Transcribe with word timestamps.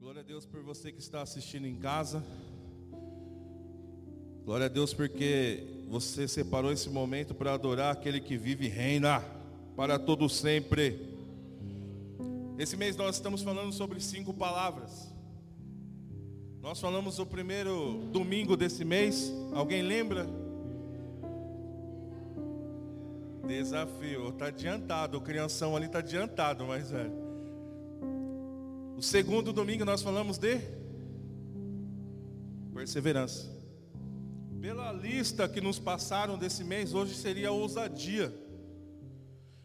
Glória 0.00 0.20
a 0.20 0.24
Deus 0.24 0.46
por 0.46 0.62
você 0.62 0.92
que 0.92 1.00
está 1.00 1.22
assistindo 1.22 1.66
em 1.66 1.74
casa. 1.74 2.24
Glória 4.44 4.66
a 4.66 4.68
Deus 4.68 4.94
porque 4.94 5.84
você 5.88 6.28
separou 6.28 6.70
esse 6.70 6.88
momento 6.88 7.34
para 7.34 7.52
adorar 7.52 7.92
aquele 7.92 8.20
que 8.20 8.36
vive 8.36 8.66
e 8.66 8.68
reina 8.68 9.24
para 9.76 9.98
todo 9.98 10.28
sempre. 10.28 11.16
Esse 12.56 12.76
mês 12.76 12.96
nós 12.96 13.16
estamos 13.16 13.42
falando 13.42 13.72
sobre 13.72 14.00
cinco 14.00 14.32
palavras. 14.32 15.12
Nós 16.60 16.80
falamos 16.80 17.18
o 17.18 17.26
primeiro 17.26 18.04
domingo 18.12 18.56
desse 18.56 18.84
mês. 18.84 19.32
Alguém 19.52 19.82
lembra? 19.82 20.28
Desafio. 23.48 24.28
Está 24.28 24.46
adiantado. 24.46 25.18
O 25.18 25.20
crianção 25.20 25.74
ali 25.76 25.86
está 25.86 25.98
adiantado, 25.98 26.64
mas 26.66 26.92
velho. 26.92 27.17
O 28.98 29.02
segundo 29.02 29.52
domingo 29.52 29.84
nós 29.84 30.02
falamos 30.02 30.38
de 30.38 30.60
perseverança. 32.74 33.48
Pela 34.60 34.90
lista 34.90 35.48
que 35.48 35.60
nos 35.60 35.78
passaram 35.78 36.36
desse 36.36 36.64
mês, 36.64 36.92
hoje 36.92 37.14
seria 37.14 37.52
ousadia. 37.52 38.34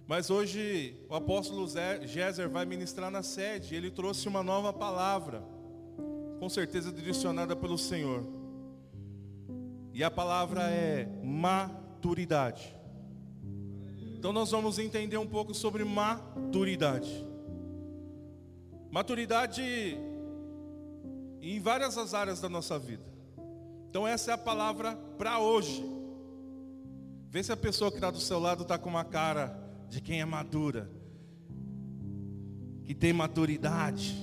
Mas 0.05 0.29
hoje 0.29 1.03
o 1.09 1.15
apóstolo 1.15 1.67
Géser 2.05 2.47
vai 2.47 2.63
ministrar 2.63 3.09
na 3.09 3.23
sede. 3.23 3.73
Ele 3.73 3.89
trouxe 3.89 4.27
uma 4.27 4.43
nova 4.43 4.71
palavra, 4.71 5.43
com 6.39 6.47
certeza 6.47 6.91
direcionada 6.91 7.55
pelo 7.55 7.75
Senhor. 7.75 8.23
E 9.95 10.03
a 10.03 10.11
palavra 10.11 10.69
é 10.69 11.09
maturidade. 11.23 12.71
Então 14.15 14.31
nós 14.31 14.51
vamos 14.51 14.77
entender 14.77 15.17
um 15.17 15.25
pouco 15.25 15.55
sobre 15.55 15.83
maturidade. 15.83 17.32
Maturidade 18.93 19.97
em 21.41 21.59
várias 21.59 21.97
as 21.97 22.13
áreas 22.13 22.39
da 22.39 22.47
nossa 22.47 22.77
vida. 22.77 23.03
Então 23.89 24.07
essa 24.07 24.29
é 24.29 24.33
a 24.35 24.37
palavra 24.37 24.95
para 25.17 25.39
hoje. 25.39 25.83
Vê 27.27 27.41
se 27.41 27.51
a 27.51 27.57
pessoa 27.57 27.89
que 27.89 27.97
está 27.97 28.11
do 28.11 28.19
seu 28.19 28.37
lado 28.37 28.61
está 28.61 28.77
com 28.77 28.91
uma 28.91 29.03
cara 29.03 29.59
de 29.89 29.99
quem 29.99 30.21
é 30.21 30.25
madura, 30.25 30.91
que 32.85 32.93
tem 32.93 33.11
maturidade. 33.11 34.15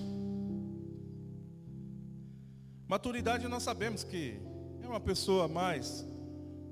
Maturidade 2.87 3.49
nós 3.49 3.65
sabemos 3.65 4.05
que 4.05 4.41
é 4.81 4.87
uma 4.87 5.01
pessoa 5.01 5.49
mais 5.49 6.07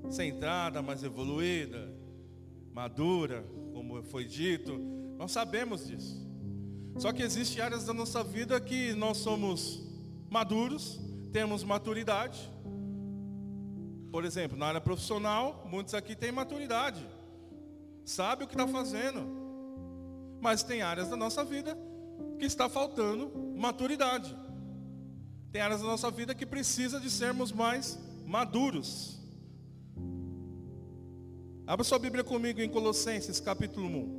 centrada, 0.09 0.81
mais 0.81 1.03
evoluída, 1.03 1.93
madura, 2.71 3.43
como 3.73 4.01
foi 4.03 4.23
dito. 4.23 4.77
Nós 5.17 5.33
sabemos 5.33 5.85
disso. 5.85 6.28
Só 6.99 7.13
que 7.13 7.23
existem 7.23 7.61
áreas 7.61 7.85
da 7.85 7.93
nossa 7.93 8.21
vida 8.21 8.59
que 8.59 8.91
nós 8.91 9.19
somos 9.19 9.81
maduros, 10.29 10.99
temos 11.31 11.63
maturidade. 11.63 12.37
Por 14.11 14.25
exemplo, 14.25 14.57
na 14.57 14.65
área 14.65 14.81
profissional, 14.81 15.65
muitos 15.71 15.93
aqui 15.93 16.13
têm 16.13 16.29
maturidade, 16.29 17.07
sabe 18.03 18.43
o 18.43 18.47
que 18.47 18.53
está 18.53 18.67
fazendo. 18.67 19.21
Mas 20.41 20.61
tem 20.61 20.81
áreas 20.81 21.07
da 21.07 21.15
nossa 21.15 21.41
vida 21.41 21.77
que 22.37 22.45
está 22.45 22.67
faltando 22.67 23.31
maturidade. 23.55 24.35
Tem 25.53 25.61
áreas 25.61 25.79
da 25.79 25.87
nossa 25.87 26.11
vida 26.11 26.35
que 26.35 26.45
precisa 26.45 26.99
de 26.99 27.09
sermos 27.09 27.53
mais 27.53 27.97
maduros. 28.25 29.17
Abra 31.65 31.85
sua 31.85 31.97
Bíblia 31.97 32.25
comigo 32.25 32.59
em 32.59 32.67
Colossenses 32.67 33.39
capítulo 33.39 33.87
1. 33.87 34.18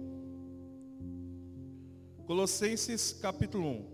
Colossenses 2.30 3.12
capítulo 3.20 3.68
1. 3.68 3.84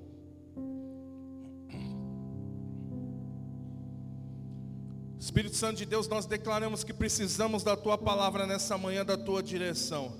Espírito 5.18 5.56
Santo 5.56 5.78
de 5.78 5.86
Deus, 5.86 6.06
nós 6.06 6.26
declaramos 6.26 6.84
que 6.84 6.92
precisamos 6.92 7.62
da 7.62 7.74
tua 7.74 7.96
palavra 7.96 8.46
nessa 8.46 8.76
manhã, 8.76 9.06
da 9.06 9.16
tua 9.16 9.42
direção. 9.42 10.14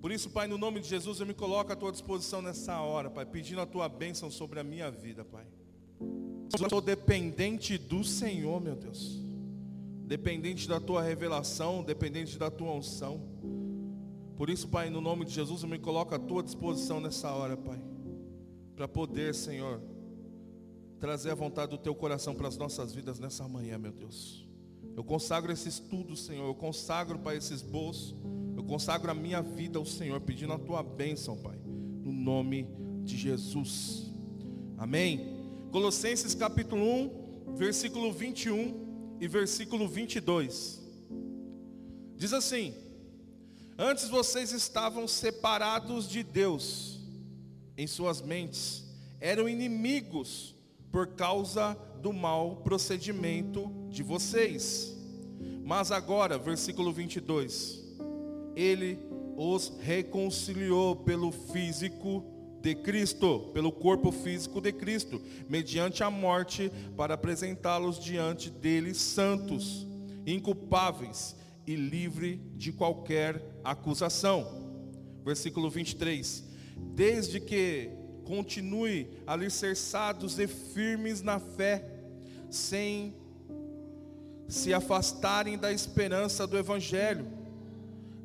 Por 0.00 0.10
isso, 0.10 0.30
Pai, 0.30 0.46
no 0.46 0.56
nome 0.56 0.80
de 0.80 0.88
Jesus, 0.88 1.20
eu 1.20 1.26
me 1.26 1.34
coloco 1.34 1.74
à 1.74 1.76
tua 1.76 1.92
disposição 1.92 2.40
nessa 2.40 2.80
hora, 2.80 3.10
Pai, 3.10 3.26
pedindo 3.26 3.60
a 3.60 3.66
tua 3.66 3.86
bênção 3.86 4.30
sobre 4.30 4.58
a 4.58 4.64
minha 4.64 4.90
vida, 4.90 5.22
Pai. 5.22 5.44
Eu 6.00 6.70
sou 6.70 6.80
dependente 6.80 7.76
do 7.76 8.02
Senhor, 8.02 8.58
meu 8.62 8.76
Deus. 8.76 9.22
Dependente 10.06 10.66
da 10.66 10.80
tua 10.80 11.02
revelação, 11.02 11.82
dependente 11.82 12.38
da 12.38 12.50
tua 12.50 12.72
unção. 12.72 13.29
Por 14.40 14.48
isso, 14.48 14.68
Pai, 14.68 14.88
no 14.88 15.02
nome 15.02 15.26
de 15.26 15.32
Jesus, 15.34 15.62
eu 15.62 15.68
me 15.68 15.78
coloco 15.78 16.14
à 16.14 16.18
tua 16.18 16.42
disposição 16.42 16.98
nessa 16.98 17.30
hora, 17.30 17.58
Pai. 17.58 17.78
Para 18.74 18.88
poder, 18.88 19.34
Senhor, 19.34 19.82
trazer 20.98 21.32
a 21.32 21.34
vontade 21.34 21.72
do 21.72 21.76
teu 21.76 21.94
coração 21.94 22.34
para 22.34 22.48
as 22.48 22.56
nossas 22.56 22.94
vidas 22.94 23.18
nessa 23.18 23.46
manhã, 23.46 23.76
meu 23.76 23.92
Deus. 23.92 24.48
Eu 24.96 25.04
consagro 25.04 25.52
esse 25.52 25.68
estudo, 25.68 26.16
Senhor. 26.16 26.46
Eu 26.46 26.54
consagro, 26.54 27.18
Pai, 27.18 27.36
esse 27.36 27.52
esboço. 27.52 28.16
Eu 28.56 28.64
consagro 28.64 29.10
a 29.10 29.14
minha 29.14 29.42
vida 29.42 29.78
ao 29.78 29.84
Senhor, 29.84 30.18
pedindo 30.22 30.54
a 30.54 30.58
tua 30.58 30.82
bênção, 30.82 31.36
Pai. 31.36 31.58
No 32.02 32.10
nome 32.10 32.66
de 33.04 33.18
Jesus. 33.18 34.10
Amém. 34.78 35.36
Colossenses 35.70 36.34
capítulo 36.34 36.82
1, 36.82 37.56
versículo 37.56 38.10
21 38.10 39.18
e 39.20 39.28
versículo 39.28 39.86
22. 39.86 40.80
Diz 42.16 42.32
assim: 42.32 42.72
Antes 43.82 44.10
vocês 44.10 44.52
estavam 44.52 45.08
separados 45.08 46.06
de 46.06 46.22
Deus 46.22 47.00
em 47.78 47.86
suas 47.86 48.20
mentes, 48.20 48.84
eram 49.18 49.48
inimigos 49.48 50.54
por 50.92 51.14
causa 51.14 51.74
do 52.02 52.12
mau 52.12 52.56
procedimento 52.56 53.72
de 53.88 54.02
vocês. 54.02 54.94
Mas 55.64 55.90
agora, 55.90 56.36
versículo 56.36 56.92
22, 56.92 57.82
ele 58.54 58.98
os 59.34 59.72
reconciliou 59.80 60.94
pelo 60.96 61.32
físico 61.32 62.22
de 62.60 62.74
Cristo, 62.74 63.48
pelo 63.54 63.72
corpo 63.72 64.12
físico 64.12 64.60
de 64.60 64.74
Cristo, 64.74 65.22
mediante 65.48 66.04
a 66.04 66.10
morte, 66.10 66.70
para 66.98 67.14
apresentá-los 67.14 67.98
diante 67.98 68.50
dele 68.50 68.92
santos, 68.92 69.86
inculpáveis 70.26 71.34
e 71.66 71.74
livre 71.74 72.36
de 72.56 72.72
qualquer 72.72 73.49
acusação. 73.64 74.46
Versículo 75.24 75.70
23. 75.70 76.44
Desde 76.76 77.40
que 77.40 77.90
continue 78.24 79.08
alicerçados 79.26 80.38
e 80.38 80.46
firmes 80.46 81.22
na 81.22 81.38
fé, 81.38 81.84
sem 82.48 83.14
se 84.48 84.72
afastarem 84.74 85.58
da 85.58 85.72
esperança 85.72 86.46
do 86.46 86.56
Evangelho, 86.56 87.26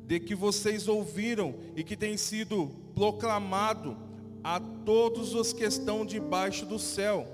de 0.06 0.20
que 0.20 0.34
vocês 0.34 0.88
ouviram 0.88 1.54
e 1.74 1.82
que 1.82 1.96
tem 1.96 2.16
sido 2.16 2.70
proclamado 2.94 3.96
a 4.42 4.60
todos 4.60 5.34
os 5.34 5.52
que 5.52 5.64
estão 5.64 6.06
debaixo 6.06 6.64
do 6.64 6.78
céu. 6.78 7.26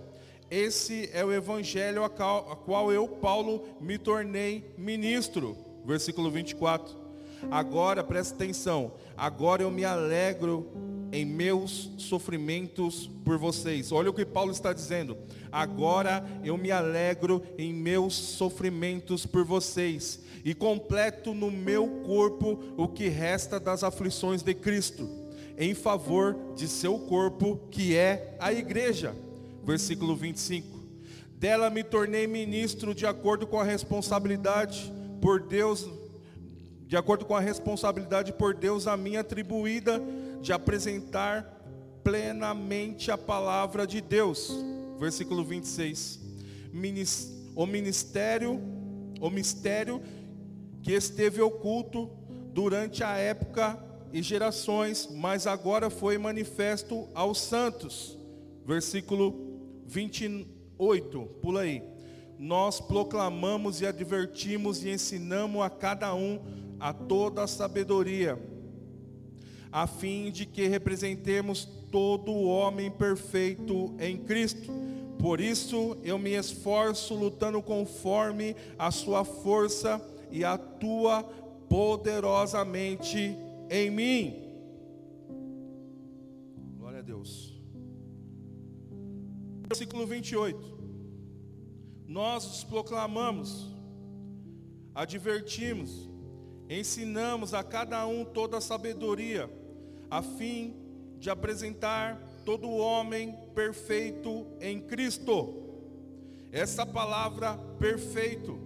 Esse 0.51 1.09
é 1.13 1.25
o 1.25 1.33
Evangelho 1.33 2.05
a 2.05 2.09
qual 2.09 2.93
eu, 2.93 3.07
Paulo, 3.09 3.65
me 3.81 3.99
tornei 3.99 4.75
ministro 4.77 5.57
versículo 5.85 6.31
24. 6.31 7.02
Agora, 7.51 8.03
presta 8.03 8.35
atenção, 8.35 8.93
agora 9.17 9.63
eu 9.63 9.71
me 9.71 9.85
alegro 9.85 10.71
em 11.13 11.27
meus 11.27 11.91
sofrimentos 11.99 13.11
por 13.25 13.37
vocês. 13.37 13.93
Olha 13.93 14.11
o 14.11 14.15
que 14.15 14.25
Paulo 14.25 14.51
está 14.51 14.73
dizendo. 14.73 15.17
Agora 15.51 16.25
eu 16.43 16.57
me 16.57 16.71
alegro 16.71 17.43
em 17.59 17.73
meus 17.73 18.15
sofrimentos 18.15 19.27
por 19.27 19.45
vocês 19.45 20.21
e 20.45 20.55
completo 20.55 21.35
no 21.35 21.51
meu 21.51 21.87
corpo 22.07 22.59
o 22.77 22.89
que 22.89 23.09
resta 23.09 23.61
das 23.61 23.85
aflições 23.85 24.43
de 24.43 24.55
Cristo, 24.55 25.09
em 25.59 25.75
favor 25.75 26.37
de 26.57 26.67
seu 26.67 26.99
corpo, 26.99 27.61
que 27.71 27.95
é 27.95 28.35
a 28.41 28.53
igreja. 28.53 29.15
Versículo 29.63 30.17
25. 30.17 30.81
Dela 31.35 31.69
me 31.71 31.85
tornei 31.85 32.27
ministro 32.27 32.95
de 32.95 33.05
acordo 33.05 33.47
com 33.47 33.61
a 33.61 33.65
responsabilidade 33.65 34.93
por 35.21 35.41
Deus, 35.41 35.89
de 36.93 36.97
acordo 36.99 37.25
com 37.25 37.35
a 37.35 37.41
responsabilidade 37.41 38.35
por 38.35 38.53
Deus 38.53 38.87
a 38.87 38.99
mim 38.99 39.17
atribuída 39.17 39.99
de 40.43 40.53
apresentar 40.53 41.43
plenamente 42.05 43.11
a 43.11 43.17
palavra 43.17 43.87
de 43.87 43.99
Deus. 44.03 44.53
Versículo 45.01 45.43
26. 45.43 46.21
O 47.57 47.65
ministério, 47.65 48.61
o 49.19 49.31
mistério 49.31 50.03
que 50.83 50.93
esteve 50.93 51.41
oculto 51.41 52.11
durante 52.53 53.03
a 53.03 53.17
época 53.17 53.83
e 54.13 54.21
gerações, 54.21 55.09
mas 55.11 55.47
agora 55.47 55.89
foi 55.89 56.19
manifesto 56.19 57.09
aos 57.15 57.41
santos. 57.41 58.19
Versículo 58.67 59.81
28, 59.87 61.25
pula 61.41 61.63
aí 61.63 61.91
nós 62.43 62.81
proclamamos 62.81 63.81
e 63.81 63.87
advertimos 63.87 64.83
e 64.83 64.91
ensinamos 64.91 65.63
a 65.63 65.71
cada 65.71 66.13
um 66.13 66.41
a 66.83 66.93
toda 66.93 67.45
a 67.45 67.47
sabedoria, 67.47 68.37
a 69.71 69.87
fim 69.87 70.33
de 70.33 70.45
que 70.45 70.67
representemos 70.67 71.65
todo 71.93 72.33
homem 72.33 72.91
perfeito 72.91 73.95
em 74.01 74.17
Cristo. 74.19 74.73
Por 75.17 75.41
isso 75.41 75.97
eu 76.03 76.19
me 76.19 76.33
esforço 76.33 77.15
lutando 77.15 77.63
conforme 77.63 78.57
a 78.77 78.91
sua 78.91 79.25
força 79.25 80.05
e 80.29 80.45
atua 80.45 81.23
poderosamente 81.69 83.37
em 83.71 83.89
mim. 83.89 84.43
Glória 86.81 86.99
a 86.99 87.03
Deus. 87.03 87.63
Versículo 89.69 90.05
28. 90.05 90.83
Nós 92.09 92.45
os 92.45 92.65
proclamamos, 92.65 93.71
advertimos, 94.93 96.12
ensinamos 96.79 97.55
a 97.55 97.63
cada 97.63 98.07
um 98.07 98.25
toda 98.25 98.59
a 98.59 98.61
sabedoria, 98.61 99.51
a 100.11 100.23
fim 100.23 100.75
de 101.19 101.31
apresentar 101.31 102.21
todo 102.45 102.71
homem 102.71 103.37
perfeito 103.55 104.47
em 104.61 104.81
Cristo. 104.81 105.61
Essa 106.51 106.85
palavra 106.85 107.57
perfeito, 107.79 108.59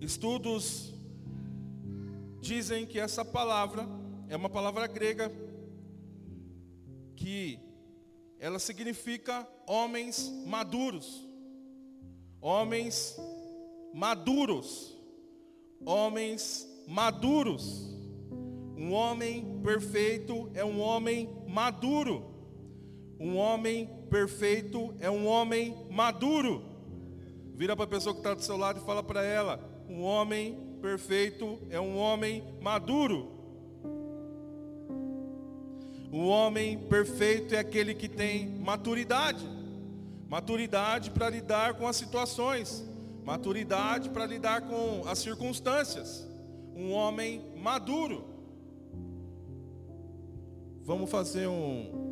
estudos 0.00 0.92
dizem 2.40 2.84
que 2.84 2.98
essa 2.98 3.24
palavra 3.24 3.86
é 4.28 4.36
uma 4.36 4.50
palavra 4.50 4.86
grega 4.86 5.32
que 7.16 7.58
ela 8.38 8.58
significa 8.58 9.48
homens 9.66 10.28
maduros. 10.46 11.26
Homens 12.40 13.16
maduros. 13.94 14.93
Homens 15.84 16.68
maduros. 16.86 17.94
Um 18.76 18.92
homem 18.92 19.60
perfeito 19.62 20.50
é 20.54 20.64
um 20.64 20.80
homem 20.80 21.28
maduro. 21.46 22.24
Um 23.18 23.36
homem 23.36 23.88
perfeito 24.10 24.94
é 25.00 25.10
um 25.10 25.26
homem 25.26 25.74
maduro. 25.90 26.62
Vira 27.54 27.76
para 27.76 27.84
a 27.84 27.88
pessoa 27.88 28.14
que 28.14 28.20
está 28.20 28.34
do 28.34 28.42
seu 28.42 28.56
lado 28.56 28.80
e 28.80 28.84
fala 28.84 29.02
para 29.02 29.22
ela: 29.22 29.60
um 29.88 30.02
homem 30.02 30.78
perfeito 30.80 31.58
é 31.70 31.80
um 31.80 31.96
homem 31.96 32.42
maduro. 32.60 33.32
O 36.12 36.26
homem 36.28 36.78
perfeito 36.78 37.54
é 37.54 37.58
aquele 37.58 37.94
que 37.94 38.08
tem 38.08 38.48
maturidade. 38.60 39.44
Maturidade 40.28 41.10
para 41.10 41.28
lidar 41.28 41.74
com 41.74 41.88
as 41.88 41.96
situações. 41.96 42.84
Maturidade 43.24 44.10
para 44.10 44.26
lidar 44.26 44.60
com 44.62 45.08
as 45.08 45.18
circunstâncias. 45.18 46.28
Um 46.76 46.92
homem 46.92 47.42
maduro. 47.56 48.26
Vamos 50.82 51.10
fazer 51.10 51.46
um 51.46 52.04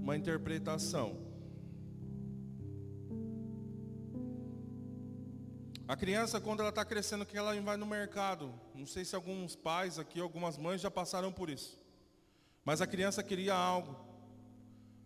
uma 0.00 0.16
interpretação. 0.16 1.16
A 5.86 5.94
criança, 5.94 6.40
quando 6.40 6.60
ela 6.60 6.70
está 6.70 6.84
crescendo, 6.84 7.24
que 7.24 7.38
ela 7.38 7.54
vai 7.60 7.76
no 7.76 7.86
mercado. 7.86 8.52
Não 8.74 8.86
sei 8.86 9.04
se 9.04 9.14
alguns 9.14 9.54
pais 9.54 10.00
aqui, 10.00 10.18
algumas 10.18 10.58
mães 10.58 10.80
já 10.80 10.90
passaram 10.90 11.30
por 11.30 11.48
isso. 11.48 11.78
Mas 12.64 12.80
a 12.80 12.86
criança 12.86 13.22
queria 13.22 13.54
algo. 13.54 13.94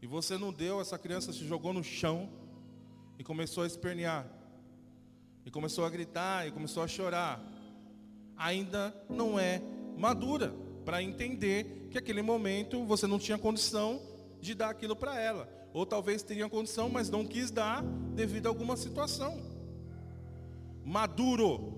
E 0.00 0.06
você 0.06 0.38
não 0.38 0.50
deu, 0.50 0.80
essa 0.80 0.98
criança 0.98 1.32
se 1.32 1.46
jogou 1.46 1.74
no 1.74 1.84
chão 1.84 2.45
e 3.18 3.24
começou 3.24 3.64
a 3.64 3.66
espernear. 3.66 4.26
E 5.44 5.50
começou 5.50 5.84
a 5.84 5.90
gritar 5.90 6.46
e 6.46 6.50
começou 6.50 6.82
a 6.82 6.88
chorar. 6.88 7.40
Ainda 8.36 8.94
não 9.08 9.38
é 9.38 9.62
madura 9.96 10.52
para 10.84 11.02
entender 11.02 11.88
que 11.90 11.98
aquele 11.98 12.22
momento 12.22 12.84
você 12.84 13.06
não 13.06 13.18
tinha 13.18 13.38
condição 13.38 14.00
de 14.40 14.54
dar 14.54 14.70
aquilo 14.70 14.94
para 14.94 15.20
ela. 15.20 15.48
Ou 15.72 15.84
talvez 15.84 16.22
teria 16.22 16.48
condição, 16.48 16.88
mas 16.88 17.10
não 17.10 17.26
quis 17.26 17.50
dar 17.50 17.82
devido 18.14 18.46
a 18.46 18.48
alguma 18.48 18.76
situação. 18.76 19.40
Maduro. 20.84 21.74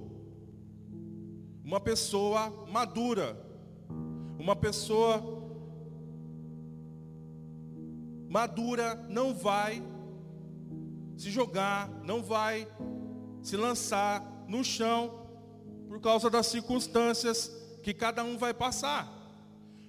Uma 1.64 1.80
pessoa 1.80 2.66
madura. 2.70 3.36
Uma 4.38 4.54
pessoa 4.54 5.38
madura 8.28 8.94
não 9.08 9.34
vai 9.34 9.82
se 11.18 11.30
jogar, 11.30 11.90
não 12.04 12.22
vai 12.22 12.66
se 13.42 13.56
lançar 13.56 14.22
no 14.46 14.64
chão 14.64 15.26
por 15.88 16.00
causa 16.00 16.30
das 16.30 16.46
circunstâncias 16.46 17.50
que 17.82 17.92
cada 17.92 18.22
um 18.22 18.38
vai 18.38 18.54
passar. 18.54 19.12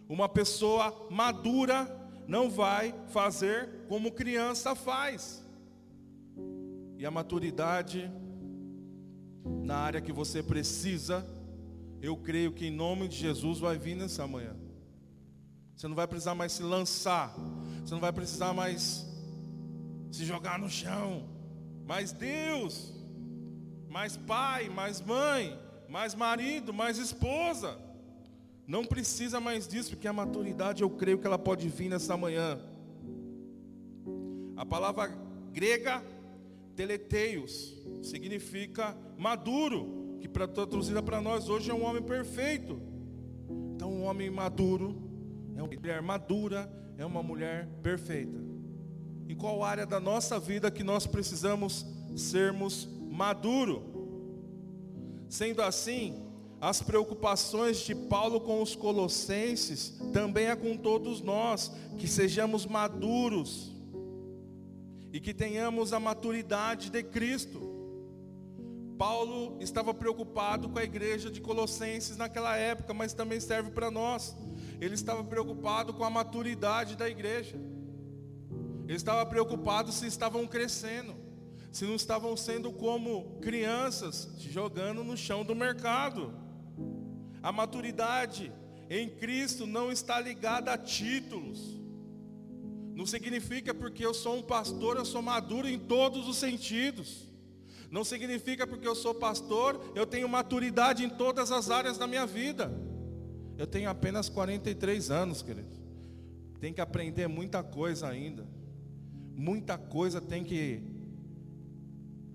Uma 0.07 0.27
pessoa 0.27 1.07
madura 1.11 1.87
não 2.27 2.49
vai 2.49 2.93
fazer 3.09 3.69
como 3.87 4.11
criança 4.11 4.73
faz. 4.75 5.43
E 6.97 7.05
a 7.05 7.11
maturidade 7.11 8.11
na 9.63 9.77
área 9.77 10.01
que 10.01 10.11
você 10.11 10.41
precisa, 10.41 11.25
eu 12.01 12.17
creio 12.17 12.51
que 12.51 12.65
em 12.65 12.71
nome 12.71 13.07
de 13.07 13.17
Jesus 13.17 13.59
vai 13.59 13.77
vir 13.77 13.95
nessa 13.95 14.27
manhã. 14.27 14.55
Você 15.75 15.87
não 15.87 15.95
vai 15.95 16.07
precisar 16.07 16.35
mais 16.35 16.51
se 16.51 16.63
lançar, 16.63 17.33
você 17.83 17.93
não 17.93 18.01
vai 18.01 18.11
precisar 18.11 18.53
mais 18.53 19.08
se 20.11 20.25
jogar 20.25 20.59
no 20.59 20.69
chão. 20.69 21.27
Mas 21.85 22.11
Deus, 22.11 22.93
mais 23.87 24.15
pai, 24.15 24.69
mais 24.69 25.01
mãe, 25.01 25.59
mais 25.87 26.13
marido, 26.13 26.73
mais 26.73 26.97
esposa, 26.97 27.77
não 28.67 28.85
precisa 28.85 29.39
mais 29.39 29.67
disso, 29.67 29.91
porque 29.91 30.07
a 30.07 30.13
maturidade 30.13 30.83
eu 30.83 30.89
creio 30.89 31.17
que 31.17 31.25
ela 31.25 31.39
pode 31.39 31.67
vir 31.67 31.89
nessa 31.89 32.15
manhã. 32.15 32.59
A 34.55 34.65
palavra 34.65 35.07
grega 35.51 36.03
teleteios 36.75 37.75
significa 38.03 38.95
maduro, 39.17 40.17
que 40.21 40.27
para 40.27 40.47
traduzida 40.47 41.01
para 41.01 41.19
nós 41.19 41.49
hoje 41.49 41.71
é 41.71 41.73
um 41.73 41.83
homem 41.83 42.03
perfeito. 42.03 42.79
Então, 43.73 43.91
um 43.91 44.03
homem 44.03 44.29
maduro 44.29 45.01
é 45.55 45.63
uma 45.63 45.73
mulher 45.73 46.01
madura, 46.01 46.71
é 46.97 47.05
uma 47.05 47.23
mulher 47.23 47.67
perfeita. 47.81 48.48
Em 49.29 49.35
qual 49.35 49.63
área 49.63 49.85
da 49.85 49.99
nossa 49.99 50.39
vida 50.39 50.71
que 50.71 50.83
nós 50.83 51.05
precisamos 51.05 51.85
sermos 52.15 52.89
maduro? 53.11 53.83
Sendo 55.29 55.61
assim, 55.61 56.19
as 56.59 56.81
preocupações 56.81 57.77
de 57.81 57.93
Paulo 57.93 58.41
com 58.41 58.59
os 58.59 58.75
colossenses 58.75 60.01
também 60.11 60.47
é 60.47 60.55
com 60.55 60.75
todos 60.75 61.21
nós, 61.21 61.71
que 61.99 62.07
sejamos 62.07 62.65
maduros 62.65 63.71
e 65.13 65.19
que 65.19 65.31
tenhamos 65.31 65.93
a 65.93 65.99
maturidade 65.99 66.89
de 66.89 67.03
Cristo. 67.03 67.69
Paulo 68.97 69.57
estava 69.61 69.93
preocupado 69.93 70.69
com 70.69 70.79
a 70.79 70.83
igreja 70.83 71.29
de 71.29 71.39
Colossenses 71.39 72.17
naquela 72.17 72.57
época, 72.57 72.95
mas 72.95 73.13
também 73.13 73.39
serve 73.39 73.69
para 73.69 73.91
nós. 73.91 74.35
Ele 74.81 74.95
estava 74.95 75.23
preocupado 75.23 75.93
com 75.93 76.03
a 76.03 76.09
maturidade 76.09 76.97
da 76.97 77.07
igreja. 77.07 77.57
Ele 78.89 78.97
estava 78.97 79.23
preocupado 79.23 79.91
se 79.91 80.07
estavam 80.07 80.47
crescendo, 80.47 81.15
se 81.71 81.85
não 81.85 81.93
estavam 81.93 82.35
sendo 82.35 82.71
como 82.71 83.37
crianças 83.39 84.33
jogando 84.39 85.03
no 85.03 85.15
chão 85.15 85.45
do 85.45 85.53
mercado. 85.53 86.33
A 87.43 87.51
maturidade 87.51 88.51
em 88.89 89.07
Cristo 89.07 89.67
não 89.67 89.91
está 89.91 90.19
ligada 90.19 90.73
a 90.73 90.77
títulos. 90.77 91.79
Não 92.95 93.05
significa 93.05 93.75
porque 93.75 94.03
eu 94.03 94.11
sou 94.11 94.37
um 94.37 94.41
pastor, 94.41 94.97
eu 94.97 95.05
sou 95.05 95.21
maduro 95.21 95.67
em 95.67 95.77
todos 95.77 96.27
os 96.27 96.37
sentidos. 96.37 97.29
Não 97.91 98.03
significa 98.03 98.65
porque 98.65 98.87
eu 98.87 98.95
sou 98.95 99.13
pastor, 99.13 99.79
eu 99.93 100.07
tenho 100.07 100.27
maturidade 100.27 101.05
em 101.05 101.09
todas 101.11 101.51
as 101.51 101.69
áreas 101.69 101.99
da 101.99 102.07
minha 102.07 102.25
vida. 102.25 102.73
Eu 103.55 103.67
tenho 103.67 103.87
apenas 103.87 104.29
43 104.29 105.11
anos, 105.11 105.43
querido. 105.43 105.77
Tem 106.59 106.73
que 106.73 106.81
aprender 106.81 107.27
muita 107.27 107.61
coisa 107.61 108.07
ainda. 108.07 108.57
Muita 109.39 109.77
coisa 109.77 110.19
tem 110.19 110.43
que 110.43 110.83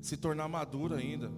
se 0.01 0.17
tornar 0.17 0.49
madura 0.49 0.97
ainda. 0.97 1.31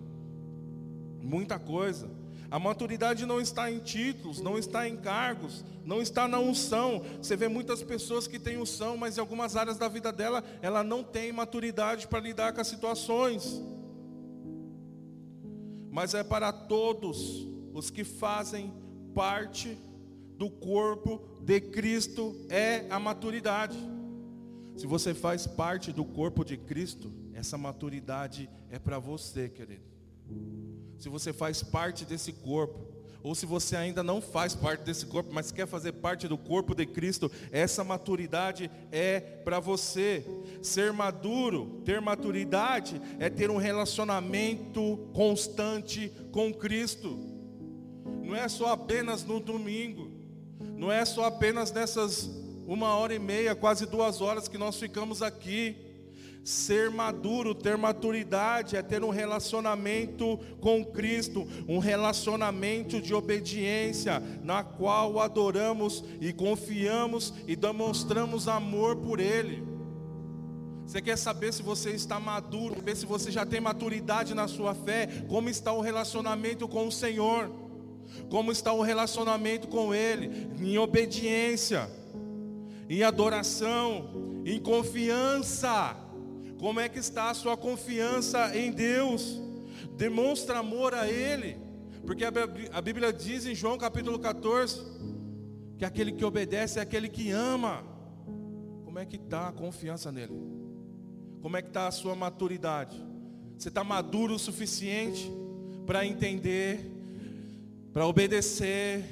Muita 1.20 1.58
coisa. 1.58 2.08
A 2.48 2.56
maturidade 2.56 3.26
não 3.26 3.40
está 3.40 3.68
em 3.68 3.80
títulos, 3.80 4.40
não 4.40 4.56
está 4.56 4.88
em 4.88 4.96
cargos, 4.96 5.64
não 5.84 6.00
está 6.00 6.28
na 6.28 6.38
unção. 6.38 7.02
Você 7.20 7.34
vê 7.34 7.48
muitas 7.48 7.82
pessoas 7.82 8.28
que 8.28 8.38
têm 8.38 8.58
unção, 8.58 8.96
mas 8.96 9.18
em 9.18 9.20
algumas 9.20 9.56
áreas 9.56 9.76
da 9.76 9.88
vida 9.88 10.12
dela, 10.12 10.44
ela 10.62 10.84
não 10.84 11.02
tem 11.02 11.32
maturidade 11.32 12.06
para 12.06 12.20
lidar 12.20 12.52
com 12.52 12.60
as 12.60 12.68
situações. 12.68 13.60
Mas 15.90 16.14
é 16.14 16.22
para 16.22 16.52
todos 16.52 17.44
os 17.74 17.90
que 17.90 18.04
fazem 18.04 18.72
parte 19.12 19.76
do 20.38 20.48
corpo 20.48 21.20
de 21.42 21.60
Cristo 21.60 22.36
é 22.48 22.86
a 22.88 23.00
maturidade. 23.00 23.95
Se 24.76 24.86
você 24.86 25.14
faz 25.14 25.46
parte 25.46 25.92
do 25.92 26.04
corpo 26.04 26.44
de 26.44 26.56
Cristo, 26.56 27.12
essa 27.32 27.56
maturidade 27.56 28.48
é 28.70 28.78
para 28.78 28.98
você, 28.98 29.48
querido 29.48 29.96
se 30.98 31.08
você 31.08 31.32
faz 31.32 31.62
parte 31.62 32.04
desse 32.04 32.32
corpo, 32.32 32.94
ou 33.22 33.34
se 33.34 33.44
você 33.44 33.74
ainda 33.74 34.02
não 34.02 34.20
faz 34.20 34.54
parte 34.54 34.84
desse 34.84 35.04
corpo, 35.06 35.32
mas 35.32 35.50
quer 35.50 35.66
fazer 35.66 35.92
parte 35.92 36.28
do 36.28 36.38
corpo 36.38 36.74
de 36.74 36.86
Cristo, 36.86 37.30
essa 37.50 37.82
maturidade 37.82 38.70
é 38.92 39.18
para 39.18 39.58
você. 39.58 40.24
Ser 40.62 40.92
maduro, 40.92 41.82
ter 41.84 42.00
maturidade, 42.00 43.00
é 43.18 43.28
ter 43.28 43.50
um 43.50 43.56
relacionamento 43.56 45.08
constante 45.12 46.12
com 46.30 46.54
Cristo. 46.54 47.18
Não 48.22 48.34
é 48.34 48.48
só 48.48 48.72
apenas 48.72 49.24
no 49.24 49.40
domingo, 49.40 50.08
não 50.76 50.90
é 50.92 51.04
só 51.04 51.24
apenas 51.24 51.72
nessas 51.72 52.30
uma 52.66 52.94
hora 52.96 53.14
e 53.14 53.18
meia, 53.18 53.54
quase 53.54 53.86
duas 53.86 54.20
horas 54.20 54.48
que 54.48 54.58
nós 54.58 54.76
ficamos 54.78 55.22
aqui. 55.22 55.76
Ser 56.42 56.90
maduro, 56.90 57.54
ter 57.54 57.76
maturidade, 57.76 58.76
é 58.76 58.82
ter 58.82 59.02
um 59.02 59.10
relacionamento 59.10 60.38
com 60.60 60.84
Cristo, 60.84 61.46
um 61.66 61.78
relacionamento 61.78 63.00
de 63.00 63.12
obediência, 63.12 64.22
na 64.44 64.62
qual 64.62 65.18
adoramos 65.18 66.04
e 66.20 66.32
confiamos 66.32 67.34
e 67.48 67.56
demonstramos 67.56 68.46
amor 68.46 68.94
por 68.96 69.18
Ele. 69.18 69.64
Você 70.86 71.02
quer 71.02 71.18
saber 71.18 71.52
se 71.52 71.64
você 71.64 71.90
está 71.90 72.20
maduro, 72.20 72.80
ver 72.80 72.96
se 72.96 73.06
você 73.06 73.32
já 73.32 73.44
tem 73.44 73.60
maturidade 73.60 74.32
na 74.32 74.46
sua 74.46 74.72
fé, 74.72 75.08
como 75.28 75.48
está 75.48 75.72
o 75.72 75.80
relacionamento 75.80 76.68
com 76.68 76.86
o 76.86 76.92
Senhor, 76.92 77.50
como 78.30 78.52
está 78.52 78.72
o 78.72 78.82
relacionamento 78.82 79.66
com 79.66 79.92
Ele, 79.92 80.48
em 80.60 80.78
obediência, 80.78 81.90
em 82.88 83.02
adoração, 83.02 84.42
em 84.44 84.60
confiança. 84.60 85.96
Como 86.58 86.80
é 86.80 86.88
que 86.88 86.98
está 86.98 87.30
a 87.30 87.34
sua 87.34 87.56
confiança 87.56 88.56
em 88.56 88.70
Deus? 88.70 89.40
Demonstra 89.96 90.58
amor 90.58 90.94
a 90.94 91.06
Ele. 91.08 91.56
Porque 92.06 92.24
a 92.24 92.80
Bíblia 92.80 93.12
diz 93.12 93.46
em 93.46 93.54
João 93.54 93.76
capítulo 93.76 94.18
14 94.18 94.80
que 95.76 95.84
aquele 95.84 96.12
que 96.12 96.24
obedece 96.24 96.78
é 96.78 96.82
aquele 96.82 97.08
que 97.08 97.30
ama. 97.30 97.82
Como 98.84 98.98
é 98.98 99.04
que 99.04 99.16
está 99.16 99.48
a 99.48 99.52
confiança 99.52 100.10
nele? 100.10 100.32
Como 101.42 101.56
é 101.56 101.62
que 101.62 101.68
está 101.68 101.86
a 101.86 101.90
sua 101.90 102.14
maturidade? 102.14 103.04
Você 103.58 103.68
está 103.68 103.82
maduro 103.84 104.34
o 104.34 104.38
suficiente 104.38 105.30
para 105.86 106.04
entender, 106.06 106.80
para 107.92 108.06
obedecer, 108.06 109.04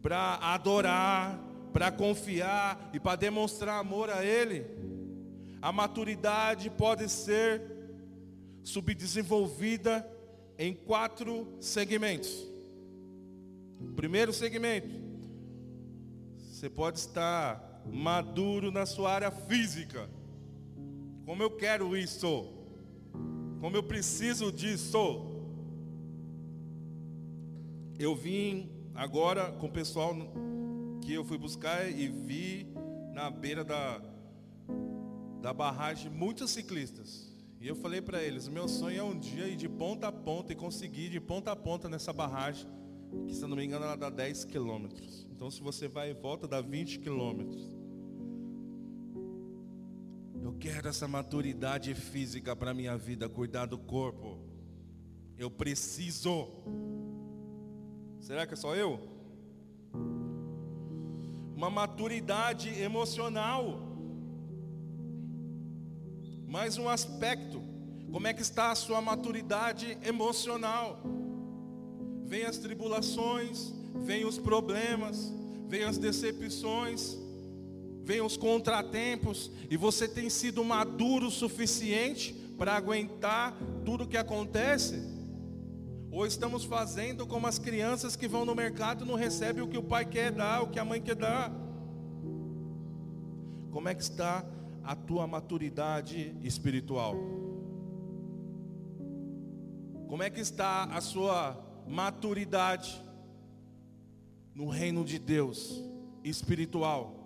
para 0.00 0.34
adorar, 0.36 1.38
para 1.72 1.90
confiar 1.90 2.90
e 2.92 3.00
para 3.00 3.16
demonstrar 3.16 3.80
amor 3.80 4.10
a 4.10 4.24
Ele? 4.24 4.66
A 5.60 5.72
maturidade 5.72 6.68
pode 6.70 7.08
ser 7.08 7.62
subdesenvolvida 8.62 10.06
em 10.58 10.74
quatro 10.74 11.56
segmentos. 11.60 12.46
Primeiro 13.96 14.32
segmento, 14.32 15.00
você 16.38 16.68
pode 16.70 16.98
estar 16.98 17.82
maduro 17.86 18.70
na 18.70 18.86
sua 18.86 19.12
área 19.12 19.30
física. 19.30 20.08
Como 21.24 21.42
eu 21.42 21.50
quero 21.50 21.96
isso? 21.96 22.52
Como 23.60 23.76
eu 23.76 23.82
preciso 23.82 24.52
disso? 24.52 25.30
Eu 27.98 28.14
vim 28.14 28.70
agora 28.94 29.52
com 29.52 29.66
o 29.66 29.72
pessoal 29.72 30.14
que 31.02 31.12
eu 31.12 31.24
fui 31.24 31.36
buscar 31.36 31.90
e 31.90 32.06
vi 32.06 32.66
na 33.12 33.28
beira 33.28 33.64
da, 33.64 34.00
da 35.40 35.52
barragem 35.52 36.10
muitos 36.10 36.52
ciclistas. 36.52 37.30
E 37.60 37.66
eu 37.66 37.74
falei 37.74 38.00
para 38.00 38.22
eles, 38.22 38.48
meu 38.48 38.68
sonho 38.68 38.98
é 38.98 39.02
um 39.02 39.18
dia 39.18 39.48
ir 39.48 39.56
de 39.56 39.68
ponta 39.68 40.08
a 40.08 40.12
ponta 40.12 40.52
e 40.52 40.56
conseguir 40.56 41.06
ir 41.06 41.10
de 41.10 41.20
ponta 41.20 41.50
a 41.50 41.56
ponta 41.56 41.88
nessa 41.88 42.12
barragem, 42.12 42.66
que 43.26 43.34
se 43.34 43.42
eu 43.42 43.48
não 43.48 43.56
me 43.56 43.64
engano 43.64 43.84
ela 43.84 43.96
dá 43.96 44.08
10 44.08 44.44
quilômetros. 44.44 45.26
Então 45.30 45.50
se 45.50 45.60
você 45.60 45.88
vai 45.88 46.10
e 46.10 46.14
volta 46.14 46.46
dá 46.46 46.60
20 46.60 47.00
quilômetros. 47.00 47.76
Eu 50.40 50.54
quero 50.54 50.88
essa 50.88 51.08
maturidade 51.08 51.94
física 51.94 52.54
para 52.54 52.72
minha 52.72 52.96
vida, 52.96 53.28
cuidar 53.28 53.66
do 53.66 53.78
corpo. 53.78 54.38
Eu 55.36 55.50
preciso. 55.50 56.48
Será 58.20 58.46
que 58.46 58.54
é 58.54 58.56
só 58.56 58.74
eu? 58.76 59.21
Uma 61.62 61.70
maturidade 61.70 62.68
emocional. 62.70 63.78
Mais 66.48 66.76
um 66.76 66.88
aspecto, 66.88 67.62
como 68.10 68.26
é 68.26 68.34
que 68.34 68.42
está 68.42 68.72
a 68.72 68.74
sua 68.74 69.00
maturidade 69.00 69.96
emocional? 70.04 71.00
Vem 72.24 72.42
as 72.42 72.58
tribulações, 72.58 73.72
vem 73.94 74.24
os 74.24 74.40
problemas, 74.40 75.32
vem 75.68 75.84
as 75.84 75.98
decepções, 75.98 77.16
vem 78.02 78.20
os 78.20 78.36
contratempos, 78.36 79.48
e 79.70 79.76
você 79.76 80.08
tem 80.08 80.28
sido 80.28 80.64
maduro 80.64 81.28
o 81.28 81.30
suficiente 81.30 82.34
para 82.58 82.74
aguentar 82.74 83.56
tudo 83.84 84.02
o 84.02 84.08
que 84.08 84.16
acontece? 84.16 85.00
Ou 86.12 86.26
estamos 86.26 86.62
fazendo 86.62 87.26
como 87.26 87.46
as 87.46 87.58
crianças 87.58 88.14
que 88.14 88.28
vão 88.28 88.44
no 88.44 88.54
mercado 88.54 89.02
e 89.02 89.08
não 89.08 89.14
recebem 89.14 89.64
o 89.64 89.66
que 89.66 89.78
o 89.78 89.82
pai 89.82 90.04
quer 90.04 90.30
dar, 90.30 90.62
o 90.62 90.68
que 90.68 90.78
a 90.78 90.84
mãe 90.84 91.00
quer 91.00 91.16
dar? 91.16 91.50
Como 93.70 93.88
é 93.88 93.94
que 93.94 94.02
está 94.02 94.44
a 94.84 94.94
tua 94.94 95.26
maturidade 95.26 96.36
espiritual? 96.42 97.16
Como 100.06 100.22
é 100.22 100.28
que 100.28 100.40
está 100.40 100.84
a 100.84 101.00
sua 101.00 101.58
maturidade 101.88 103.02
no 104.54 104.68
reino 104.68 105.06
de 105.06 105.18
Deus 105.18 105.82
espiritual? 106.22 107.16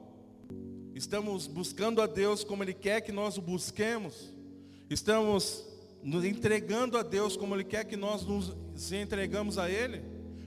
Estamos 0.94 1.48
buscando 1.48 2.00
a 2.00 2.06
Deus 2.06 2.44
como 2.44 2.62
Ele 2.62 2.72
quer 2.72 3.00
que 3.00 3.10
nós 3.10 3.36
o 3.36 3.42
busquemos? 3.42 4.32
Estamos 4.88 5.66
nos 6.04 6.24
entregando 6.24 6.96
a 6.96 7.02
Deus 7.02 7.36
como 7.36 7.52
Ele 7.56 7.64
quer 7.64 7.84
que 7.84 7.96
nós 7.96 8.24
nos 8.24 8.54
entregamos 8.92 9.58
a 9.58 9.70
Ele? 9.70 10.02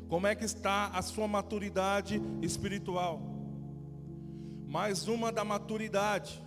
Como 0.08 0.28
é 0.28 0.36
que 0.36 0.46
está 0.46 0.88
a 0.88 1.02
sua 1.02 1.28
maturidade 1.28 2.22
espiritual? 2.42 3.22
Mais 4.68 5.08
uma 5.08 5.32
da 5.32 5.44
maturidade 5.44 6.42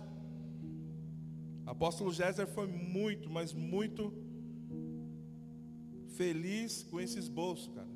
Apóstolo 1.65 2.11
Géser 2.11 2.45
foi 2.47 2.67
muito, 2.67 3.29
mas 3.29 3.53
muito 3.53 4.13
feliz 6.15 6.83
com 6.83 6.99
esse 6.99 7.17
esboço, 7.17 7.71
cara. 7.71 7.87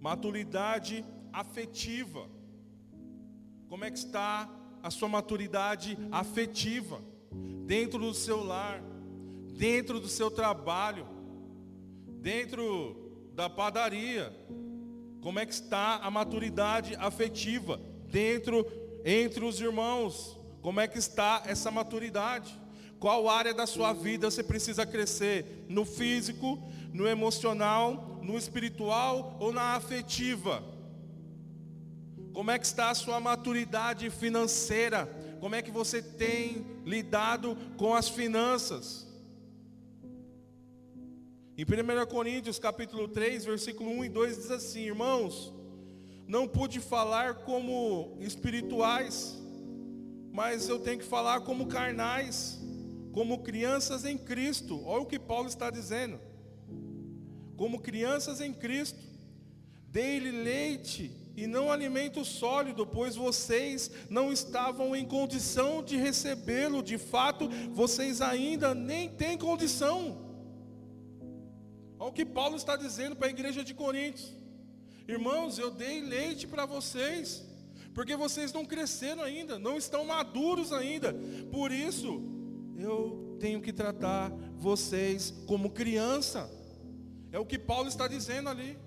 Maturidade 0.00 1.04
afetiva. 1.32 2.28
Como 3.68 3.84
é 3.84 3.90
que 3.90 3.98
está 3.98 4.50
a 4.82 4.90
sua 4.90 5.08
maturidade 5.08 5.98
afetiva? 6.10 7.00
Dentro 7.66 7.98
do 7.98 8.14
seu 8.14 8.42
lar, 8.42 8.82
dentro 9.58 10.00
do 10.00 10.08
seu 10.08 10.30
trabalho, 10.30 11.06
dentro 12.20 13.30
da 13.34 13.48
padaria. 13.48 14.32
Como 15.20 15.38
é 15.38 15.46
que 15.46 15.52
está 15.52 15.96
a 15.96 16.10
maturidade 16.10 16.94
afetiva 16.96 17.80
dentro 18.08 18.66
entre 19.04 19.44
os 19.44 19.60
irmãos? 19.60 20.38
Como 20.62 20.80
é 20.80 20.88
que 20.88 20.98
está 20.98 21.42
essa 21.46 21.70
maturidade? 21.70 22.58
Qual 22.98 23.28
área 23.28 23.52
da 23.52 23.66
sua 23.66 23.92
vida 23.92 24.30
você 24.30 24.42
precisa 24.42 24.86
crescer? 24.86 25.64
No 25.68 25.84
físico, 25.84 26.58
no 26.92 27.06
emocional, 27.06 28.20
no 28.22 28.36
espiritual 28.36 29.36
ou 29.38 29.52
na 29.52 29.74
afetiva? 29.74 30.62
Como 32.32 32.50
é 32.50 32.58
que 32.58 32.66
está 32.66 32.90
a 32.90 32.94
sua 32.94 33.20
maturidade 33.20 34.10
financeira? 34.10 35.06
Como 35.40 35.54
é 35.54 35.62
que 35.62 35.70
você 35.70 36.02
tem 36.02 36.66
lidado 36.84 37.56
com 37.76 37.94
as 37.94 38.08
finanças? 38.08 39.05
Em 41.58 41.64
1 41.64 42.06
Coríntios 42.06 42.58
capítulo 42.58 43.08
3, 43.08 43.46
versículo 43.46 43.90
1 43.90 44.04
e 44.04 44.08
2 44.10 44.36
diz 44.36 44.50
assim: 44.50 44.80
Irmãos, 44.80 45.54
não 46.28 46.46
pude 46.46 46.80
falar 46.80 47.36
como 47.36 48.14
espirituais, 48.20 49.34
mas 50.30 50.68
eu 50.68 50.78
tenho 50.78 50.98
que 50.98 51.04
falar 51.06 51.40
como 51.40 51.66
carnais, 51.66 52.60
como 53.10 53.38
crianças 53.38 54.04
em 54.04 54.18
Cristo. 54.18 54.84
Olha 54.84 55.04
o 55.04 55.06
que 55.06 55.18
Paulo 55.18 55.48
está 55.48 55.70
dizendo. 55.70 56.20
Como 57.56 57.80
crianças 57.80 58.42
em 58.42 58.52
Cristo, 58.52 59.00
dei-lhe 59.88 60.30
leite 60.30 61.10
e 61.34 61.46
não 61.46 61.72
alimento 61.72 62.22
sólido, 62.22 62.86
pois 62.86 63.16
vocês 63.16 63.90
não 64.10 64.30
estavam 64.30 64.94
em 64.94 65.06
condição 65.06 65.82
de 65.82 65.96
recebê-lo. 65.96 66.82
De 66.82 66.98
fato, 66.98 67.48
vocês 67.72 68.20
ainda 68.20 68.74
nem 68.74 69.08
têm 69.08 69.38
condição. 69.38 70.25
Olha 72.06 72.12
o 72.12 72.14
que 72.14 72.24
Paulo 72.24 72.54
está 72.54 72.76
dizendo 72.76 73.16
para 73.16 73.26
a 73.26 73.30
igreja 73.30 73.64
de 73.64 73.74
Coríntios. 73.74 74.32
Irmãos, 75.08 75.58
eu 75.58 75.72
dei 75.72 76.00
leite 76.00 76.46
para 76.46 76.64
vocês, 76.64 77.44
porque 77.92 78.14
vocês 78.14 78.52
não 78.52 78.64
cresceram 78.64 79.24
ainda, 79.24 79.58
não 79.58 79.76
estão 79.76 80.04
maduros 80.04 80.72
ainda. 80.72 81.12
Por 81.50 81.72
isso, 81.72 82.22
eu 82.78 83.36
tenho 83.40 83.60
que 83.60 83.72
tratar 83.72 84.30
vocês 84.56 85.34
como 85.48 85.68
criança. 85.68 86.48
É 87.32 87.40
o 87.40 87.44
que 87.44 87.58
Paulo 87.58 87.88
está 87.88 88.06
dizendo 88.06 88.50
ali. 88.50 88.78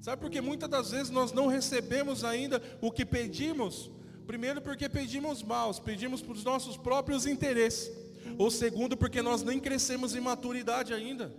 Sabe 0.00 0.22
por 0.22 0.30
que 0.30 0.40
muitas 0.40 0.70
das 0.70 0.90
vezes 0.90 1.10
nós 1.10 1.32
não 1.32 1.48
recebemos 1.48 2.24
ainda 2.24 2.62
o 2.80 2.90
que 2.90 3.04
pedimos? 3.04 3.90
Primeiro, 4.26 4.62
porque 4.62 4.88
pedimos 4.88 5.42
mal, 5.42 5.74
pedimos 5.74 6.22
para 6.22 6.32
os 6.32 6.44
nossos 6.44 6.78
próprios 6.78 7.26
interesses. 7.26 7.92
Ou 8.38 8.50
segundo, 8.50 8.96
porque 8.96 9.20
nós 9.20 9.42
nem 9.42 9.60
crescemos 9.60 10.16
em 10.16 10.20
maturidade 10.20 10.94
ainda. 10.94 11.30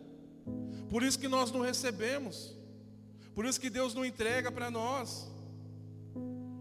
Por 0.93 1.01
isso 1.01 1.17
que 1.17 1.27
nós 1.27 1.51
não 1.51 1.62
recebemos. 1.62 2.55
Por 3.33 3.45
isso 3.45 3.59
que 3.59 3.67
Deus 3.67 3.95
não 3.95 4.05
entrega 4.05 4.51
para 4.51 4.69
nós. 4.69 5.27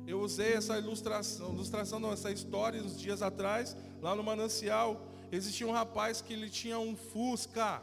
Eu 0.06 0.20
usei 0.22 0.54
essa 0.54 0.78
ilustração, 0.78 1.52
ilustração 1.52 2.00
não, 2.00 2.14
essa 2.14 2.30
história 2.32 2.82
uns 2.82 2.98
dias 2.98 3.20
atrás, 3.20 3.76
lá 4.00 4.16
no 4.16 4.22
manancial. 4.22 5.06
Existia 5.30 5.66
um 5.66 5.70
rapaz 5.70 6.22
que 6.22 6.32
ele 6.32 6.48
tinha 6.48 6.78
um 6.78 6.96
Fusca. 6.96 7.82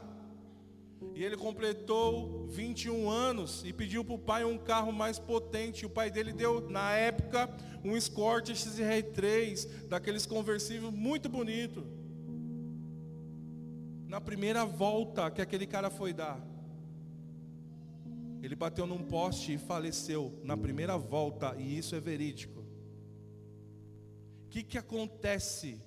E 1.13 1.23
ele 1.23 1.37
completou 1.37 2.47
21 2.47 3.07
anos 3.07 3.61
e 3.63 3.71
pediu 3.71 4.03
para 4.03 4.15
o 4.15 4.17
pai 4.17 4.43
um 4.43 4.57
carro 4.57 4.91
mais 4.91 5.19
potente. 5.19 5.85
O 5.85 5.89
pai 5.89 6.09
dele 6.09 6.33
deu, 6.33 6.67
na 6.67 6.93
época, 6.93 7.47
um 7.85 7.95
Escort 7.95 8.49
XR3, 8.49 9.85
daqueles 9.87 10.25
conversíveis 10.25 10.91
muito 10.91 11.29
bonito. 11.29 11.98
Na 14.19 14.25
primeira 14.25 14.65
volta 14.65 15.31
que 15.31 15.41
aquele 15.41 15.65
cara 15.65 15.89
foi 15.89 16.11
dar, 16.11 16.45
ele 18.43 18.53
bateu 18.53 18.85
num 18.85 19.01
poste 19.01 19.53
e 19.53 19.57
faleceu 19.57 20.38
na 20.43 20.57
primeira 20.57 20.97
volta, 20.97 21.55
e 21.57 21.77
isso 21.77 21.95
é 21.95 22.01
verídico. 22.01 22.59
O 24.45 24.49
que, 24.49 24.61
que 24.61 24.77
acontece? 24.77 25.81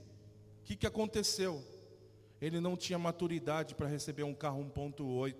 O 0.60 0.64
que, 0.64 0.76
que 0.76 0.86
aconteceu? 0.86 1.62
ele 2.40 2.58
não 2.58 2.74
tinha 2.74 2.98
maturidade 2.98 3.74
para 3.74 3.86
receber 3.86 4.22
um 4.22 4.34
carro 4.34 4.64
1.8. 4.64 5.34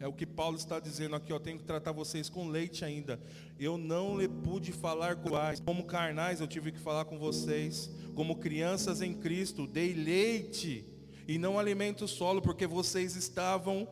É 0.00 0.08
o 0.08 0.12
que 0.12 0.26
Paulo 0.26 0.56
está 0.56 0.80
dizendo 0.80 1.14
aqui, 1.14 1.32
eu 1.32 1.38
tenho 1.38 1.58
que 1.58 1.64
tratar 1.64 1.92
vocês 1.92 2.28
com 2.28 2.48
leite 2.48 2.84
ainda. 2.84 3.20
Eu 3.56 3.78
não 3.78 4.20
lhe 4.20 4.28
pude 4.28 4.72
falar 4.72 5.16
como 5.64 5.84
carnais, 5.84 6.40
eu 6.40 6.48
tive 6.48 6.72
que 6.72 6.78
falar 6.80 7.04
com 7.04 7.18
vocês, 7.20 7.88
como 8.16 8.36
crianças 8.36 9.00
em 9.00 9.14
Cristo, 9.14 9.64
dei 9.64 9.94
leite 9.94 10.97
e 11.28 11.38
não 11.38 11.58
alimento 11.58 12.08
solo, 12.08 12.40
porque 12.40 12.66
vocês 12.66 13.14
estavam 13.14 13.86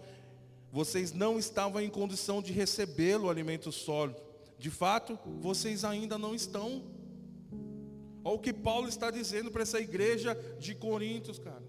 vocês 0.72 1.12
não 1.12 1.38
estavam 1.38 1.80
em 1.80 1.88
condição 1.88 2.42
de 2.42 2.52
receber 2.52 3.18
o 3.18 3.30
alimento 3.30 3.72
sólido. 3.72 4.20
De 4.58 4.70
fato, 4.70 5.18
vocês 5.40 5.84
ainda 5.84 6.18
não 6.18 6.34
estão. 6.34 6.82
Olha 8.22 8.36
o 8.36 8.38
que 8.38 8.52
Paulo 8.52 8.86
está 8.88 9.10
dizendo 9.10 9.50
para 9.50 9.62
essa 9.62 9.80
igreja 9.80 10.34
de 10.58 10.74
Coríntios, 10.74 11.38
cara. 11.38 11.62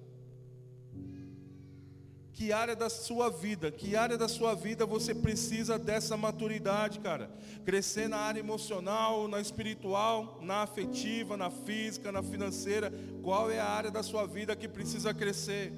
Que 2.38 2.54
área 2.54 2.76
da 2.76 2.88
sua 2.88 3.32
vida, 3.32 3.72
que 3.72 3.96
área 3.96 4.16
da 4.16 4.28
sua 4.28 4.54
vida 4.54 4.86
você 4.86 5.16
precisa 5.16 5.80
dessa 5.80 6.16
maturidade, 6.16 7.00
cara? 7.00 7.32
Crescer 7.66 8.08
na 8.08 8.18
área 8.18 8.40
emocional, 8.40 9.28
na 9.28 9.42
espiritual, 9.42 10.38
na 10.44 10.62
afetiva, 10.62 11.36
na 11.36 11.50
física, 11.50 12.12
na 12.12 12.22
financeira. 12.22 12.94
Qual 13.24 13.50
é 13.50 13.60
a 13.60 13.66
área 13.66 13.90
da 13.90 14.04
sua 14.04 14.28
vida 14.28 14.56
que 14.56 14.68
precisa 14.68 15.16
crescer? 15.16 15.74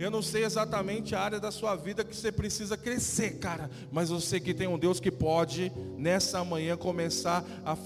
Eu 0.00 0.10
não 0.10 0.20
sei 0.20 0.44
exatamente 0.44 1.14
a 1.14 1.20
área 1.20 1.38
da 1.38 1.52
sua 1.52 1.76
vida 1.76 2.02
que 2.02 2.16
você 2.16 2.32
precisa 2.32 2.76
crescer, 2.76 3.38
cara, 3.38 3.70
mas 3.92 4.10
eu 4.10 4.18
sei 4.18 4.40
que 4.40 4.52
tem 4.52 4.66
um 4.66 4.80
Deus 4.80 4.98
que 4.98 5.12
pode 5.12 5.70
nessa 5.96 6.44
manhã 6.44 6.76
começar 6.76 7.44
a 7.64 7.76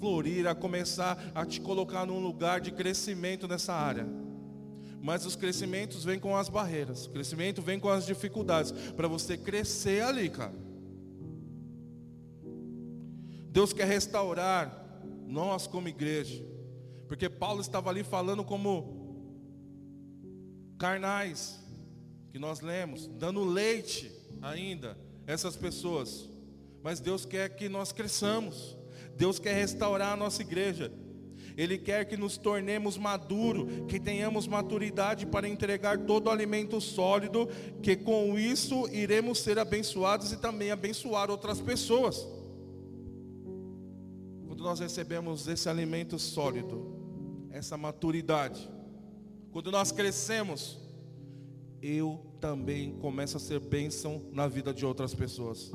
florir, 0.00 0.48
a 0.48 0.56
começar 0.56 1.16
a 1.32 1.46
te 1.46 1.60
colocar 1.60 2.04
num 2.04 2.18
lugar 2.18 2.60
de 2.60 2.72
crescimento 2.72 3.46
nessa 3.46 3.74
área. 3.74 4.27
Mas 5.00 5.24
os 5.24 5.36
crescimentos 5.36 6.04
vêm 6.04 6.18
com 6.18 6.36
as 6.36 6.48
barreiras. 6.48 7.06
O 7.06 7.10
crescimento 7.10 7.62
vem 7.62 7.78
com 7.78 7.88
as 7.88 8.04
dificuldades. 8.04 8.72
Para 8.92 9.08
você 9.08 9.36
crescer 9.36 10.02
ali, 10.02 10.28
cara. 10.28 10.54
Deus 13.50 13.72
quer 13.72 13.86
restaurar 13.86 15.00
nós 15.26 15.66
como 15.66 15.88
igreja. 15.88 16.44
Porque 17.06 17.28
Paulo 17.28 17.60
estava 17.60 17.90
ali 17.90 18.02
falando 18.02 18.44
como 18.44 18.96
carnais, 20.78 21.58
que 22.30 22.38
nós 22.38 22.60
lemos, 22.60 23.06
dando 23.06 23.42
leite 23.44 24.12
ainda 24.40 24.96
essas 25.26 25.56
pessoas. 25.56 26.28
Mas 26.82 27.00
Deus 27.00 27.24
quer 27.24 27.48
que 27.56 27.68
nós 27.68 27.92
cresçamos. 27.92 28.76
Deus 29.16 29.38
quer 29.38 29.54
restaurar 29.54 30.12
a 30.12 30.16
nossa 30.16 30.42
igreja. 30.42 30.92
Ele 31.58 31.76
quer 31.76 32.04
que 32.04 32.16
nos 32.16 32.38
tornemos 32.38 32.96
maduros, 32.96 33.84
que 33.88 33.98
tenhamos 33.98 34.46
maturidade 34.46 35.26
para 35.26 35.48
entregar 35.48 35.98
todo 35.98 36.28
o 36.28 36.30
alimento 36.30 36.80
sólido, 36.80 37.48
que 37.82 37.96
com 37.96 38.38
isso 38.38 38.88
iremos 38.92 39.40
ser 39.40 39.58
abençoados 39.58 40.30
e 40.30 40.36
também 40.36 40.70
abençoar 40.70 41.32
outras 41.32 41.60
pessoas. 41.60 42.28
Quando 44.46 44.62
nós 44.62 44.78
recebemos 44.78 45.48
esse 45.48 45.68
alimento 45.68 46.16
sólido, 46.16 46.96
essa 47.50 47.76
maturidade, 47.76 48.70
quando 49.50 49.72
nós 49.72 49.90
crescemos, 49.90 50.78
eu 51.82 52.24
também 52.40 52.92
começo 53.00 53.36
a 53.36 53.40
ser 53.40 53.58
bênção 53.58 54.22
na 54.30 54.46
vida 54.46 54.72
de 54.72 54.86
outras 54.86 55.12
pessoas. 55.12 55.72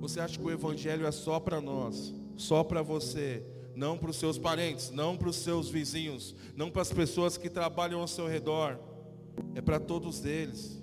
Você 0.00 0.20
acha 0.20 0.38
que 0.38 0.44
o 0.44 0.50
Evangelho 0.50 1.06
é 1.06 1.10
só 1.10 1.40
para 1.40 1.62
nós, 1.62 2.14
só 2.36 2.62
para 2.62 2.82
você? 2.82 3.42
Não 3.74 3.96
para 3.96 4.10
os 4.10 4.16
seus 4.16 4.38
parentes, 4.38 4.90
não 4.90 5.16
para 5.16 5.28
os 5.28 5.36
seus 5.36 5.68
vizinhos, 5.68 6.34
não 6.56 6.70
para 6.70 6.82
as 6.82 6.92
pessoas 6.92 7.36
que 7.36 7.48
trabalham 7.48 8.00
ao 8.00 8.08
seu 8.08 8.26
redor, 8.26 8.78
é 9.54 9.60
para 9.60 9.80
todos 9.80 10.24
eles. 10.24 10.80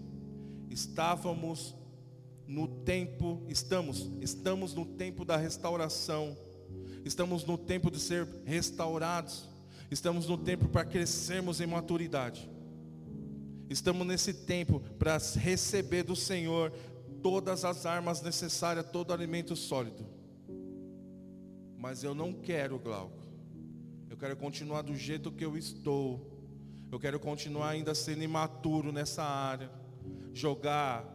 Estávamos 0.70 1.76
no 2.48 2.68
tempo, 2.68 3.44
estamos, 3.48 4.10
estamos 4.22 4.74
no 4.74 4.86
tempo 4.86 5.26
da 5.26 5.36
restauração, 5.36 6.38
estamos 7.04 7.44
no 7.46 7.58
tempo 7.58 7.92
de 7.92 8.00
ser 8.00 8.28
restaurados, 8.46 9.48
estamos 9.92 10.28
no 10.28 10.38
tempo 10.38 10.68
para 10.68 10.86
crescermos 10.86 11.60
em 11.60 11.68
maturidade, 11.68 12.50
estamos 13.70 14.08
nesse 14.08 14.34
tempo 14.34 14.80
para 14.98 15.18
receber 15.36 16.04
do 16.04 16.16
Senhor 16.16 16.72
todas 17.22 17.66
as 17.66 17.86
armas 17.86 18.22
necessárias, 18.22 18.86
todo 18.92 19.12
alimento 19.12 19.56
sólido. 19.56 20.17
Mas 21.78 22.04
eu 22.04 22.16
não 22.16 22.34
quero, 22.34 22.80
Glauco. 22.80 23.26
Eu 24.10 24.18
quero 24.18 24.36
continuar 24.36 24.82
do 24.82 24.96
jeito 24.96 25.32
que 25.32 25.46
eu 25.46 25.58
estou. 25.58 26.26
Eu 26.92 27.00
quero 27.00 27.20
continuar 27.20 27.70
ainda 27.70 27.94
sendo 27.94 28.24
imaturo 28.24 28.92
nessa 28.92 29.24
área. 29.24 29.70
Jogar 30.34 31.06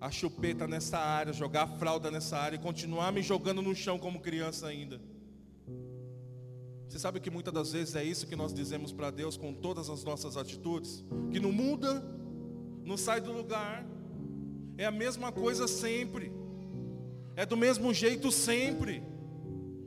a 0.00 0.10
chupeta 0.10 0.66
nessa 0.66 0.98
área, 0.98 1.32
jogar 1.32 1.62
a 1.62 1.66
fralda 1.66 2.10
nessa 2.10 2.36
área 2.36 2.56
e 2.56 2.58
continuar 2.58 3.12
me 3.12 3.22
jogando 3.22 3.62
no 3.62 3.74
chão 3.74 3.98
como 3.98 4.20
criança 4.20 4.66
ainda. 4.66 5.00
Você 6.88 6.98
sabe 6.98 7.20
que 7.20 7.30
muitas 7.30 7.52
das 7.52 7.72
vezes 7.72 7.94
é 7.94 8.04
isso 8.04 8.26
que 8.26 8.36
nós 8.36 8.52
dizemos 8.52 8.92
para 8.92 9.10
Deus 9.10 9.36
com 9.36 9.52
todas 9.52 9.90
as 9.90 10.04
nossas 10.04 10.36
atitudes? 10.36 11.04
Que 11.30 11.40
não 11.40 11.50
muda, 11.50 12.04
não 12.84 12.96
sai 12.96 13.20
do 13.20 13.32
lugar, 13.32 13.84
é 14.78 14.84
a 14.84 14.90
mesma 14.90 15.32
coisa 15.32 15.66
sempre, 15.66 16.32
é 17.34 17.44
do 17.44 17.56
mesmo 17.56 17.92
jeito 17.92 18.30
sempre. 18.30 19.02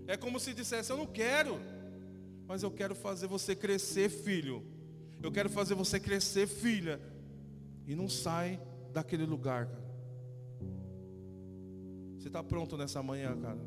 É 0.09 0.17
como 0.17 0.39
se 0.39 0.55
dissesse: 0.55 0.91
Eu 0.91 0.97
não 0.97 1.05
quero, 1.05 1.59
mas 2.47 2.63
eu 2.63 2.71
quero 2.71 2.95
fazer 2.95 3.27
você 3.27 3.55
crescer, 3.55 4.09
filho. 4.09 4.65
Eu 5.21 5.31
quero 5.31 5.49
fazer 5.51 5.75
você 5.75 5.99
crescer, 5.99 6.47
filha. 6.47 6.99
E 7.85 7.93
não 7.93 8.09
sai 8.09 8.59
daquele 8.91 9.23
lugar, 9.23 9.67
cara. 9.67 9.89
Você 12.17 12.27
está 12.27 12.43
pronto 12.43 12.75
nessa 12.75 13.03
manhã, 13.03 13.39
cara? 13.39 13.59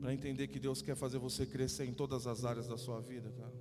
Para 0.00 0.14
entender 0.14 0.48
que 0.48 0.58
Deus 0.58 0.80
quer 0.80 0.96
fazer 0.96 1.18
você 1.18 1.44
crescer 1.44 1.84
em 1.84 1.92
todas 1.92 2.26
as 2.26 2.42
áreas 2.42 2.66
da 2.66 2.78
sua 2.78 3.02
vida, 3.02 3.30
cara. 3.32 3.54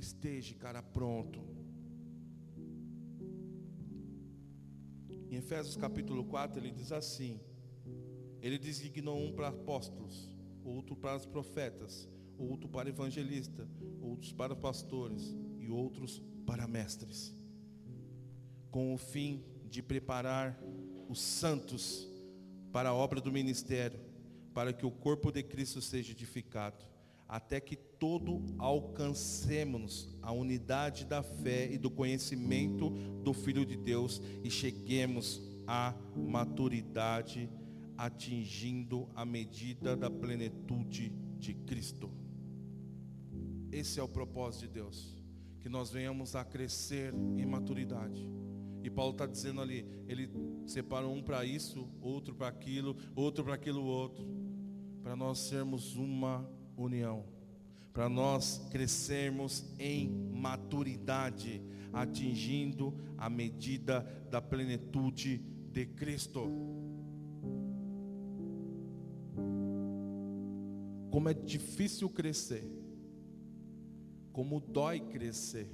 Esteja, 0.00 0.52
cara, 0.56 0.82
pronto. 0.82 1.57
Em 5.30 5.36
Efésios 5.36 5.76
capítulo 5.76 6.24
4, 6.24 6.58
ele 6.58 6.70
diz 6.70 6.90
assim: 6.90 7.40
Ele 8.40 8.58
designou 8.58 9.18
um 9.18 9.32
para 9.32 9.48
apóstolos, 9.48 10.34
outro 10.64 10.96
para 10.96 11.16
os 11.16 11.26
profetas, 11.26 12.08
outro 12.38 12.68
para 12.68 12.88
evangelistas, 12.88 13.68
outros 14.00 14.32
para 14.32 14.56
pastores 14.56 15.36
e 15.58 15.68
outros 15.68 16.22
para 16.46 16.66
mestres, 16.66 17.34
com 18.70 18.94
o 18.94 18.98
fim 18.98 19.44
de 19.68 19.82
preparar 19.82 20.58
os 21.08 21.20
santos 21.20 22.08
para 22.72 22.88
a 22.88 22.94
obra 22.94 23.20
do 23.20 23.30
ministério, 23.30 24.00
para 24.54 24.72
que 24.72 24.86
o 24.86 24.90
corpo 24.90 25.30
de 25.30 25.42
Cristo 25.42 25.82
seja 25.82 26.12
edificado 26.12 26.86
até 27.28 27.60
que 27.60 27.76
todo 27.76 28.42
alcancemos 28.56 30.08
a 30.22 30.32
unidade 30.32 31.04
da 31.04 31.22
fé 31.22 31.70
e 31.70 31.76
do 31.76 31.90
conhecimento 31.90 32.88
do 33.22 33.34
Filho 33.34 33.66
de 33.66 33.76
Deus 33.76 34.22
e 34.42 34.50
cheguemos 34.50 35.42
à 35.66 35.94
maturidade, 36.16 37.50
atingindo 37.98 39.08
a 39.14 39.26
medida 39.26 39.94
da 39.94 40.10
plenitude 40.10 41.12
de 41.38 41.52
Cristo. 41.52 42.10
Esse 43.70 44.00
é 44.00 44.02
o 44.02 44.08
propósito 44.08 44.62
de 44.62 44.68
Deus. 44.68 45.18
que 45.60 45.68
nós 45.68 45.90
venhamos 45.90 46.36
a 46.36 46.44
crescer 46.44 47.12
em 47.36 47.44
maturidade. 47.44 48.26
E 48.82 48.88
Paulo 48.88 49.10
está 49.12 49.26
dizendo 49.26 49.60
ali, 49.60 49.84
ele 50.06 50.30
separou 50.66 51.12
um 51.12 51.20
para 51.20 51.44
isso, 51.44 51.88
outro 52.00 52.34
para 52.34 52.46
aquilo, 52.48 52.96
outro 53.14 53.44
para 53.44 53.54
aquilo 53.54 53.84
outro, 53.84 54.24
para 55.02 55.16
nós 55.16 55.40
sermos 55.40 55.96
uma 55.96 56.48
união, 56.78 57.24
para 57.92 58.08
nós 58.08 58.66
crescermos 58.70 59.64
em 59.78 60.08
maturidade, 60.32 61.60
atingindo 61.92 62.94
a 63.16 63.28
medida 63.28 64.00
da 64.30 64.40
plenitude 64.40 65.38
de 65.72 65.86
Cristo. 65.86 66.40
Como 71.10 71.28
é 71.28 71.34
difícil 71.34 72.08
crescer, 72.08 72.64
como 74.32 74.60
dói 74.60 75.00
crescer, 75.00 75.68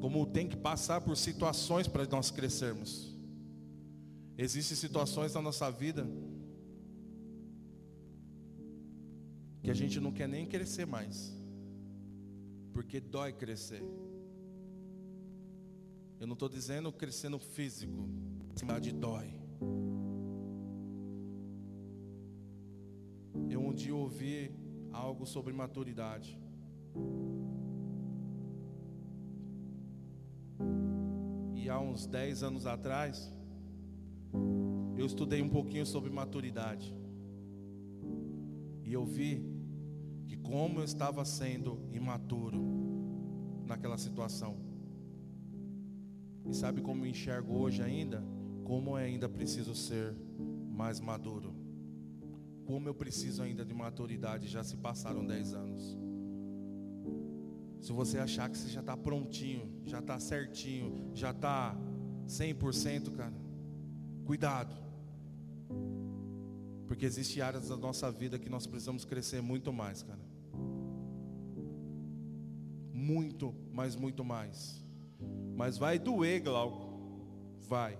como 0.00 0.24
tem 0.26 0.48
que 0.48 0.56
passar 0.56 1.00
por 1.00 1.16
situações 1.16 1.86
para 1.86 2.06
nós 2.06 2.30
crescermos. 2.30 3.14
Existem 4.38 4.76
situações 4.76 5.34
na 5.34 5.42
nossa 5.42 5.70
vida 5.70 6.08
que 9.62 9.70
a 9.70 9.74
gente 9.74 10.00
não 10.00 10.10
quer 10.10 10.28
nem 10.28 10.44
crescer 10.44 10.84
mais, 10.84 11.32
porque 12.72 13.00
dói 13.00 13.32
crescer. 13.32 13.82
Eu 16.18 16.26
não 16.26 16.34
estou 16.34 16.48
dizendo 16.48 16.92
crescer 16.92 17.28
no 17.28 17.38
físico, 17.38 18.08
de 18.80 18.92
dói. 18.92 19.28
Eu 23.48 23.60
um 23.60 23.72
dia 23.72 23.94
ouvi 23.94 24.52
algo 24.92 25.26
sobre 25.26 25.52
maturidade. 25.52 26.38
E 31.54 31.68
há 31.68 31.78
uns 31.78 32.06
10 32.06 32.42
anos 32.42 32.66
atrás, 32.66 33.32
eu 34.96 35.06
estudei 35.06 35.40
um 35.40 35.48
pouquinho 35.48 35.86
sobre 35.86 36.10
maturidade. 36.10 36.94
E 38.84 38.92
eu 38.92 39.04
vi 39.04 39.51
que 40.26 40.36
como 40.36 40.80
eu 40.80 40.84
estava 40.84 41.24
sendo 41.24 41.78
imaturo 41.92 42.60
naquela 43.66 43.98
situação. 43.98 44.56
E 46.48 46.54
sabe 46.54 46.80
como 46.80 47.06
enxergo 47.06 47.54
hoje 47.54 47.82
ainda? 47.82 48.22
Como 48.64 48.90
eu 48.90 48.96
ainda 48.96 49.28
preciso 49.28 49.74
ser 49.74 50.14
mais 50.70 51.00
maduro. 51.00 51.54
Como 52.64 52.88
eu 52.88 52.94
preciso 52.94 53.42
ainda 53.42 53.64
de 53.64 53.74
maturidade, 53.74 54.48
já 54.48 54.62
se 54.62 54.76
passaram 54.76 55.26
10 55.26 55.54
anos. 55.54 55.98
Se 57.80 57.92
você 57.92 58.18
achar 58.18 58.48
que 58.48 58.56
você 58.56 58.68
já 58.68 58.80
está 58.80 58.96
prontinho, 58.96 59.68
já 59.84 59.98
está 59.98 60.18
certinho, 60.20 61.10
já 61.14 61.32
está 61.32 61.76
100%, 62.28 63.10
cara, 63.10 63.34
cuidado. 64.24 64.76
Porque 66.92 67.06
existem 67.06 67.42
áreas 67.42 67.70
da 67.70 67.76
nossa 67.78 68.12
vida 68.12 68.38
que 68.38 68.50
nós 68.50 68.66
precisamos 68.66 69.02
crescer 69.02 69.40
muito 69.40 69.72
mais, 69.72 70.02
cara. 70.02 70.20
Muito, 72.92 73.54
mas 73.72 73.96
muito 73.96 74.22
mais. 74.22 74.84
Mas 75.56 75.78
vai 75.78 75.98
doer, 75.98 76.42
Glauco. 76.42 76.92
Vai. 77.66 77.98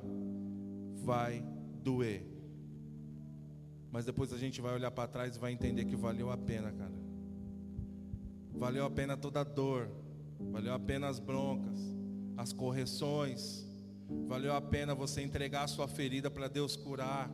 Vai 0.96 1.42
doer. 1.82 2.22
Mas 3.90 4.04
depois 4.04 4.30
a 4.30 4.36
gente 4.36 4.60
vai 4.60 4.74
olhar 4.74 4.90
para 4.90 5.08
trás 5.08 5.36
e 5.36 5.38
vai 5.38 5.52
entender 5.52 5.86
que 5.86 5.96
valeu 5.96 6.30
a 6.30 6.36
pena, 6.36 6.70
cara. 6.70 6.92
Valeu 8.52 8.84
a 8.84 8.90
pena 8.90 9.16
toda 9.16 9.40
a 9.40 9.44
dor. 9.44 9.88
Valeu 10.38 10.74
a 10.74 10.78
pena 10.78 11.08
as 11.08 11.18
broncas, 11.18 11.78
as 12.36 12.52
correções. 12.52 13.66
Valeu 14.28 14.54
a 14.54 14.60
pena 14.60 14.94
você 14.94 15.22
entregar 15.22 15.62
a 15.62 15.68
sua 15.68 15.88
ferida 15.88 16.30
para 16.30 16.46
Deus 16.46 16.76
curar. 16.76 17.30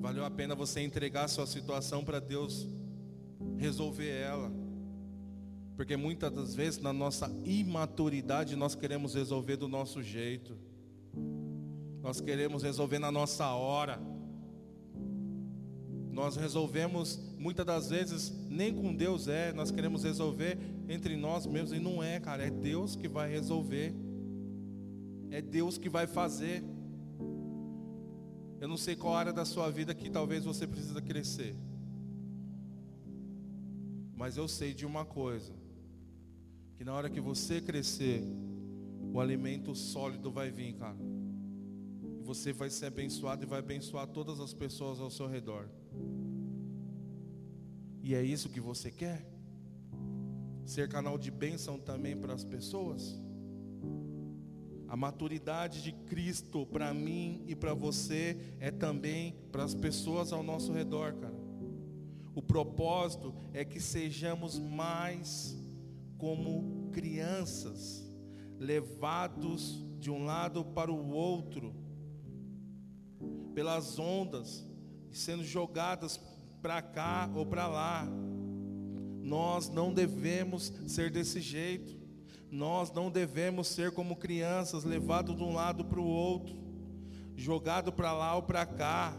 Valeu 0.00 0.24
a 0.24 0.30
pena 0.30 0.54
você 0.54 0.80
entregar 0.80 1.28
sua 1.28 1.46
situação 1.46 2.02
para 2.02 2.18
Deus 2.18 2.66
resolver 3.58 4.08
ela. 4.08 4.50
Porque 5.76 5.96
muitas 5.96 6.32
das 6.32 6.54
vezes 6.54 6.80
na 6.80 6.92
nossa 6.92 7.30
imaturidade 7.44 8.56
nós 8.56 8.74
queremos 8.74 9.14
resolver 9.14 9.56
do 9.56 9.68
nosso 9.68 10.02
jeito. 10.02 10.56
Nós 12.02 12.18
queremos 12.18 12.62
resolver 12.62 12.98
na 12.98 13.12
nossa 13.12 13.46
hora. 13.52 14.00
Nós 16.10 16.36
resolvemos 16.36 17.20
muitas 17.38 17.66
das 17.66 17.90
vezes 17.90 18.32
nem 18.48 18.74
com 18.74 18.94
Deus 18.94 19.28
é, 19.28 19.52
nós 19.52 19.70
queremos 19.70 20.02
resolver 20.02 20.58
entre 20.88 21.16
nós 21.16 21.46
mesmos 21.46 21.72
e 21.72 21.78
não 21.78 22.02
é, 22.02 22.18
cara, 22.18 22.46
é 22.46 22.50
Deus 22.50 22.96
que 22.96 23.06
vai 23.06 23.30
resolver. 23.30 23.94
É 25.30 25.40
Deus 25.40 25.78
que 25.78 25.88
vai 25.88 26.06
fazer. 26.06 26.64
Eu 28.60 28.68
não 28.68 28.76
sei 28.76 28.94
qual 28.94 29.14
área 29.14 29.32
da 29.32 29.46
sua 29.46 29.70
vida 29.70 29.94
que 29.94 30.10
talvez 30.10 30.44
você 30.44 30.66
precisa 30.66 31.00
crescer. 31.00 31.56
Mas 34.14 34.36
eu 34.36 34.46
sei 34.46 34.74
de 34.74 34.84
uma 34.84 35.02
coisa, 35.02 35.54
que 36.76 36.84
na 36.84 36.92
hora 36.92 37.08
que 37.08 37.22
você 37.22 37.58
crescer, 37.58 38.22
o 39.14 39.18
alimento 39.18 39.74
sólido 39.74 40.30
vai 40.30 40.50
vir, 40.50 40.74
cara. 40.74 40.98
E 42.18 42.22
você 42.22 42.52
vai 42.52 42.68
ser 42.68 42.86
abençoado 42.86 43.44
e 43.44 43.46
vai 43.46 43.60
abençoar 43.60 44.06
todas 44.06 44.38
as 44.40 44.52
pessoas 44.52 45.00
ao 45.00 45.10
seu 45.10 45.26
redor. 45.26 45.66
E 48.02 48.14
é 48.14 48.22
isso 48.22 48.50
que 48.50 48.60
você 48.60 48.90
quer? 48.90 49.26
Ser 50.66 50.86
canal 50.86 51.16
de 51.16 51.30
bênção 51.30 51.78
também 51.78 52.14
para 52.14 52.34
as 52.34 52.44
pessoas? 52.44 53.18
A 54.90 54.96
maturidade 54.96 55.84
de 55.84 55.92
Cristo 55.92 56.66
para 56.66 56.92
mim 56.92 57.44
e 57.46 57.54
para 57.54 57.72
você 57.72 58.36
é 58.58 58.72
também 58.72 59.36
para 59.52 59.62
as 59.62 59.72
pessoas 59.72 60.32
ao 60.32 60.42
nosso 60.42 60.72
redor, 60.72 61.14
cara. 61.14 61.38
O 62.34 62.42
propósito 62.42 63.32
é 63.52 63.64
que 63.64 63.78
sejamos 63.78 64.58
mais 64.58 65.56
como 66.18 66.90
crianças, 66.90 68.04
levados 68.58 69.80
de 70.00 70.10
um 70.10 70.24
lado 70.24 70.64
para 70.64 70.90
o 70.90 71.10
outro, 71.10 71.72
pelas 73.54 73.96
ondas, 73.96 74.66
sendo 75.12 75.44
jogadas 75.44 76.18
para 76.60 76.82
cá 76.82 77.30
ou 77.32 77.46
para 77.46 77.68
lá. 77.68 78.08
Nós 79.22 79.68
não 79.68 79.94
devemos 79.94 80.72
ser 80.88 81.12
desse 81.12 81.40
jeito. 81.40 81.99
Nós 82.50 82.92
não 82.92 83.10
devemos 83.10 83.68
ser 83.68 83.92
como 83.92 84.16
crianças, 84.16 84.84
levados 84.84 85.36
de 85.36 85.42
um 85.42 85.54
lado 85.54 85.84
para 85.84 86.00
o 86.00 86.06
outro, 86.06 86.56
jogado 87.36 87.92
para 87.92 88.12
lá 88.12 88.34
ou 88.34 88.42
para 88.42 88.66
cá, 88.66 89.16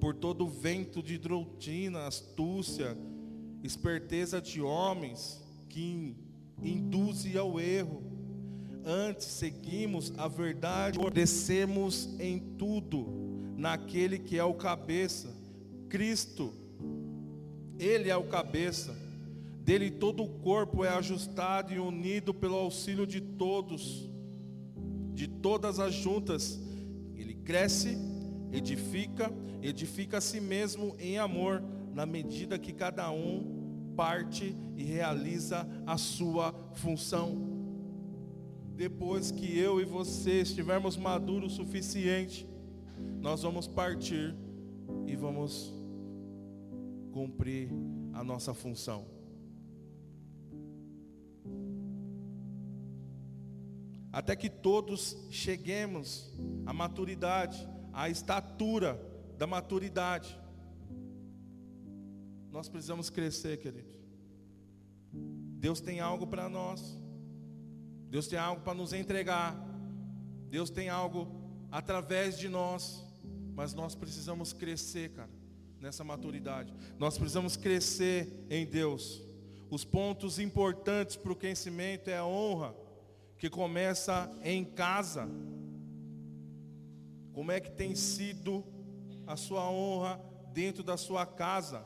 por 0.00 0.14
todo 0.14 0.46
o 0.46 0.48
vento 0.48 1.02
de 1.02 1.18
doutrina, 1.18 2.06
astúcia, 2.06 2.96
esperteza 3.62 4.40
de 4.40 4.60
homens 4.60 5.40
que 5.68 6.16
induzem 6.62 7.36
ao 7.36 7.60
erro. 7.60 8.02
Antes 8.84 9.26
seguimos 9.26 10.12
a 10.18 10.26
verdade, 10.26 10.98
obedecemos 10.98 12.08
em 12.18 12.38
tudo 12.58 13.06
naquele 13.56 14.18
que 14.18 14.38
é 14.38 14.44
o 14.44 14.54
cabeça, 14.54 15.32
Cristo. 15.88 16.52
Ele 17.78 18.10
é 18.10 18.16
o 18.16 18.24
cabeça. 18.24 19.01
Dele 19.64 19.92
todo 19.92 20.24
o 20.24 20.28
corpo 20.28 20.84
é 20.84 20.88
ajustado 20.88 21.72
e 21.72 21.78
unido 21.78 22.34
pelo 22.34 22.56
auxílio 22.56 23.06
de 23.06 23.20
todos, 23.20 24.10
de 25.14 25.28
todas 25.28 25.78
as 25.78 25.94
juntas. 25.94 26.60
Ele 27.14 27.34
cresce, 27.34 27.96
edifica, 28.50 29.32
edifica 29.62 30.18
a 30.18 30.20
si 30.20 30.40
mesmo 30.40 30.96
em 30.98 31.16
amor, 31.16 31.62
na 31.94 32.04
medida 32.04 32.58
que 32.58 32.72
cada 32.72 33.08
um 33.12 33.92
parte 33.94 34.56
e 34.76 34.82
realiza 34.82 35.64
a 35.86 35.96
sua 35.96 36.52
função. 36.74 37.52
Depois 38.74 39.30
que 39.30 39.56
eu 39.56 39.80
e 39.80 39.84
você 39.84 40.40
estivermos 40.40 40.96
maduros 40.96 41.52
o 41.52 41.56
suficiente, 41.56 42.48
nós 43.20 43.42
vamos 43.42 43.68
partir 43.68 44.34
e 45.06 45.14
vamos 45.14 45.72
cumprir 47.12 47.68
a 48.12 48.24
nossa 48.24 48.52
função. 48.52 49.11
Até 54.12 54.36
que 54.36 54.50
todos 54.50 55.16
cheguemos 55.30 56.32
à 56.66 56.72
maturidade, 56.72 57.66
à 57.92 58.08
estatura 58.08 59.00
da 59.38 59.46
maturidade. 59.46 60.38
Nós 62.50 62.68
precisamos 62.68 63.08
crescer, 63.08 63.58
querido. 63.58 63.90
Deus 65.58 65.80
tem 65.80 66.00
algo 66.00 66.26
para 66.26 66.48
nós. 66.48 66.98
Deus 68.10 68.28
tem 68.28 68.38
algo 68.38 68.62
para 68.62 68.74
nos 68.74 68.92
entregar. 68.92 69.56
Deus 70.50 70.68
tem 70.68 70.90
algo 70.90 71.26
através 71.70 72.38
de 72.38 72.48
nós. 72.48 73.02
Mas 73.54 73.72
nós 73.72 73.94
precisamos 73.94 74.52
crescer, 74.52 75.10
cara 75.10 75.42
nessa 75.82 76.04
maturidade. 76.04 76.72
Nós 76.98 77.18
precisamos 77.18 77.56
crescer 77.56 78.46
em 78.48 78.64
Deus. 78.64 79.20
os 79.68 79.86
pontos 79.86 80.38
importantes 80.38 81.16
para 81.16 81.32
o 81.32 81.36
crescimento 81.36 82.08
é 82.08 82.18
a 82.18 82.26
honra, 82.26 82.74
que 83.42 83.50
começa 83.50 84.30
em 84.44 84.64
casa. 84.64 85.28
Como 87.32 87.50
é 87.50 87.58
que 87.58 87.72
tem 87.72 87.92
sido 87.92 88.64
a 89.26 89.34
sua 89.34 89.68
honra 89.68 90.20
dentro 90.52 90.84
da 90.84 90.96
sua 90.96 91.26
casa? 91.26 91.82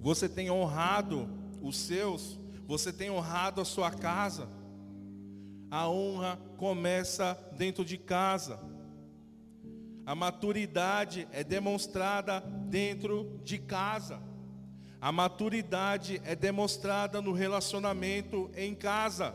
Você 0.00 0.30
tem 0.30 0.50
honrado 0.50 1.28
os 1.60 1.76
seus? 1.76 2.40
Você 2.66 2.90
tem 2.90 3.10
honrado 3.10 3.60
a 3.60 3.66
sua 3.66 3.90
casa? 3.90 4.48
A 5.70 5.90
honra 5.90 6.38
começa 6.56 7.34
dentro 7.54 7.84
de 7.84 7.98
casa. 7.98 8.58
A 10.06 10.14
maturidade 10.14 11.28
é 11.30 11.44
demonstrada 11.44 12.40
dentro 12.40 13.38
de 13.44 13.58
casa. 13.58 14.22
A 15.04 15.12
maturidade 15.12 16.18
é 16.24 16.34
demonstrada 16.34 17.20
no 17.20 17.32
relacionamento 17.32 18.50
em 18.56 18.74
casa. 18.74 19.34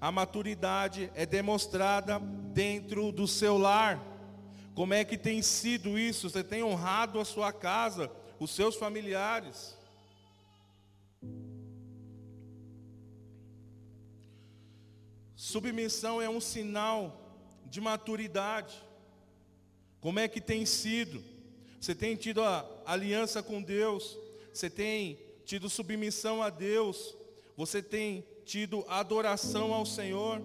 A 0.00 0.12
maturidade 0.12 1.10
é 1.16 1.26
demonstrada 1.26 2.20
dentro 2.20 3.10
do 3.10 3.26
seu 3.26 3.58
lar. 3.58 4.00
Como 4.76 4.94
é 4.94 5.04
que 5.04 5.18
tem 5.18 5.42
sido 5.42 5.98
isso? 5.98 6.30
Você 6.30 6.44
tem 6.44 6.62
honrado 6.62 7.18
a 7.18 7.24
sua 7.24 7.52
casa, 7.52 8.12
os 8.38 8.52
seus 8.52 8.76
familiares? 8.76 9.76
Submissão 15.34 16.22
é 16.22 16.30
um 16.30 16.40
sinal 16.40 17.42
de 17.66 17.80
maturidade. 17.80 18.80
Como 20.00 20.20
é 20.20 20.28
que 20.28 20.40
tem 20.40 20.64
sido? 20.64 21.24
Você 21.80 21.92
tem 21.92 22.14
tido 22.14 22.40
a 22.40 22.64
aliança 22.86 23.42
com 23.42 23.60
Deus? 23.60 24.21
Você 24.52 24.68
tem 24.68 25.18
tido 25.44 25.68
submissão 25.68 26.42
a 26.42 26.50
Deus? 26.50 27.16
Você 27.56 27.82
tem 27.82 28.24
tido 28.44 28.84
adoração 28.88 29.72
ao 29.72 29.86
Senhor? 29.86 30.42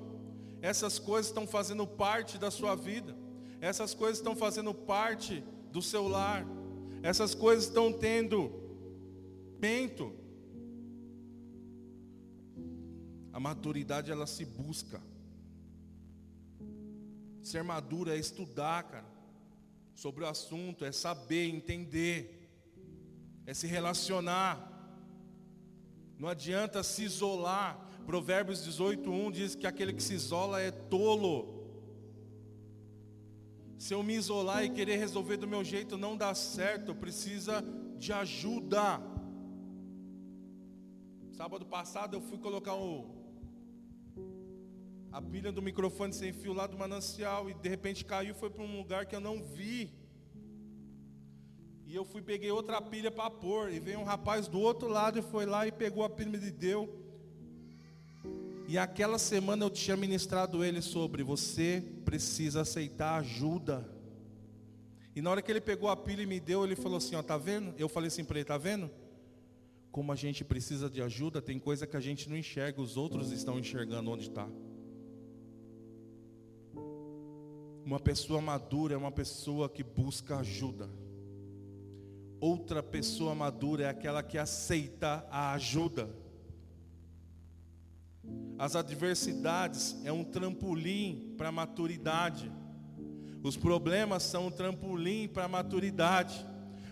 Essas 0.62 0.98
coisas 1.00 1.28
estão 1.28 1.46
fazendo 1.48 1.86
parte 1.86 2.38
da 2.38 2.50
sua 2.50 2.76
vida. 2.76 3.16
Essas 3.60 3.94
coisas 3.94 4.18
estão 4.18 4.36
fazendo 4.36 4.74
parte 4.74 5.44
do 5.72 5.82
seu 5.82 6.08
lar. 6.08 6.46
Essas 7.04 7.36
coisas 7.36 7.66
estão 7.66 7.92
tendo 7.92 8.52
mento. 9.60 10.14
A 13.32 13.40
maturidade 13.40 14.12
ela 14.12 14.26
se 14.26 14.46
busca. 14.46 15.02
Ser 17.42 17.64
maduro 17.64 18.10
é 18.10 18.18
estudar, 18.18 18.84
cara 18.84 19.18
sobre 19.98 20.24
o 20.24 20.28
assunto, 20.28 20.86
é 20.86 20.92
saber, 20.92 21.50
entender, 21.50 22.37
é 23.48 23.54
se 23.54 23.66
relacionar. 23.66 24.56
Não 26.20 26.28
adianta 26.28 26.84
se 26.84 27.04
isolar. 27.04 27.80
Provérbios 28.06 28.60
18:1 28.68 29.32
diz 29.32 29.56
que 29.56 29.66
aquele 29.66 29.94
que 29.94 30.04
se 30.04 30.14
isola 30.14 30.62
é 30.62 30.70
tolo. 30.70 31.56
Se 33.78 33.94
eu 33.94 34.04
me 34.04 34.16
isolar 34.16 34.66
e 34.66 34.70
querer 34.70 34.98
resolver 34.98 35.38
do 35.38 35.48
meu 35.48 35.64
jeito 35.64 35.98
não 35.98 36.18
dá 36.18 36.34
certo, 36.36 36.94
precisa 36.94 37.64
de 37.98 38.12
ajuda. 38.12 39.02
Sábado 41.32 41.66
passado 41.66 42.16
eu 42.16 42.22
fui 42.22 42.40
colocar 42.40 42.76
o, 42.76 43.06
a 45.12 45.22
pilha 45.22 45.52
do 45.52 45.62
microfone 45.62 46.12
sem 46.12 46.34
fio 46.34 46.52
lá 46.52 46.68
do 46.68 46.78
manancial 46.78 47.50
e 47.50 47.54
de 47.54 47.70
repente 47.70 48.04
caiu 48.04 48.36
foi 48.36 48.50
para 48.50 48.64
um 48.64 48.78
lugar 48.78 49.06
que 49.06 49.16
eu 49.16 49.22
não 49.22 49.42
vi. 49.44 49.97
E 51.88 51.96
eu 51.96 52.04
fui 52.04 52.22
peguei 52.22 52.52
outra 52.52 52.82
pilha 52.82 53.10
para 53.10 53.30
pôr 53.30 53.72
e 53.72 53.80
veio 53.80 54.02
um 54.02 54.04
rapaz 54.04 54.46
do 54.46 54.60
outro 54.60 54.90
lado 54.90 55.20
e 55.20 55.22
foi 55.22 55.46
lá 55.46 55.66
e 55.66 55.72
pegou 55.72 56.04
a 56.04 56.10
pilha 56.10 56.36
e 56.36 56.52
deu. 56.52 56.94
E 58.68 58.78
aquela 58.78 59.18
semana 59.18 59.64
eu 59.64 59.70
tinha 59.70 59.96
ministrado 59.96 60.66
ele 60.66 60.82
sobre 60.82 61.24
você 61.24 61.82
precisa 62.04 62.62
aceitar 62.62 63.18
ajuda. 63.20 63.90
E 65.16 65.22
na 65.22 65.32
hora 65.32 65.42
que 65.42 65.50
ele 65.50 65.62
pegou 65.62 65.88
a 65.88 65.96
pilha 65.96 66.24
e 66.24 66.26
me 66.26 66.42
deu, 66.42 66.66
ele 66.66 66.76
falou 66.76 66.98
assim, 66.98 67.16
ó, 67.16 67.24
tá 67.24 67.38
vendo? 67.38 67.74
Eu 67.78 67.88
falei 67.88 68.10
assim 68.10 68.26
para 68.26 68.38
ele, 68.38 68.46
tá 68.46 68.58
vendo? 68.58 68.92
Como 69.90 70.12
a 70.12 70.16
gente 70.16 70.44
precisa 70.44 70.90
de 70.90 71.02
ajuda, 71.02 71.42
tem 71.42 71.58
coisa 71.58 71.88
que 71.88 71.96
a 71.96 72.02
gente 72.02 72.30
não 72.30 72.36
enxerga, 72.36 72.82
os 72.82 72.98
outros 72.98 73.32
estão 73.32 73.58
enxergando 73.58 74.12
onde 74.12 74.24
está. 74.24 74.46
Uma 77.86 78.00
pessoa 78.02 78.42
madura 78.42 78.94
é 78.94 78.98
uma 78.98 79.12
pessoa 79.12 79.70
que 79.70 79.84
busca 79.84 80.40
ajuda. 80.40 81.07
Outra 82.40 82.84
pessoa 82.84 83.34
madura 83.34 83.84
é 83.84 83.90
aquela 83.90 84.22
que 84.22 84.38
aceita 84.38 85.26
a 85.32 85.54
ajuda. 85.54 86.10
As 88.60 88.76
adversidades 88.76 89.96
é 90.04 90.12
um 90.12 90.24
trampolim 90.24 91.34
para 91.38 91.50
a 91.50 91.52
maturidade. 91.52 92.52
Os 93.44 93.56
problemas 93.56 94.24
são 94.24 94.48
um 94.48 94.52
trampolim 94.52 95.28
para 95.28 95.46
a 95.46 95.48
maturidade. 95.48 96.46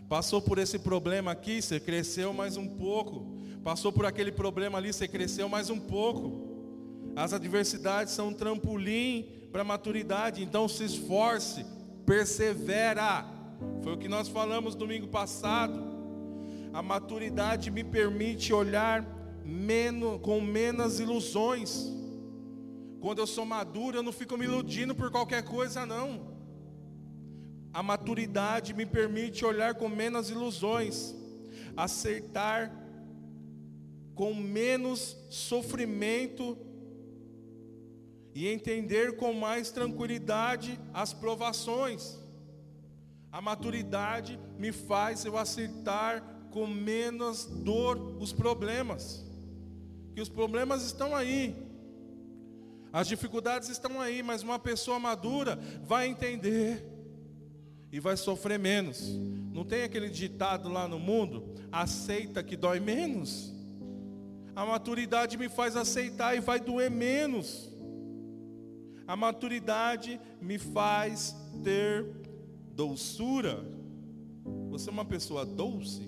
Passou 0.08 0.41
por 0.41 0.58
esse 0.58 0.79
problema 0.79 1.31
aqui, 1.31 1.62
você 1.62 1.79
cresceu 1.79 2.34
mais 2.34 2.58
um 2.58 2.67
pouco. 2.67 3.36
Passou 3.63 3.91
por 3.91 4.05
aquele 4.05 4.31
problema 4.31 4.77
ali, 4.77 4.93
você 4.93 5.08
cresceu 5.08 5.49
mais 5.49 5.69
um 5.69 5.79
pouco. 5.79 7.13
As 7.15 7.34
adversidades 7.34 8.13
são 8.13 8.29
um 8.29 8.34
trampolim 8.34 9.47
para 9.51 9.62
a 9.62 9.65
maturidade. 9.65 10.43
Então 10.43 10.67
se 10.67 10.84
esforce, 10.84 11.65
persevera. 12.05 13.34
Foi 13.85 13.93
o 13.93 13.97
que 13.99 14.07
nós 14.07 14.27
falamos 14.27 14.73
domingo 14.73 15.07
passado. 15.07 15.79
A 16.73 16.81
maturidade 16.81 17.69
me 17.69 17.83
permite 17.83 18.51
olhar 18.51 19.05
menos, 19.45 20.19
com 20.21 20.41
menos 20.41 20.99
ilusões. 20.99 21.85
Quando 22.99 23.19
eu 23.19 23.27
sou 23.27 23.45
maduro, 23.45 23.97
eu 23.99 24.01
não 24.01 24.11
fico 24.11 24.35
me 24.39 24.45
iludindo 24.45 24.95
por 24.95 25.11
qualquer 25.11 25.43
coisa, 25.43 25.85
não. 25.85 26.35
A 27.71 27.83
maturidade 27.83 28.73
me 28.73 28.87
permite 28.87 29.45
olhar 29.45 29.75
com 29.75 29.87
menos 29.87 30.31
ilusões, 30.31 31.13
acertar 31.77 32.75
com 34.15 34.33
menos 34.33 35.15
sofrimento 35.29 36.57
e 38.33 38.47
entender 38.47 39.15
com 39.15 39.31
mais 39.31 39.69
tranquilidade 39.69 40.79
as 40.91 41.13
provações. 41.13 42.24
A 43.35 43.41
maturidade 43.41 44.39
me 44.57 44.71
faz 44.71 45.25
eu 45.25 45.37
acertar 45.37 46.23
com 46.51 46.65
menos 46.65 47.43
dor 47.45 48.15
os 48.17 48.31
problemas. 48.31 49.25
Que 50.13 50.21
os 50.21 50.29
problemas 50.29 50.85
estão 50.85 51.13
aí. 51.13 51.53
As 52.93 53.09
dificuldades 53.09 53.67
estão 53.67 53.99
aí, 53.99 54.23
mas 54.23 54.41
uma 54.41 54.57
pessoa 54.57 55.01
madura 55.01 55.59
vai 55.83 56.07
entender 56.07 56.81
e 57.91 57.99
vai 57.99 58.15
sofrer 58.15 58.57
menos. 58.57 59.05
Não 59.51 59.65
tem 59.65 59.83
aquele 59.83 60.07
ditado 60.07 60.69
lá 60.69 60.87
no 60.87 60.97
mundo, 60.97 61.55
aceita 61.69 62.41
que 62.41 62.55
dói 62.55 62.79
menos. 62.79 63.53
A 64.55 64.65
maturidade 64.65 65.37
me 65.37 65.49
faz 65.49 65.75
aceitar 65.75 66.37
e 66.37 66.39
vai 66.39 66.61
doer 66.61 66.89
menos. 66.89 67.69
A 69.05 69.17
maturidade 69.17 70.21
me 70.41 70.57
faz 70.57 71.35
ter 71.61 72.23
doçura. 72.75 73.65
Você 74.69 74.89
é 74.89 74.91
uma 74.91 75.05
pessoa 75.05 75.45
doce? 75.45 76.03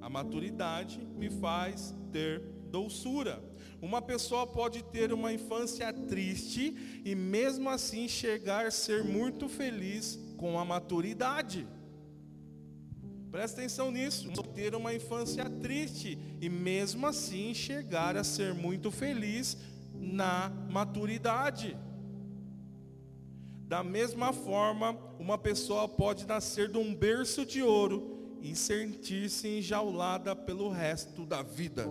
A 0.00 0.08
maturidade 0.08 1.00
me 1.16 1.28
faz 1.28 1.94
ter 2.12 2.40
doçura. 2.70 3.42
Uma 3.82 4.00
pessoa 4.00 4.46
pode 4.46 4.82
ter 4.84 5.12
uma 5.12 5.32
infância 5.32 5.92
triste 5.92 7.02
e 7.04 7.14
mesmo 7.14 7.68
assim 7.68 8.08
chegar 8.08 8.66
a 8.66 8.70
ser 8.70 9.04
muito 9.04 9.48
feliz 9.48 10.18
com 10.36 10.58
a 10.58 10.64
maturidade. 10.64 11.66
Presta 13.30 13.60
atenção 13.60 13.90
nisso. 13.90 14.30
Ter 14.54 14.74
uma 14.74 14.94
infância 14.94 15.48
triste 15.50 16.18
e 16.40 16.48
mesmo 16.48 17.06
assim 17.06 17.52
chegar 17.52 18.16
a 18.16 18.24
ser 18.24 18.54
muito 18.54 18.90
feliz 18.90 19.56
na 19.94 20.50
maturidade. 20.70 21.76
Da 23.68 23.84
mesma 23.84 24.32
forma, 24.32 24.98
uma 25.18 25.36
pessoa 25.36 25.86
pode 25.86 26.26
nascer 26.26 26.70
de 26.70 26.78
um 26.78 26.94
berço 26.94 27.44
de 27.44 27.62
ouro 27.62 28.38
e 28.40 28.56
sentir-se 28.56 29.46
enjaulada 29.46 30.34
pelo 30.34 30.70
resto 30.70 31.26
da 31.26 31.42
vida. 31.42 31.86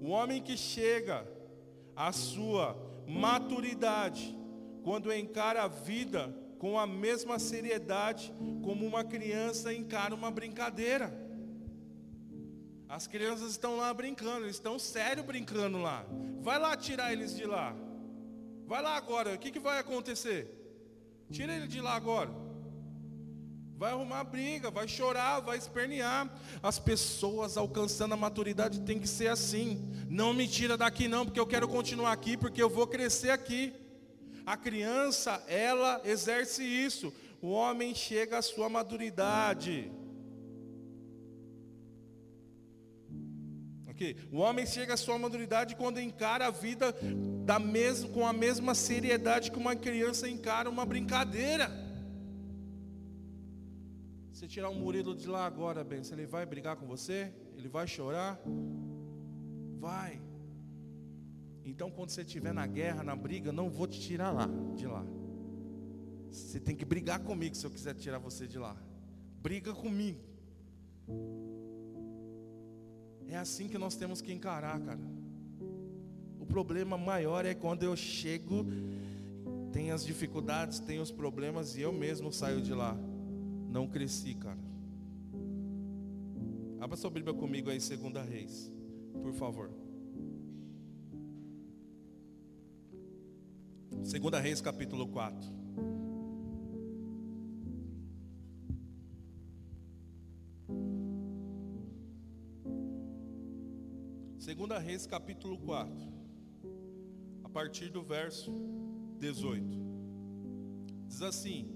O 0.00 0.08
homem 0.08 0.40
que 0.40 0.56
chega 0.56 1.28
à 1.94 2.10
sua 2.10 2.74
maturidade, 3.06 4.34
quando 4.82 5.12
encara 5.12 5.64
a 5.64 5.68
vida 5.68 6.34
com 6.58 6.78
a 6.78 6.86
mesma 6.86 7.38
seriedade 7.38 8.32
como 8.64 8.86
uma 8.86 9.04
criança 9.04 9.74
encara 9.74 10.14
uma 10.14 10.30
brincadeira. 10.30 11.12
As 12.88 13.06
crianças 13.06 13.50
estão 13.50 13.76
lá 13.76 13.92
brincando, 13.92 14.46
eles 14.46 14.56
estão 14.56 14.78
sério 14.78 15.22
brincando 15.22 15.76
lá. 15.76 16.06
Vai 16.40 16.58
lá 16.58 16.74
tirar 16.78 17.12
eles 17.12 17.36
de 17.36 17.44
lá. 17.44 17.76
Vai 18.66 18.82
lá 18.82 18.96
agora, 18.96 19.34
o 19.34 19.38
que, 19.38 19.52
que 19.52 19.60
vai 19.60 19.78
acontecer? 19.78 20.52
Tira 21.30 21.54
ele 21.54 21.68
de 21.68 21.80
lá 21.80 21.94
agora. 21.94 22.30
Vai 23.78 23.92
arrumar 23.92 24.24
briga, 24.24 24.70
vai 24.70 24.88
chorar, 24.88 25.40
vai 25.40 25.58
espernear. 25.58 26.28
As 26.62 26.78
pessoas 26.78 27.56
alcançando 27.56 28.14
a 28.14 28.16
maturidade 28.16 28.80
tem 28.80 28.98
que 28.98 29.06
ser 29.06 29.28
assim. 29.28 29.88
Não 30.08 30.32
me 30.32 30.48
tira 30.48 30.76
daqui 30.76 31.06
não, 31.06 31.24
porque 31.24 31.38
eu 31.38 31.46
quero 31.46 31.68
continuar 31.68 32.10
aqui, 32.10 32.36
porque 32.36 32.62
eu 32.62 32.70
vou 32.70 32.86
crescer 32.86 33.30
aqui. 33.30 33.72
A 34.44 34.56
criança, 34.56 35.42
ela 35.46 36.00
exerce 36.04 36.64
isso. 36.64 37.12
O 37.42 37.50
homem 37.50 37.94
chega 37.94 38.38
à 38.38 38.42
sua 38.42 38.68
maturidade. 38.68 39.92
O 44.30 44.38
homem 44.38 44.66
chega 44.66 44.94
à 44.94 44.96
sua 44.96 45.18
maturidade 45.18 45.76
quando 45.76 46.00
encara 46.00 46.46
a 46.46 46.50
vida 46.50 46.94
da 47.44 47.58
mesma, 47.58 48.08
com 48.10 48.26
a 48.26 48.32
mesma 48.32 48.74
seriedade 48.74 49.50
que 49.50 49.58
uma 49.58 49.76
criança 49.76 50.28
encara 50.28 50.68
uma 50.68 50.84
brincadeira. 50.84 51.70
Você 54.32 54.46
tirar 54.46 54.68
um 54.68 54.74
Murilo 54.74 55.14
de 55.14 55.26
lá 55.26 55.46
agora, 55.46 55.86
se 56.02 56.12
ele 56.12 56.26
vai 56.26 56.44
brigar 56.44 56.76
com 56.76 56.86
você, 56.86 57.32
ele 57.56 57.68
vai 57.68 57.86
chorar, 57.86 58.38
vai. 59.78 60.20
Então, 61.64 61.90
quando 61.90 62.10
você 62.10 62.20
estiver 62.20 62.52
na 62.52 62.66
guerra, 62.66 63.02
na 63.02 63.16
briga, 63.16 63.50
não 63.50 63.70
vou 63.70 63.86
te 63.86 63.98
tirar 63.98 64.30
lá, 64.30 64.48
de 64.74 64.86
lá. 64.86 65.04
Você 66.30 66.60
tem 66.60 66.76
que 66.76 66.84
brigar 66.84 67.20
comigo 67.20 67.56
se 67.56 67.64
eu 67.64 67.70
quiser 67.70 67.94
tirar 67.94 68.18
você 68.18 68.46
de 68.46 68.58
lá. 68.58 68.76
Briga 69.40 69.72
comigo. 69.72 70.20
É 73.28 73.36
assim 73.36 73.68
que 73.68 73.76
nós 73.78 73.96
temos 73.96 74.20
que 74.20 74.32
encarar, 74.32 74.80
cara. 74.80 75.00
O 76.38 76.46
problema 76.46 76.96
maior 76.96 77.44
é 77.44 77.54
quando 77.54 77.82
eu 77.82 77.96
chego, 77.96 78.64
tem 79.72 79.90
as 79.90 80.04
dificuldades, 80.04 80.78
tem 80.78 81.00
os 81.00 81.10
problemas 81.10 81.76
e 81.76 81.82
eu 81.82 81.92
mesmo 81.92 82.32
saio 82.32 82.60
de 82.60 82.72
lá. 82.72 82.96
Não 83.68 83.86
cresci, 83.86 84.34
cara. 84.34 84.64
Abra 86.80 86.96
sua 86.96 87.10
Bíblia 87.10 87.34
comigo 87.34 87.68
aí, 87.68 87.80
segunda 87.80 88.22
Reis, 88.22 88.72
por 89.22 89.32
favor. 89.32 89.70
Segunda 94.04 94.38
Reis, 94.38 94.60
capítulo 94.60 95.08
4. 95.08 95.50
Segunda 104.66 104.80
Reis, 104.80 105.06
capítulo 105.06 105.56
4. 105.58 105.94
A 107.44 107.48
partir 107.48 107.88
do 107.88 108.02
verso 108.02 108.52
18. 109.20 109.64
Diz 111.06 111.22
assim: 111.22 111.70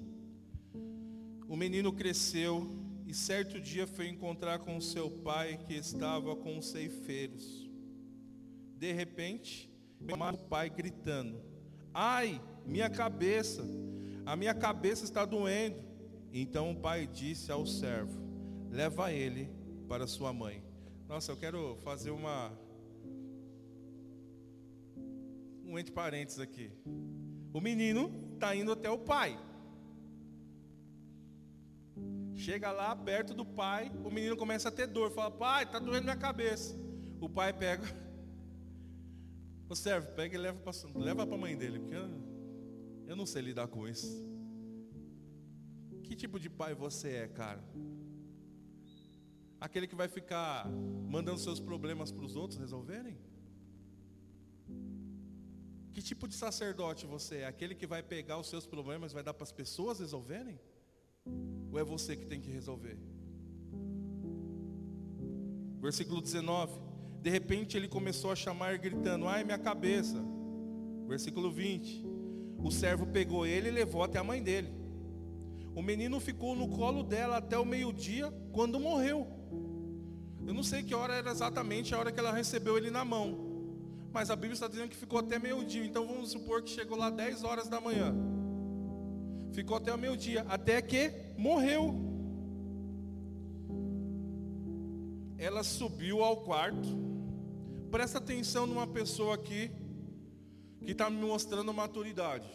o 1.47 1.55
menino 1.55 1.93
cresceu 1.93 2.69
e 3.07 3.15
certo 3.15 3.61
dia 3.61 3.87
foi 3.87 4.09
encontrar 4.09 4.59
com 4.59 4.81
seu 4.81 5.09
pai 5.09 5.57
que 5.69 5.75
estava 5.75 6.35
com 6.35 6.59
os 6.59 6.67
ceifeiros. 6.67 7.71
De 8.77 8.93
repente, 8.93 9.71
o 10.01 10.37
pai 10.49 10.69
gritando: 10.69 11.41
Ai, 11.95 12.43
minha 12.67 12.91
cabeça, 12.91 13.63
a 14.27 14.35
minha 14.35 14.53
cabeça 14.53 15.05
está 15.05 15.25
doendo. 15.25 15.81
Então 16.33 16.73
o 16.73 16.77
pai 16.77 17.07
disse 17.07 17.53
ao 17.53 17.65
servo: 17.65 18.21
Leva 18.69 19.13
ele 19.13 19.49
para 19.87 20.09
sua 20.09 20.33
mãe. 20.33 20.61
Nossa, 21.07 21.31
eu 21.31 21.37
quero 21.37 21.79
fazer 21.85 22.11
uma 22.11 22.51
um 25.71 25.79
entre 25.79 25.93
parênteses 25.93 26.41
aqui. 26.41 26.73
O 27.53 27.61
menino 27.61 28.11
está 28.35 28.55
indo 28.55 28.73
até 28.73 28.91
o 28.91 28.99
pai. 28.99 29.39
Chega 32.35 32.73
lá 32.73 32.97
perto 32.97 33.35
do 33.35 33.45
pai, 33.45 33.93
o 34.05 34.11
menino 34.11 34.37
começa 34.37 34.69
a 34.69 34.73
ter 34.73 34.87
dor. 34.89 35.11
Fala, 35.13 35.31
pai, 35.31 35.65
está 35.65 35.79
doendo 35.79 36.05
minha 36.05 36.17
cabeça. 36.17 36.77
O 37.21 37.29
pai 37.29 37.53
pega, 37.53 37.85
o 39.69 39.77
servo 39.77 40.11
pega 40.13 40.35
e 40.35 40.39
leva 40.39 40.59
para 40.59 40.73
leva 40.99 41.23
a 41.23 41.39
mãe 41.39 41.57
dele, 41.57 41.79
porque 41.79 41.95
eu, 41.95 42.09
eu 43.07 43.17
não 43.17 43.27
sei 43.27 43.43
lidar 43.43 43.69
com 43.69 43.87
isso. 43.87 44.29
Que 46.03 46.17
tipo 46.17 46.41
de 46.41 46.51
pai 46.51 46.75
você 46.75 47.11
é, 47.11 47.29
cara? 47.29 47.63
Aquele 49.61 49.87
que 49.87 49.95
vai 49.95 50.09
ficar 50.09 50.67
mandando 51.09 51.39
seus 51.39 51.61
problemas 51.61 52.11
para 52.11 52.25
os 52.25 52.35
outros 52.35 52.59
resolverem? 52.59 53.17
Que 56.01 56.05
tipo 56.05 56.27
de 56.27 56.35
sacerdote 56.35 57.05
você 57.05 57.41
é? 57.41 57.47
Aquele 57.47 57.75
que 57.75 57.87
vai 57.87 58.03
pegar 58.03 58.39
os 58.39 58.49
seus 58.49 58.67
problemas 58.67 59.13
vai 59.13 59.23
dar 59.23 59.35
para 59.35 59.45
as 59.45 59.53
pessoas 59.53 60.01
resolverem? 60.01 60.59
Ou 61.71 61.79
é 61.79 61.85
você 61.85 62.17
que 62.17 62.25
tem 62.25 62.41
que 62.41 62.51
resolver? 62.51 62.97
Versículo 65.79 66.23
19. 66.23 66.73
De 67.21 67.29
repente 67.29 67.77
ele 67.77 67.87
começou 67.87 68.33
a 68.33 68.35
chamar, 68.35 68.79
gritando: 68.79 69.29
Ai, 69.29 69.45
minha 69.45 69.59
cabeça. 69.59 70.17
Versículo 71.07 71.53
20. 71.53 72.03
O 72.65 72.71
servo 72.71 73.07
pegou 73.07 73.45
ele 73.45 73.69
e 73.69 73.71
levou 73.73 74.03
até 74.03 74.19
a 74.19 74.25
mãe 74.25 74.43
dele. 74.43 74.73
O 75.75 75.83
menino 75.83 76.19
ficou 76.19 76.57
no 76.57 76.67
colo 76.67 77.03
dela 77.03 77.37
até 77.37 77.59
o 77.59 77.65
meio-dia, 77.67 78.33
quando 78.53 78.81
morreu. 78.81 79.27
Eu 80.47 80.55
não 80.55 80.63
sei 80.63 80.83
que 80.83 80.95
hora 80.95 81.13
era 81.13 81.31
exatamente 81.31 81.95
a 81.95 81.99
hora 81.99 82.11
que 82.11 82.19
ela 82.19 82.33
recebeu 82.33 82.79
ele 82.79 82.91
na 82.91 83.05
mão. 83.05 83.50
Mas 84.13 84.31
a 84.31 84.37
Bíblia 84.37 84.55
está 84.55 84.67
dizendo 84.67 84.89
que 84.89 84.97
ficou 84.97 85.19
até 85.19 85.39
meio-dia. 85.39 85.85
Então 85.85 86.07
vamos 86.07 86.31
supor 86.31 86.63
que 86.63 86.71
chegou 86.71 86.97
lá 86.97 87.11
10 87.11 87.45
horas 87.45 87.69
da 87.69 87.81
manhã. 87.81 88.15
Ficou 89.53 89.77
até 89.77 89.93
o 89.95 89.99
meio-dia, 89.99 90.45
até 90.49 90.81
que 90.83 91.13
morreu. 91.37 91.95
Ela 95.39 95.63
subiu 95.63 96.23
ao 96.23 96.39
quarto. 96.39 96.89
Presta 97.91 98.19
atenção 98.19 98.67
numa 98.67 98.87
pessoa 98.87 99.35
aqui 99.35 99.71
que 100.85 100.93
está 100.93 101.11
me 101.11 101.21
mostrando 101.25 101.73
maturidade. 101.73 102.49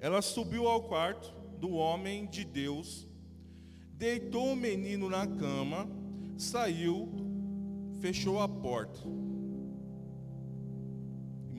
Ela 0.00 0.22
subiu 0.22 0.66
ao 0.66 0.84
quarto 0.84 1.32
do 1.58 1.72
homem 1.72 2.26
de 2.26 2.44
Deus, 2.44 3.06
deitou 3.92 4.52
o 4.52 4.56
menino 4.56 5.10
na 5.10 5.26
cama, 5.26 5.86
saiu, 6.38 7.08
fechou 8.00 8.40
a 8.40 8.48
porta. 8.48 9.00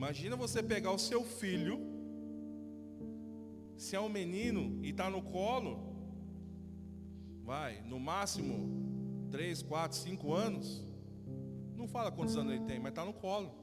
Imagina 0.02 0.34
você 0.34 0.60
pegar 0.60 0.90
o 0.90 0.98
seu 0.98 1.22
filho 1.22 1.78
se 3.76 3.94
é 3.94 4.00
um 4.00 4.08
menino 4.08 4.84
e 4.84 4.90
está 4.90 5.08
no 5.08 5.22
colo, 5.22 5.78
vai, 7.44 7.82
no 7.82 8.00
máximo 8.00 9.28
3, 9.30 9.62
4, 9.62 9.96
5 9.98 10.32
anos. 10.32 10.84
Não 11.76 11.86
fala 11.86 12.10
quantos 12.10 12.36
anos 12.36 12.52
ele 12.52 12.64
tem, 12.64 12.80
mas 12.80 12.90
está 12.90 13.04
no 13.04 13.12
colo. 13.12 13.54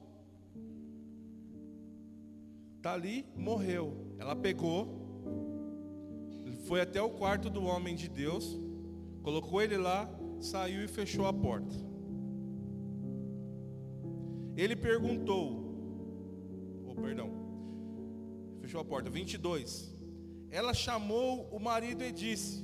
Está 2.77 2.93
ali, 2.93 3.25
morreu. 3.35 4.15
Ela 4.17 4.33
pegou, 4.33 4.87
foi 6.67 6.79
até 6.79 7.01
o 7.01 7.09
quarto 7.09 7.49
do 7.49 7.65
homem 7.65 7.97
de 7.97 8.07
Deus, 8.07 8.57
colocou 9.23 9.61
ele 9.61 9.75
lá, 9.75 10.09
saiu 10.39 10.85
e 10.85 10.87
fechou 10.87 11.25
a 11.25 11.33
porta. 11.33 11.75
Ele 14.55 14.77
perguntou, 14.77 15.58
perdão, 16.99 17.29
fechou 18.61 18.81
a 18.81 18.85
porta, 18.85 19.09
22 19.09 19.99
ela 20.51 20.73
chamou 20.73 21.47
o 21.51 21.59
marido 21.59 22.03
e 22.03 22.11
disse: 22.11 22.63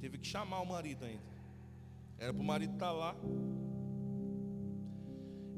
Teve 0.00 0.18
que 0.18 0.26
chamar 0.26 0.60
o 0.60 0.66
marido 0.66 1.04
ainda. 1.04 1.30
Era 2.18 2.32
para 2.32 2.42
o 2.42 2.44
marido 2.44 2.74
estar 2.74 2.86
tá 2.86 2.92
lá. 2.92 3.16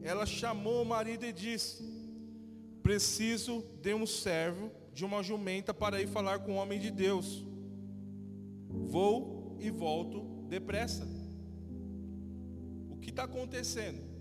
Ela 0.03 0.27
chamou 0.27 0.83
o 0.83 0.87
marido 0.87 1.25
e 1.25 1.33
disse: 1.33 1.85
Preciso 2.83 3.65
de 3.81 3.95
um 3.95 4.07
servo, 4.07 4.71
de 4.93 5.05
uma 5.05 5.23
jumenta 5.23 5.73
para 5.73 6.03
ir 6.03 6.09
falar 6.09 6.41
com 6.41 6.53
o 6.53 6.57
homem 6.57 6.81
de 6.81 6.91
Deus. 6.91 7.47
Vou 8.69 9.57
e 9.61 9.71
volto 9.71 10.23
depressa. 10.49 11.07
O 12.91 12.97
que 12.97 13.11
está 13.11 13.25
acontecendo? 13.25 14.12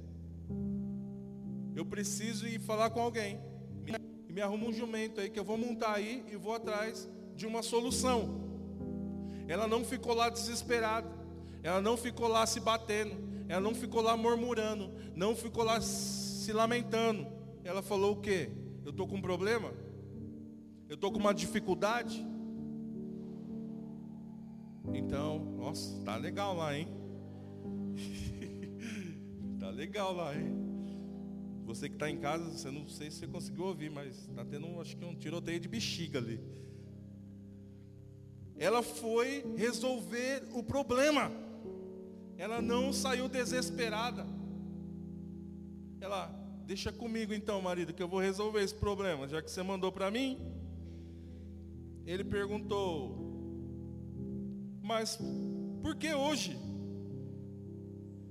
Eu 1.75 1.85
preciso 1.85 2.47
ir 2.47 2.59
falar 2.59 2.89
com 2.89 3.01
alguém 3.01 3.39
e 4.31 4.33
me 4.33 4.41
arruma 4.41 4.67
um 4.67 4.71
jumento 4.71 5.19
aí 5.19 5.29
que 5.29 5.37
eu 5.37 5.43
vou 5.43 5.57
montar 5.57 5.95
aí 5.95 6.23
e 6.31 6.37
vou 6.37 6.53
atrás 6.53 7.09
de 7.35 7.45
uma 7.45 7.61
solução. 7.61 8.39
Ela 9.45 9.67
não 9.67 9.83
ficou 9.83 10.13
lá 10.13 10.29
desesperada, 10.29 11.09
ela 11.61 11.81
não 11.81 11.97
ficou 11.97 12.29
lá 12.29 12.45
se 12.45 12.61
batendo, 12.61 13.13
ela 13.49 13.59
não 13.59 13.75
ficou 13.75 14.01
lá 14.01 14.15
murmurando, 14.15 14.89
não 15.13 15.35
ficou 15.35 15.65
lá 15.65 15.81
se 15.81 16.53
lamentando. 16.53 17.27
Ela 17.63 17.81
falou 17.81 18.13
o 18.13 18.21
quê? 18.21 18.49
Eu 18.85 18.91
estou 18.91 19.05
com 19.05 19.17
um 19.17 19.21
problema? 19.21 19.73
Eu 20.87 20.95
estou 20.95 21.11
com 21.11 21.19
uma 21.19 21.33
dificuldade? 21.33 22.25
Então, 24.93 25.39
nossa, 25.57 26.01
tá 26.05 26.15
legal 26.15 26.55
lá, 26.55 26.77
hein? 26.77 26.87
tá 29.59 29.69
legal 29.69 30.13
lá, 30.13 30.33
hein? 30.33 30.70
Você 31.71 31.87
que 31.87 31.95
está 31.95 32.09
em 32.09 32.17
casa, 32.17 32.51
você 32.51 32.69
não 32.69 32.85
sei 32.85 33.09
se 33.09 33.19
você 33.19 33.27
conseguiu 33.27 33.63
ouvir, 33.63 33.89
mas 33.89 34.27
está 34.27 34.43
tendo, 34.43 34.81
acho 34.81 34.97
que 34.97 35.05
um 35.05 35.15
tiroteio 35.15 35.57
de 35.57 35.69
bexiga 35.69 36.19
ali. 36.19 36.37
ela 38.57 38.83
foi 38.83 39.45
resolver 39.55 40.43
o 40.51 40.61
problema. 40.61 41.31
Ela 42.37 42.61
não 42.61 42.91
saiu 42.91 43.29
desesperada. 43.29 44.27
Ela, 46.01 46.27
deixa 46.65 46.91
comigo 46.91 47.33
então, 47.33 47.61
marido, 47.61 47.93
que 47.93 48.03
eu 48.03 48.07
vou 48.07 48.19
resolver 48.19 48.61
esse 48.61 48.75
problema, 48.75 49.25
já 49.25 49.41
que 49.41 49.49
você 49.49 49.63
mandou 49.63 49.93
para 49.93 50.11
mim. 50.11 50.37
Ele 52.05 52.25
perguntou: 52.25 53.15
Mas 54.81 55.17
por 55.81 55.95
que 55.95 56.13
hoje? 56.13 56.59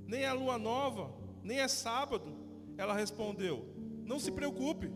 Nem 0.07 0.25
é 0.25 0.33
lua 0.35 0.59
nova, 0.59 1.11
nem 1.43 1.61
é 1.61 1.69
sábado. 1.69 2.40
Ela 2.81 2.95
respondeu: 2.95 3.67
Não 4.07 4.19
se 4.19 4.33
preocupe. 4.33 4.91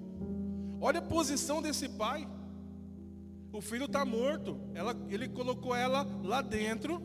Olha 0.80 1.00
a 1.00 1.02
posição 1.02 1.60
desse 1.60 1.86
pai. 1.86 2.26
O 3.52 3.60
filho 3.60 3.84
está 3.84 4.06
morto. 4.06 4.58
Ela, 4.72 4.96
ele 5.10 5.28
colocou 5.28 5.76
ela 5.76 6.06
lá 6.22 6.40
dentro 6.40 7.02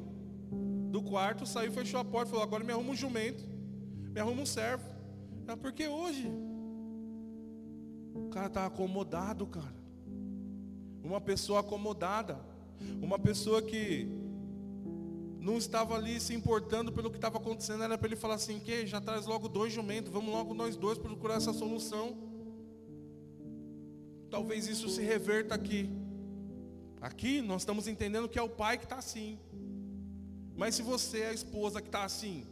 do 0.90 1.04
quarto, 1.04 1.46
saiu, 1.46 1.74
fechou 1.74 2.00
a 2.00 2.06
porta, 2.06 2.30
falou: 2.32 2.44
Agora 2.44 2.64
me 2.64 2.72
arruma 2.72 2.92
um 2.92 2.96
jumento, 2.96 3.44
me 4.14 4.22
arruma 4.22 4.42
um 4.42 4.46
servo. 4.46 4.90
Ela, 5.46 5.58
por 5.58 5.74
que 5.74 5.86
hoje? 5.86 6.32
O 8.16 8.30
cara 8.30 8.48
está 8.48 8.66
acomodado, 8.66 9.46
cara. 9.48 9.76
Uma 11.04 11.20
pessoa 11.20 11.60
acomodada. 11.60 12.40
Uma 13.02 13.20
pessoa 13.20 13.62
que 13.62 14.08
não 15.40 15.58
estava 15.58 15.96
ali 15.96 16.20
se 16.20 16.34
importando 16.34 16.92
pelo 16.92 17.10
que 17.10 17.18
estava 17.18 17.38
acontecendo, 17.38 17.84
era 17.84 17.98
para 17.98 18.08
ele 18.08 18.16
falar 18.16 18.36
assim, 18.36 18.60
que 18.60 18.86
já 18.86 19.00
traz 19.00 19.26
logo 19.26 19.48
dois 19.48 19.72
jumentos, 19.72 20.12
vamos 20.12 20.34
logo 20.34 20.54
nós 20.54 20.76
dois 20.76 20.98
procurar 20.98 21.36
essa 21.36 21.54
solução. 21.54 22.18
Talvez 24.30 24.68
isso 24.68 24.90
se 24.90 25.02
reverta 25.02 25.56
aqui. 25.56 25.90
Aqui 27.02 27.42
nós 27.42 27.62
estamos 27.62 27.88
entendendo 27.88 28.28
que 28.28 28.38
é 28.38 28.42
o 28.42 28.50
pai 28.50 28.78
que 28.78 28.84
está 28.84 28.98
assim. 28.98 29.40
Mas 30.56 30.76
se 30.76 30.84
você 30.84 31.22
é 31.22 31.30
a 31.30 31.34
esposa 31.34 31.82
que 31.82 31.88
está 31.88 32.04
assim, 32.04 32.46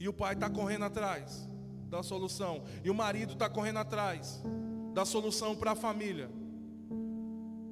e 0.00 0.08
o 0.08 0.12
pai 0.12 0.32
está 0.32 0.48
correndo 0.48 0.86
atrás 0.86 1.46
da 1.90 2.02
solução, 2.02 2.64
e 2.82 2.90
o 2.90 2.94
marido 2.94 3.34
está 3.34 3.48
correndo 3.48 3.78
atrás 3.78 4.42
da 4.94 5.04
solução 5.04 5.54
para 5.54 5.72
a 5.72 5.76
família, 5.76 6.30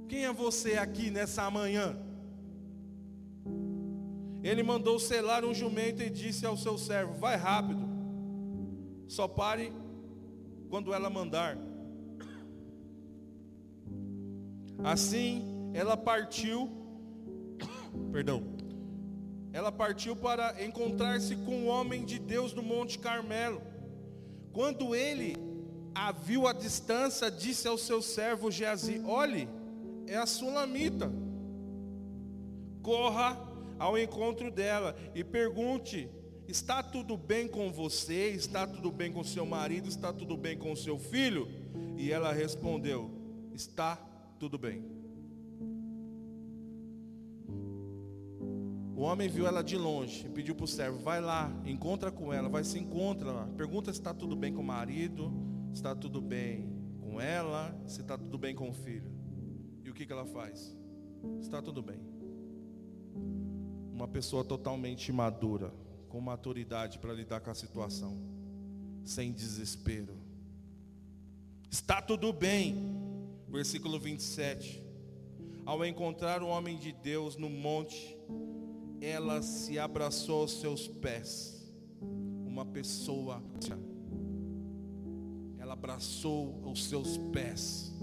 quem 0.06 0.26
é 0.26 0.32
você 0.32 0.74
aqui 0.74 1.10
nessa 1.10 1.50
manhã? 1.50 1.96
Ele 4.44 4.62
mandou 4.62 4.98
selar 4.98 5.42
um 5.42 5.54
jumento 5.54 6.02
e 6.02 6.10
disse 6.10 6.44
ao 6.44 6.54
seu 6.54 6.76
servo: 6.76 7.14
Vai 7.14 7.34
rápido, 7.34 7.82
só 9.08 9.26
pare 9.26 9.72
quando 10.68 10.92
ela 10.92 11.08
mandar. 11.08 11.56
Assim, 14.84 15.70
ela 15.72 15.96
partiu, 15.96 16.70
perdão, 18.12 18.42
ela 19.50 19.72
partiu 19.72 20.14
para 20.14 20.62
encontrar-se 20.62 21.36
com 21.36 21.64
o 21.64 21.66
homem 21.68 22.04
de 22.04 22.18
Deus 22.18 22.52
no 22.52 22.62
Monte 22.62 22.98
Carmelo. 22.98 23.62
Quando 24.52 24.94
ele 24.94 25.36
a 25.94 26.12
viu 26.12 26.46
à 26.46 26.52
distância, 26.52 27.30
disse 27.30 27.66
ao 27.66 27.78
seu 27.78 28.02
servo 28.02 28.50
Geazi: 28.50 29.00
Olhe, 29.06 29.48
é 30.06 30.18
a 30.18 30.26
sulamita. 30.26 31.10
Corra 32.82 33.53
ao 33.78 33.98
encontro 33.98 34.50
dela 34.50 34.96
e 35.14 35.22
pergunte: 35.22 36.08
está 36.48 36.82
tudo 36.82 37.16
bem 37.16 37.48
com 37.48 37.72
você? 37.72 38.30
Está 38.30 38.66
tudo 38.66 38.90
bem 38.90 39.12
com 39.12 39.22
seu 39.24 39.46
marido? 39.46 39.88
Está 39.88 40.12
tudo 40.12 40.36
bem 40.36 40.56
com 40.56 40.74
seu 40.76 40.98
filho? 40.98 41.48
E 41.96 42.10
ela 42.10 42.32
respondeu: 42.32 43.10
está 43.52 43.96
tudo 44.38 44.58
bem. 44.58 44.92
O 48.96 49.00
homem 49.00 49.28
viu 49.28 49.46
ela 49.46 49.62
de 49.62 49.76
longe 49.76 50.26
e 50.26 50.30
pediu 50.30 50.54
para 50.54 50.64
o 50.64 50.68
servo: 50.68 50.98
vai 50.98 51.20
lá, 51.20 51.52
encontra 51.64 52.10
com 52.10 52.32
ela, 52.32 52.48
vai 52.48 52.64
se 52.64 52.78
encontra 52.78 53.30
lá. 53.32 53.46
Pergunta 53.56 53.92
se 53.92 53.98
está 53.98 54.14
tudo 54.14 54.36
bem 54.36 54.52
com 54.52 54.60
o 54.60 54.64
marido, 54.64 55.32
se 55.72 55.74
está 55.74 55.94
tudo 55.94 56.20
bem 56.20 56.72
com 57.00 57.20
ela, 57.20 57.76
se 57.86 58.00
está 58.00 58.16
tudo 58.16 58.38
bem 58.38 58.54
com 58.54 58.70
o 58.70 58.74
filho. 58.74 59.12
E 59.82 59.90
o 59.90 59.94
que, 59.94 60.06
que 60.06 60.12
ela 60.12 60.24
faz? 60.24 60.76
Está 61.40 61.60
tudo 61.60 61.82
bem 61.82 62.13
uma 63.94 64.08
pessoa 64.08 64.42
totalmente 64.42 65.12
madura, 65.12 65.72
com 66.08 66.20
maturidade 66.20 66.98
para 66.98 67.12
lidar 67.12 67.40
com 67.40 67.50
a 67.50 67.54
situação, 67.54 68.18
sem 69.04 69.32
desespero. 69.32 70.16
Está 71.70 72.02
tudo 72.02 72.32
bem, 72.32 72.92
versículo 73.48 74.00
27. 74.00 74.82
Ao 75.64 75.84
encontrar 75.84 76.42
o 76.42 76.48
homem 76.48 76.76
de 76.76 76.92
Deus 76.92 77.36
no 77.36 77.48
monte, 77.48 78.18
ela 79.00 79.40
se 79.42 79.78
abraçou 79.78 80.40
aos 80.40 80.60
seus 80.60 80.88
pés. 80.88 81.64
Uma 82.44 82.64
pessoa, 82.64 83.40
ela 85.56 85.74
abraçou 85.74 86.60
os 86.68 86.84
seus 86.84 87.16
pés. 87.32 87.94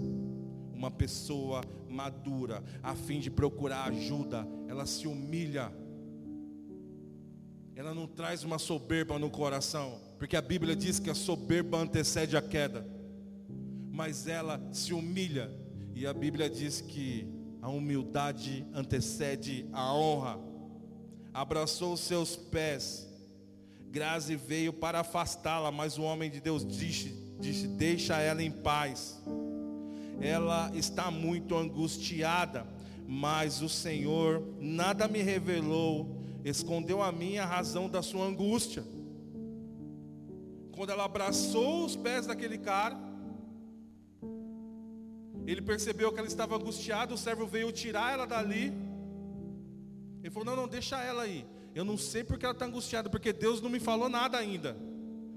Uma 0.72 0.90
pessoa 0.90 1.60
madura, 1.86 2.64
a 2.82 2.96
fim 2.96 3.20
de 3.20 3.30
procurar 3.30 3.84
ajuda, 3.84 4.48
ela 4.66 4.86
se 4.86 5.06
humilha 5.06 5.81
ela 7.82 7.92
não 7.92 8.06
traz 8.06 8.44
uma 8.44 8.60
soberba 8.60 9.18
no 9.18 9.28
coração, 9.28 9.98
porque 10.16 10.36
a 10.36 10.40
Bíblia 10.40 10.76
diz 10.76 11.00
que 11.00 11.10
a 11.10 11.16
soberba 11.16 11.78
antecede 11.78 12.36
a 12.36 12.40
queda, 12.40 12.86
mas 13.90 14.28
ela 14.28 14.62
se 14.70 14.94
humilha, 14.94 15.50
e 15.92 16.06
a 16.06 16.14
Bíblia 16.14 16.48
diz 16.48 16.80
que 16.80 17.26
a 17.60 17.68
humildade 17.68 18.64
antecede 18.72 19.66
a 19.72 19.92
honra. 19.92 20.38
Abraçou 21.34 21.94
os 21.94 22.00
seus 22.00 22.36
pés, 22.36 23.08
Grazi 23.90 24.36
veio 24.36 24.72
para 24.72 25.00
afastá-la, 25.00 25.72
mas 25.72 25.98
o 25.98 26.02
homem 26.02 26.30
de 26.30 26.40
Deus 26.40 26.64
disse, 26.64 27.12
disse: 27.40 27.66
Deixa 27.66 28.16
ela 28.20 28.44
em 28.44 28.52
paz. 28.52 29.20
Ela 30.20 30.70
está 30.72 31.10
muito 31.10 31.56
angustiada, 31.56 32.64
mas 33.08 33.60
o 33.60 33.68
Senhor 33.68 34.40
nada 34.60 35.08
me 35.08 35.20
revelou 35.20 36.22
escondeu 36.44 37.02
a 37.02 37.12
mim 37.12 37.38
a 37.38 37.46
razão 37.46 37.88
da 37.88 38.02
sua 38.02 38.24
angústia. 38.24 38.84
Quando 40.72 40.90
ela 40.90 41.04
abraçou 41.04 41.84
os 41.84 41.94
pés 41.94 42.26
daquele 42.26 42.58
cara, 42.58 42.98
ele 45.46 45.60
percebeu 45.60 46.12
que 46.12 46.18
ela 46.18 46.28
estava 46.28 46.56
angustiada, 46.56 47.14
o 47.14 47.18
servo 47.18 47.46
veio 47.46 47.70
tirar 47.72 48.12
ela 48.12 48.26
dali. 48.26 48.72
Ele 50.22 50.30
falou: 50.30 50.46
Não, 50.46 50.56
não, 50.56 50.68
deixa 50.68 51.02
ela 51.02 51.22
aí. 51.22 51.44
Eu 51.74 51.84
não 51.84 51.96
sei 51.96 52.22
porque 52.22 52.44
ela 52.44 52.52
está 52.52 52.66
angustiada, 52.66 53.08
porque 53.08 53.32
Deus 53.32 53.60
não 53.60 53.70
me 53.70 53.80
falou 53.80 54.08
nada 54.08 54.38
ainda. 54.38 54.76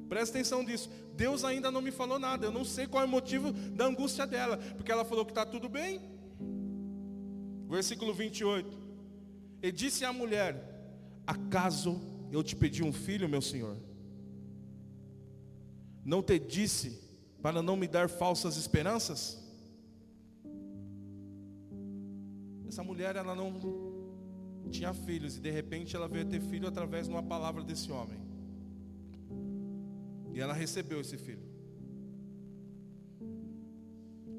Presta 0.08 0.38
atenção 0.38 0.62
nisso. 0.62 0.89
Deus 1.16 1.43
ainda 1.43 1.72
não 1.72 1.82
me 1.82 1.91
falou 1.91 2.20
nada. 2.20 2.45
Eu 2.45 2.51
não 2.51 2.64
sei 2.64 2.86
qual 2.86 3.03
é 3.03 3.06
o 3.06 3.10
motivo 3.10 3.51
da 3.51 3.86
angústia 3.86 4.28
dela. 4.28 4.58
Porque 4.76 4.91
ela 4.91 5.03
falou 5.03 5.26
que 5.26 5.32
está 5.32 5.45
tudo 5.45 5.68
bem. 5.68 6.01
Versículo 7.68 8.14
28. 8.14 8.78
Ele 9.62 9.72
disse 9.72 10.06
à 10.06 10.14
mulher: 10.14 10.74
Acaso 11.26 11.99
eu 12.32 12.43
te 12.43 12.55
pedi 12.55 12.84
um 12.84 12.93
filho, 12.93 13.28
meu 13.28 13.41
senhor? 13.41 13.78
Não 16.03 16.21
te 16.21 16.38
disse 16.38 17.01
para 17.41 17.61
não 17.61 17.76
me 17.76 17.88
dar 17.88 18.09
falsas 18.09 18.57
esperanças? 18.57 19.43
Essa 22.67 22.84
mulher, 22.84 23.15
ela 23.15 23.34
não 23.34 23.59
tinha 24.69 24.93
filhos 24.93 25.38
e 25.38 25.39
de 25.39 25.49
repente 25.49 25.95
ela 25.95 26.07
veio 26.07 26.26
ter 26.26 26.41
filho 26.41 26.67
através 26.67 27.07
de 27.07 27.13
uma 27.13 27.23
palavra 27.23 27.63
desse 27.63 27.91
homem. 27.91 28.19
E 30.34 30.39
ela 30.39 30.53
recebeu 30.53 30.99
esse 30.99 31.17
filho. 31.17 31.55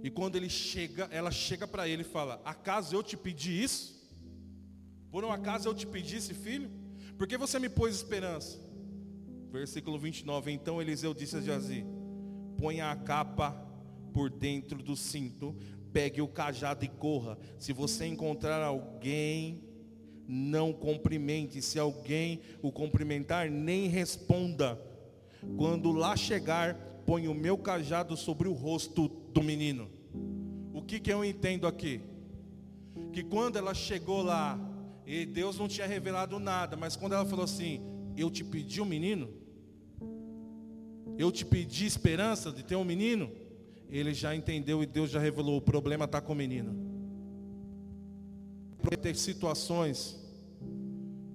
E 0.02 0.10
quando 0.10 0.36
ele 0.36 0.48
chega, 0.48 1.08
ela 1.10 1.30
chega 1.30 1.66
para 1.66 1.88
ele 1.88 2.02
e 2.02 2.04
fala: 2.04 2.40
Acaso 2.44 2.94
eu 2.94 3.02
te 3.02 3.16
pedi 3.16 3.62
isso? 3.62 3.96
Por 5.10 5.24
um 5.24 5.32
acaso 5.32 5.68
eu 5.68 5.74
te 5.74 5.86
pedi 5.86 6.16
esse 6.16 6.34
filho? 6.34 6.70
Por 7.16 7.26
que 7.26 7.38
você 7.38 7.58
me 7.58 7.68
pôs 7.68 7.94
esperança? 7.94 8.58
Versículo 9.50 9.98
29. 9.98 10.52
Então 10.52 10.80
Eliseu 10.80 11.14
disse 11.14 11.36
a 11.36 11.40
Jazi: 11.40 11.84
Ponha 12.58 12.90
a 12.90 12.96
capa 12.96 13.52
por 14.12 14.30
dentro 14.30 14.82
do 14.82 14.96
cinto, 14.96 15.54
pegue 15.92 16.20
o 16.20 16.28
cajado 16.28 16.84
e 16.84 16.88
corra. 16.88 17.38
Se 17.58 17.72
você 17.72 18.06
encontrar 18.06 18.62
alguém, 18.62 19.62
não 20.28 20.72
cumprimente. 20.72 21.62
Se 21.62 21.78
alguém 21.78 22.40
o 22.62 22.70
cumprimentar, 22.70 23.50
nem 23.50 23.88
responda. 23.88 24.80
Quando 25.56 25.92
lá 25.92 26.16
chegar, 26.16 26.74
põe 27.06 27.28
o 27.28 27.34
meu 27.34 27.56
cajado 27.56 28.16
sobre 28.16 28.48
o 28.48 28.52
rosto 28.52 29.08
do 29.32 29.42
menino. 29.42 29.88
O 30.74 30.82
que, 30.82 30.98
que 30.98 31.12
eu 31.12 31.24
entendo 31.24 31.66
aqui? 31.66 32.00
Que 33.12 33.22
quando 33.22 33.56
ela 33.56 33.72
chegou 33.72 34.22
lá, 34.22 34.58
e 35.06 35.24
Deus 35.24 35.56
não 35.56 35.68
tinha 35.68 35.86
revelado 35.86 36.38
nada, 36.40 36.76
mas 36.76 36.96
quando 36.96 37.14
ela 37.14 37.24
falou 37.24 37.44
assim: 37.44 37.80
Eu 38.16 38.28
te 38.28 38.42
pedi 38.42 38.80
um 38.80 38.84
menino, 38.84 39.28
eu 41.16 41.30
te 41.30 41.44
pedi 41.44 41.86
esperança 41.86 42.50
de 42.50 42.64
ter 42.64 42.74
um 42.74 42.84
menino, 42.84 43.30
ele 43.88 44.12
já 44.12 44.34
entendeu 44.34 44.82
e 44.82 44.86
Deus 44.86 45.08
já 45.08 45.20
revelou: 45.20 45.58
o 45.58 45.62
problema 45.62 46.06
está 46.06 46.20
com 46.20 46.32
o 46.32 46.36
menino. 46.36 46.84
ter 49.00 49.14
situações 49.14 50.18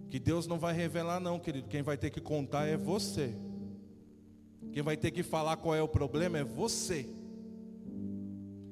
que 0.10 0.20
Deus 0.20 0.46
não 0.46 0.60
vai 0.60 0.74
revelar, 0.74 1.22
não, 1.22 1.40
querido. 1.40 1.70
Quem 1.70 1.82
vai 1.82 1.98
ter 1.98 2.10
que 2.10 2.20
contar 2.20 2.68
é 2.68 2.76
você. 2.76 3.34
Quem 4.74 4.84
vai 4.84 4.98
ter 4.98 5.12
que 5.12 5.24
falar 5.24 5.56
qual 5.56 5.74
é 5.74 5.82
o 5.82 5.88
problema 5.88 6.38
é 6.38 6.44
você. 6.44 7.08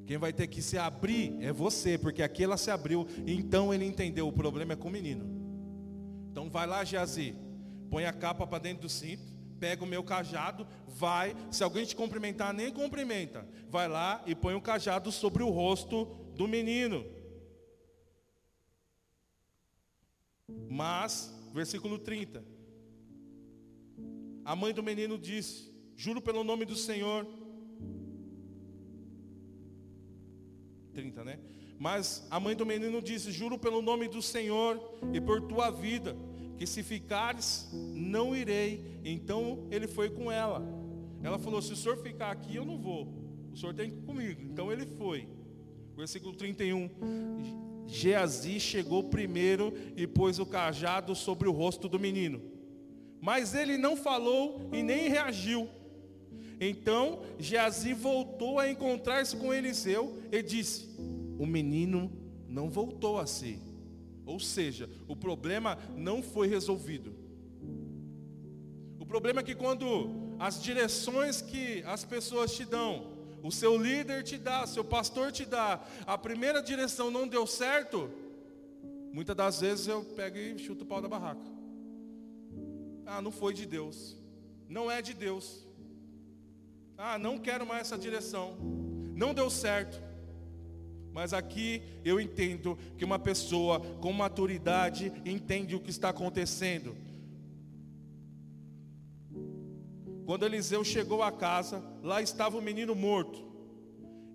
Quem 0.10 0.18
vai 0.18 0.34
ter 0.34 0.47
que 0.47 0.60
se 0.60 0.76
abrir 0.76 1.38
é 1.39 1.53
você, 1.53 1.95
porque 1.95 2.24
aqui 2.24 2.43
ela 2.43 2.57
se 2.57 2.72
abriu, 2.72 3.05
então 3.28 3.72
ele 3.72 3.86
entendeu, 3.86 4.28
o 4.28 4.34
problema 4.34 4.74
é 4.74 4.76
com 4.76 4.88
o 4.88 4.91
menino. 4.91 5.24
Então 6.32 6.49
vai 6.49 6.66
lá, 6.66 6.84
Geazi, 6.84 7.36
põe 7.91 8.05
a 8.05 8.12
capa 8.12 8.47
para 8.47 8.57
dentro 8.57 8.82
do 8.82 8.89
cinto, 8.89 9.22
pega 9.60 9.84
o 9.84 9.88
meu 9.88 10.03
cajado, 10.03 10.66
vai, 10.88 11.36
se 11.51 11.64
alguém 11.64 11.86
te 11.86 11.95
cumprimentar, 11.95 12.55
nem 12.55 12.74
cumprimenta. 12.74 13.47
Vai 13.70 13.88
lá 13.88 14.24
e 14.26 14.34
põe 14.34 14.55
o 14.55 14.62
cajado 14.62 15.12
sobre 15.12 15.43
o 15.43 15.49
rosto 15.51 16.05
do 16.34 16.47
menino. 16.47 17.05
Mas, 20.68 21.32
versículo 21.53 21.99
30. 21.99 22.43
A 24.43 24.55
mãe 24.55 24.74
do 24.74 24.82
menino 24.82 25.20
disse: 25.20 25.72
Juro 25.95 26.20
pelo 26.20 26.43
nome 26.43 26.66
do 26.66 26.76
Senhor, 26.76 27.28
30, 30.93 31.23
né? 31.23 31.39
Mas 31.77 32.27
a 32.29 32.39
mãe 32.39 32.55
do 32.55 32.65
menino 32.65 33.01
disse: 33.01 33.31
Juro 33.31 33.57
pelo 33.57 33.81
nome 33.81 34.07
do 34.07 34.21
Senhor 34.21 34.79
e 35.13 35.21
por 35.21 35.41
tua 35.41 35.69
vida, 35.69 36.15
que 36.57 36.67
se 36.67 36.83
ficares, 36.83 37.69
não 37.95 38.35
irei. 38.35 38.99
Então 39.03 39.67
ele 39.71 39.87
foi 39.87 40.09
com 40.09 40.31
ela. 40.31 40.61
Ela 41.23 41.39
falou: 41.39 41.61
Se 41.61 41.71
o 41.71 41.75
senhor 41.75 41.97
ficar 41.97 42.31
aqui, 42.31 42.55
eu 42.55 42.65
não 42.65 42.77
vou. 42.77 43.07
O 43.53 43.57
senhor 43.57 43.73
tem 43.73 43.89
que 43.89 43.97
ir 43.97 44.01
comigo. 44.01 44.41
Então 44.41 44.71
ele 44.71 44.85
foi. 44.85 45.27
Versículo 45.95 46.35
31. 46.35 46.89
Geazi 47.87 48.59
chegou 48.59 49.03
primeiro 49.05 49.73
e 49.95 50.05
pôs 50.05 50.37
o 50.37 50.45
cajado 50.45 51.15
sobre 51.15 51.47
o 51.47 51.51
rosto 51.51 51.89
do 51.89 51.99
menino. 51.99 52.41
Mas 53.21 53.55
ele 53.55 53.77
não 53.77 53.97
falou 53.97 54.69
e 54.71 54.83
nem 54.83 55.09
reagiu. 55.09 55.67
Então 56.60 57.22
Geazi 57.38 57.93
voltou 57.93 58.60
a 58.60 58.70
encontrar-se 58.70 59.36
com 59.38 59.53
Eliseu 59.53 60.22
e 60.32 60.43
disse: 60.43 60.89
O 61.38 61.45
menino 61.45 62.12
não 62.47 62.70
voltou 62.70 63.18
a 63.18 63.26
si. 63.26 63.62
Ou 64.26 64.39
seja, 64.39 64.89
o 65.07 65.16
problema 65.16 65.78
não 65.95 66.22
foi 66.22 66.47
resolvido. 66.47 67.16
O 68.99 69.05
problema 69.05 69.39
é 69.39 69.43
que 69.43 69.55
quando 69.55 70.36
as 70.38 70.62
direções 70.62 71.41
que 71.41 71.82
as 71.84 72.03
pessoas 72.03 72.53
te 72.55 72.66
dão, 72.66 73.18
o 73.41 73.51
seu 73.51 73.78
líder 73.78 74.24
te 74.24 74.38
dá, 74.38 74.68
seu 74.68 74.84
pastor 74.84 75.32
te 75.32 75.45
dá, 75.45 75.84
a 76.05 76.18
primeira 76.18 76.62
direção 76.62 77.10
não 77.10 77.28
deu 77.28 77.47
certo, 77.47 78.12
muitas 79.12 79.36
das 79.36 79.62
vezes 79.62 79.88
eu 79.88 80.03
pego 80.03 80.38
e 80.38 80.60
chuto 80.60 80.84
o 80.84 80.88
pau 80.88 81.01
da 81.01 81.07
barraca. 81.07 81.45
Ah, 83.05 83.22
não 83.22 83.32
foi 83.32 83.53
de 83.53 83.66
Deus. 83.66 84.16
Não 84.68 84.91
é 84.91 85.01
de 85.01 85.14
Deus. 85.16 85.66
Ah, 87.01 87.17
não 87.17 87.37
quero 87.37 87.65
mais 87.65 87.83
essa 87.83 87.97
direção. 87.97 88.57
Não 89.15 89.33
deu 89.33 89.49
certo. 89.49 90.03
Mas 91.13 91.31
aqui 91.31 91.81
eu 92.03 92.19
entendo 92.19 92.77
que 92.97 93.05
uma 93.05 93.17
pessoa 93.17 93.79
com 94.01 94.11
maturidade 94.11 95.09
entende 95.25 95.77
o 95.77 95.79
que 95.79 95.89
está 95.89 96.09
acontecendo. 96.09 96.93
Quando 100.25 100.45
Eliseu 100.45 100.83
chegou 100.83 101.23
à 101.23 101.31
casa, 101.31 101.81
lá 102.03 102.21
estava 102.21 102.57
o 102.57 102.61
menino 102.61 102.93
morto, 102.93 103.47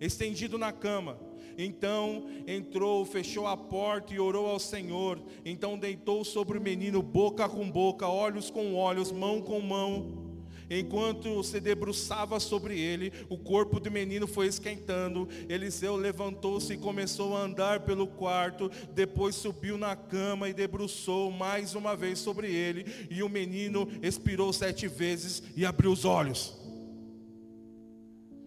estendido 0.01 0.57
na 0.57 0.73
cama. 0.73 1.21
Então 1.59 2.27
entrou, 2.47 3.05
fechou 3.05 3.47
a 3.47 3.59
porta 3.59 4.15
e 4.15 4.19
orou 4.19 4.47
ao 4.47 4.59
Senhor. 4.59 5.23
Então 5.45 5.79
deitou 5.79 6.25
sobre 6.25 6.57
o 6.57 6.63
menino, 6.63 7.03
boca 7.03 7.47
com 7.47 7.71
boca, 7.71 8.09
olhos 8.09 8.51
com 8.51 8.75
olhos, 8.75 9.13
mão 9.13 9.43
com 9.43 9.61
mão. 9.61 10.24
Enquanto 10.71 11.43
se 11.43 11.61
debruçava 11.61 12.41
sobre 12.41 12.79
ele, 12.79 13.13
o 13.29 13.37
corpo 13.37 13.79
do 13.79 13.91
menino 13.91 14.27
foi 14.27 14.47
esquentando. 14.47 15.29
Eliseu 15.49 15.97
levantou-se 15.97 16.73
e 16.73 16.79
começou 16.79 17.37
a 17.37 17.41
andar 17.41 17.81
pelo 17.81 18.07
quarto. 18.07 18.71
Depois 18.93 19.35
subiu 19.35 19.77
na 19.77 19.95
cama 19.95 20.49
e 20.49 20.55
debruçou 20.55 21.31
mais 21.31 21.75
uma 21.75 21.95
vez 21.95 22.19
sobre 22.19 22.53
ele. 22.53 22.87
E 23.11 23.23
o 23.23 23.29
menino 23.29 23.89
expirou 24.03 24.53
sete 24.53 24.89
vezes 24.89 25.43
e 25.57 25.65
abriu 25.67 25.93
os 25.93 26.05
olhos. 26.05 26.55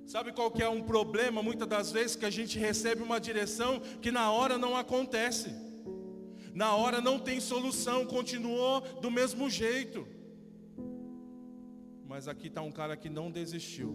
Sabe 0.07 0.31
qual 0.31 0.49
que 0.49 0.63
é 0.63 0.69
um 0.69 0.81
problema 0.81 1.43
muitas 1.43 1.67
das 1.67 1.91
vezes 1.91 2.15
que 2.15 2.25
a 2.25 2.29
gente 2.29 2.57
recebe 2.57 3.03
uma 3.03 3.19
direção 3.19 3.81
que 4.01 4.09
na 4.09 4.31
hora 4.31 4.57
não 4.57 4.75
acontece. 4.75 5.53
Na 6.53 6.73
hora 6.75 7.01
não 7.01 7.19
tem 7.19 7.39
solução, 7.39 8.05
continuou 8.05 8.81
do 9.01 9.11
mesmo 9.11 9.49
jeito. 9.49 10.07
Mas 12.07 12.27
aqui 12.27 12.47
está 12.47 12.61
um 12.61 12.71
cara 12.71 12.95
que 12.95 13.09
não 13.09 13.29
desistiu. 13.29 13.93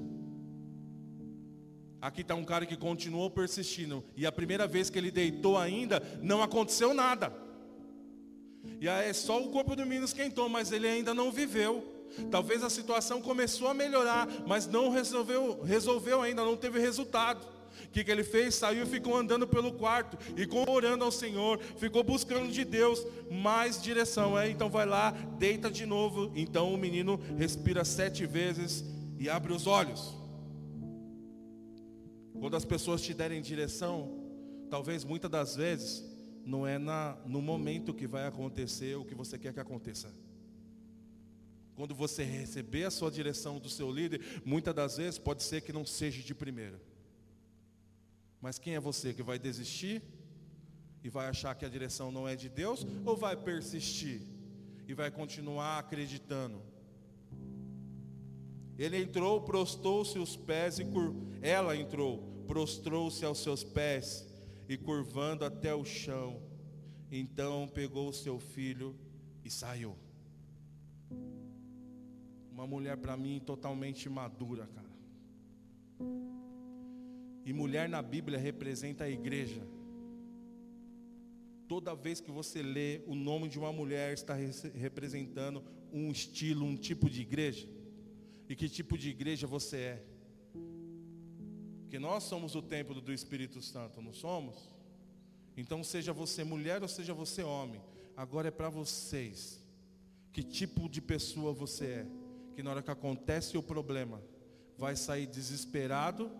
Aqui 2.00 2.20
está 2.20 2.34
um 2.34 2.44
cara 2.44 2.66
que 2.66 2.76
continuou 2.76 3.30
persistindo. 3.30 4.04
E 4.16 4.26
a 4.26 4.32
primeira 4.32 4.66
vez 4.66 4.90
que 4.90 4.98
ele 4.98 5.10
deitou 5.10 5.56
ainda, 5.56 6.02
não 6.20 6.42
aconteceu 6.42 6.92
nada. 6.92 7.32
E 8.80 8.88
aí 8.88 9.12
só 9.14 9.40
o 9.40 9.50
corpo 9.50 9.74
do 9.74 9.86
menino 9.86 10.04
esquentou, 10.04 10.48
mas 10.48 10.72
ele 10.72 10.86
ainda 10.86 11.14
não 11.14 11.32
viveu. 11.32 11.88
Talvez 12.30 12.62
a 12.62 12.68
situação 12.68 13.22
começou 13.22 13.68
a 13.68 13.74
melhorar, 13.74 14.28
mas 14.46 14.66
não 14.66 14.90
resolveu, 14.90 15.62
resolveu 15.62 16.20
ainda, 16.20 16.44
não 16.44 16.56
teve 16.56 16.78
resultado. 16.78 17.46
O 17.86 17.88
que, 17.88 18.04
que 18.04 18.10
ele 18.10 18.24
fez? 18.24 18.54
Saiu 18.54 18.84
e 18.84 18.86
ficou 18.86 19.16
andando 19.16 19.46
pelo 19.46 19.72
quarto, 19.72 20.18
e 20.36 20.48
orando 20.70 21.04
ao 21.04 21.12
Senhor, 21.12 21.58
ficou 21.76 22.02
buscando 22.02 22.50
de 22.50 22.64
Deus 22.64 23.04
mais 23.30 23.80
direção. 23.82 24.38
É, 24.38 24.50
então 24.50 24.68
vai 24.68 24.86
lá, 24.86 25.10
deita 25.38 25.70
de 25.70 25.86
novo. 25.86 26.32
Então 26.34 26.72
o 26.72 26.78
menino 26.78 27.20
respira 27.36 27.84
sete 27.84 28.26
vezes 28.26 28.84
e 29.18 29.28
abre 29.28 29.52
os 29.52 29.66
olhos. 29.66 30.14
Quando 32.38 32.56
as 32.56 32.64
pessoas 32.64 33.02
te 33.02 33.14
derem 33.14 33.40
direção, 33.40 34.18
talvez 34.68 35.04
muitas 35.04 35.30
das 35.30 35.54
vezes 35.54 36.04
não 36.44 36.66
é 36.66 36.78
na, 36.78 37.16
no 37.26 37.40
momento 37.40 37.94
que 37.94 38.06
vai 38.06 38.26
acontecer 38.26 38.96
o 38.96 39.04
que 39.04 39.14
você 39.14 39.38
quer 39.38 39.52
que 39.52 39.60
aconteça. 39.60 40.12
Quando 41.74 41.94
você 41.94 42.22
receber 42.22 42.84
a 42.84 42.90
sua 42.90 43.10
direção 43.10 43.58
do 43.58 43.68
seu 43.68 43.90
líder, 43.90 44.20
muitas 44.44 44.74
das 44.74 44.96
vezes 44.96 45.18
pode 45.18 45.42
ser 45.42 45.62
que 45.62 45.72
não 45.72 45.86
seja 45.86 46.22
de 46.22 46.34
primeira. 46.34 46.80
Mas 48.42 48.58
quem 48.58 48.74
é 48.74 48.80
você 48.80 49.14
que 49.14 49.22
vai 49.22 49.38
desistir 49.38 50.02
e 51.04 51.08
vai 51.08 51.28
achar 51.28 51.54
que 51.54 51.64
a 51.64 51.68
direção 51.68 52.10
não 52.10 52.26
é 52.26 52.34
de 52.34 52.48
Deus 52.48 52.84
ou 53.06 53.16
vai 53.16 53.36
persistir 53.36 54.20
e 54.88 54.92
vai 54.92 55.12
continuar 55.12 55.78
acreditando? 55.78 56.60
Ele 58.76 58.96
entrou, 58.96 59.40
prostou-se 59.42 60.18
os 60.18 60.36
pés 60.36 60.80
e 60.80 60.84
cur... 60.84 61.14
ela 61.40 61.76
entrou, 61.76 62.18
prostrou-se 62.48 63.24
aos 63.24 63.38
seus 63.38 63.62
pés 63.62 64.26
e 64.68 64.76
curvando 64.76 65.44
até 65.44 65.72
o 65.72 65.84
chão. 65.84 66.42
Então 67.12 67.68
pegou 67.72 68.08
o 68.08 68.12
seu 68.12 68.40
filho 68.40 68.98
e 69.44 69.50
saiu. 69.50 69.96
Uma 72.50 72.66
mulher 72.66 72.96
para 72.96 73.16
mim 73.16 73.38
totalmente 73.38 74.08
madura, 74.08 74.66
cara. 74.66 74.90
E 77.44 77.52
mulher 77.52 77.88
na 77.88 78.00
Bíblia 78.00 78.38
representa 78.38 79.04
a 79.04 79.10
igreja. 79.10 79.62
Toda 81.66 81.94
vez 81.94 82.20
que 82.20 82.30
você 82.30 82.62
lê 82.62 83.00
o 83.06 83.14
nome 83.14 83.48
de 83.48 83.58
uma 83.58 83.72
mulher, 83.72 84.12
está 84.12 84.34
representando 84.74 85.62
um 85.92 86.10
estilo, 86.10 86.64
um 86.64 86.76
tipo 86.76 87.10
de 87.10 87.22
igreja. 87.22 87.68
E 88.48 88.54
que 88.54 88.68
tipo 88.68 88.96
de 88.96 89.08
igreja 89.08 89.46
você 89.46 89.76
é? 89.76 90.04
Porque 91.82 91.98
nós 91.98 92.24
somos 92.24 92.54
o 92.54 92.62
templo 92.62 93.00
do 93.00 93.12
Espírito 93.12 93.60
Santo, 93.60 94.00
não 94.00 94.12
somos? 94.12 94.70
Então, 95.56 95.82
seja 95.84 96.12
você 96.12 96.44
mulher 96.44 96.82
ou 96.82 96.88
seja 96.88 97.12
você 97.12 97.42
homem, 97.42 97.80
agora 98.16 98.48
é 98.48 98.50
para 98.50 98.70
vocês. 98.70 99.60
Que 100.32 100.42
tipo 100.42 100.88
de 100.88 101.00
pessoa 101.02 101.52
você 101.52 101.84
é? 101.86 102.06
Que 102.54 102.62
na 102.62 102.70
hora 102.70 102.82
que 102.82 102.90
acontece 102.90 103.58
o 103.58 103.62
problema, 103.62 104.22
vai 104.78 104.96
sair 104.96 105.26
desesperado 105.26 106.30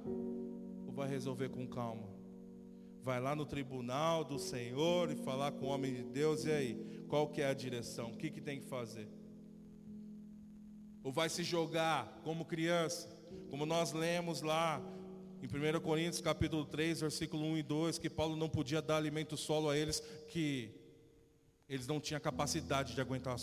ou 0.92 0.96
vai 0.96 1.08
resolver 1.08 1.48
com 1.48 1.66
calma? 1.66 2.06
Vai 3.02 3.18
lá 3.18 3.34
no 3.34 3.46
tribunal 3.46 4.22
do 4.22 4.38
Senhor 4.38 5.10
e 5.10 5.16
falar 5.16 5.52
com 5.52 5.66
o 5.66 5.68
homem 5.70 5.94
de 5.94 6.04
Deus, 6.04 6.44
e 6.44 6.52
aí, 6.52 7.04
qual 7.08 7.28
que 7.28 7.40
é 7.40 7.46
a 7.46 7.54
direção? 7.54 8.10
O 8.10 8.16
que, 8.16 8.30
que 8.30 8.40
tem 8.40 8.60
que 8.60 8.66
fazer? 8.66 9.08
Ou 11.02 11.10
vai 11.10 11.28
se 11.28 11.42
jogar 11.42 12.20
como 12.22 12.44
criança, 12.44 13.08
como 13.50 13.66
nós 13.66 13.92
lemos 13.92 14.42
lá 14.42 14.80
em 15.42 15.46
1 15.46 15.80
Coríntios 15.80 16.20
capítulo 16.20 16.64
3, 16.66 17.00
versículo 17.00 17.42
1 17.44 17.58
e 17.58 17.62
2, 17.62 17.98
que 17.98 18.10
Paulo 18.10 18.36
não 18.36 18.48
podia 18.48 18.80
dar 18.80 18.98
alimento 18.98 19.36
solo 19.36 19.70
a 19.70 19.76
eles, 19.76 20.00
que 20.28 20.70
eles 21.68 21.86
não 21.86 21.98
tinham 21.98 22.20
capacidade 22.20 22.94
de 22.94 23.00
aguentar 23.00 23.36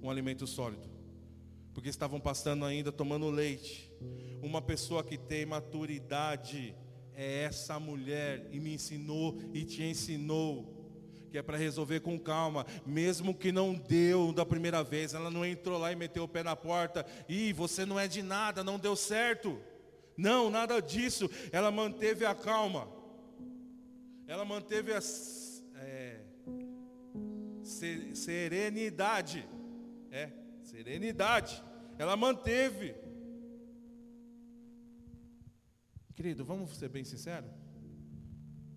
um 0.00 0.08
alimento 0.08 0.46
sólido. 0.46 0.88
Porque 1.74 1.88
estavam 1.88 2.20
pastando 2.20 2.64
ainda, 2.64 2.92
tomando 2.92 3.28
leite. 3.28 3.90
Uma 4.42 4.62
pessoa 4.62 5.02
que 5.02 5.18
tem 5.18 5.44
maturidade, 5.44 6.74
é 7.14 7.44
essa 7.44 7.78
mulher 7.78 8.48
e 8.50 8.58
me 8.58 8.74
ensinou 8.74 9.38
e 9.52 9.64
te 9.64 9.82
ensinou 9.82 10.80
que 11.32 11.38
é 11.38 11.42
para 11.42 11.56
resolver 11.56 12.00
com 12.00 12.18
calma, 12.18 12.66
mesmo 12.84 13.34
que 13.34 13.50
não 13.50 13.72
deu 13.72 14.34
da 14.34 14.44
primeira 14.44 14.84
vez, 14.84 15.14
ela 15.14 15.30
não 15.30 15.46
entrou 15.46 15.78
lá 15.78 15.90
e 15.90 15.96
meteu 15.96 16.24
o 16.24 16.28
pé 16.28 16.42
na 16.42 16.54
porta, 16.54 17.06
e 17.26 17.54
você 17.54 17.86
não 17.86 17.98
é 17.98 18.06
de 18.06 18.22
nada, 18.22 18.62
não 18.62 18.78
deu 18.78 18.94
certo. 18.94 19.58
Não, 20.14 20.50
nada 20.50 20.80
disso. 20.80 21.30
Ela 21.50 21.70
manteve 21.70 22.26
a 22.26 22.34
calma. 22.34 22.86
Ela 24.26 24.44
manteve 24.44 24.92
a 24.92 25.00
é, 25.76 26.20
serenidade. 28.14 29.48
É, 30.10 30.30
serenidade. 30.62 31.62
Ela 31.98 32.14
manteve. 32.14 32.94
Querido, 36.14 36.44
vamos 36.44 36.76
ser 36.76 36.88
bem 36.88 37.04
sinceros? 37.04 37.50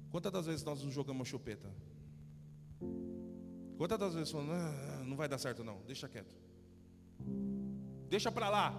Quantas 0.10 0.32
das 0.32 0.46
vezes 0.46 0.64
nós 0.64 0.82
nos 0.82 0.94
jogamos 0.94 1.28
chupeta? 1.28 1.70
Quantas 3.78 4.00
das 4.00 4.14
vezes 4.14 4.32
falamos, 4.32 4.54
ah, 4.54 5.04
não 5.06 5.18
vai 5.18 5.28
dar 5.28 5.38
certo 5.38 5.64
não, 5.64 5.82
deixa 5.82 6.08
quieto. 6.08 6.36
Deixa 8.10 8.32
para 8.32 8.50
lá. 8.50 8.74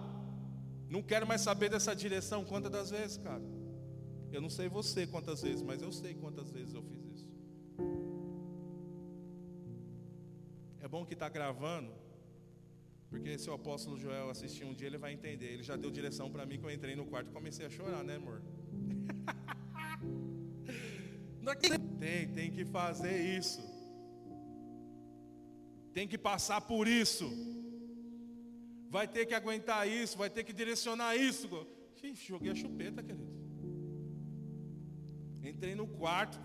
Não 0.89 1.03
quero 1.03 1.27
mais 1.27 1.41
saber 1.41 1.69
dessa 1.69 1.95
direção. 1.95 2.43
Quantas 2.45 2.71
das 2.71 2.89
vezes, 2.89 3.17
cara? 3.17 3.43
Eu 4.31 4.41
não 4.41 4.49
sei 4.49 4.67
você 4.67 5.05
quantas 5.05 5.41
vezes, 5.41 5.61
mas 5.61 5.81
eu 5.81 5.91
sei 5.91 6.13
quantas 6.13 6.49
vezes 6.49 6.73
eu 6.73 6.81
fiz 6.81 7.03
isso. 7.05 7.27
É 10.79 10.87
bom 10.87 11.05
que 11.05 11.13
está 11.13 11.29
gravando, 11.29 11.91
porque 13.09 13.37
se 13.37 13.49
o 13.49 13.53
apóstolo 13.53 13.97
Joel 13.97 14.29
assistir 14.29 14.65
um 14.65 14.73
dia, 14.73 14.87
ele 14.87 14.97
vai 14.97 15.13
entender. 15.13 15.53
Ele 15.53 15.63
já 15.63 15.75
deu 15.75 15.89
direção 15.89 16.29
para 16.29 16.45
mim 16.45 16.59
que 16.59 16.65
eu 16.65 16.71
entrei 16.71 16.95
no 16.95 17.05
quarto 17.05 17.29
e 17.29 17.33
comecei 17.33 17.65
a 17.65 17.69
chorar, 17.69 18.03
né, 18.03 18.15
amor? 18.15 18.41
tem, 21.99 22.27
tem 22.33 22.51
que 22.51 22.65
fazer 22.65 23.37
isso. 23.37 23.61
Tem 25.93 26.07
que 26.07 26.17
passar 26.17 26.61
por 26.61 26.87
isso. 26.87 27.25
Vai 28.89 29.07
ter 29.07 29.25
que 29.25 29.33
aguentar 29.33 29.87
isso, 29.87 30.17
vai 30.17 30.29
ter 30.29 30.43
que 30.43 30.53
direcionar 30.53 31.15
isso. 31.15 31.47
Ixi, 32.03 32.27
joguei 32.27 32.51
a 32.51 32.55
chupeta, 32.55 33.01
querido. 33.01 33.25
Entrei 35.43 35.75
no 35.75 35.87
quarto. 35.87 36.39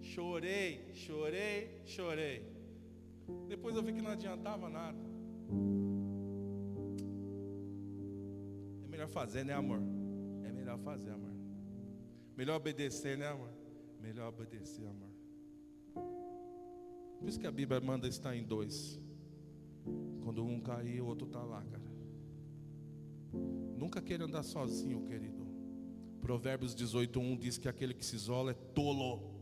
Chorei, 0.00 0.92
chorei, 0.94 1.82
chorei. 1.84 2.56
Depois 3.48 3.74
eu 3.74 3.82
vi 3.82 3.92
que 3.92 4.02
não 4.02 4.12
adiantava 4.12 4.68
nada. 4.68 5.05
É 8.84 8.88
melhor 8.88 9.08
fazer, 9.08 9.44
né, 9.44 9.54
amor? 9.54 9.80
É 10.44 10.52
melhor 10.52 10.78
fazer, 10.78 11.10
amor. 11.10 11.30
Melhor 12.36 12.56
obedecer, 12.56 13.16
né, 13.16 13.28
amor? 13.28 13.50
Melhor 14.00 14.28
obedecer, 14.28 14.86
amor. 14.86 15.10
Por 17.18 17.28
isso 17.28 17.40
que 17.40 17.46
a 17.46 17.52
Bíblia 17.52 17.80
manda 17.80 18.06
estar 18.06 18.36
em 18.36 18.42
dois. 18.42 19.00
Quando 20.22 20.44
um 20.44 20.60
cair, 20.60 21.00
o 21.00 21.06
outro 21.06 21.26
está 21.26 21.42
lá, 21.42 21.64
cara. 21.64 21.86
Nunca 23.76 24.02
queira 24.02 24.24
andar 24.24 24.42
sozinho, 24.42 25.02
querido. 25.04 25.46
Provérbios 26.20 26.74
18:1 26.74 27.38
diz 27.38 27.58
que 27.58 27.68
aquele 27.68 27.94
que 27.94 28.04
se 28.04 28.16
isola 28.16 28.50
é 28.50 28.54
tolo. 28.54 29.35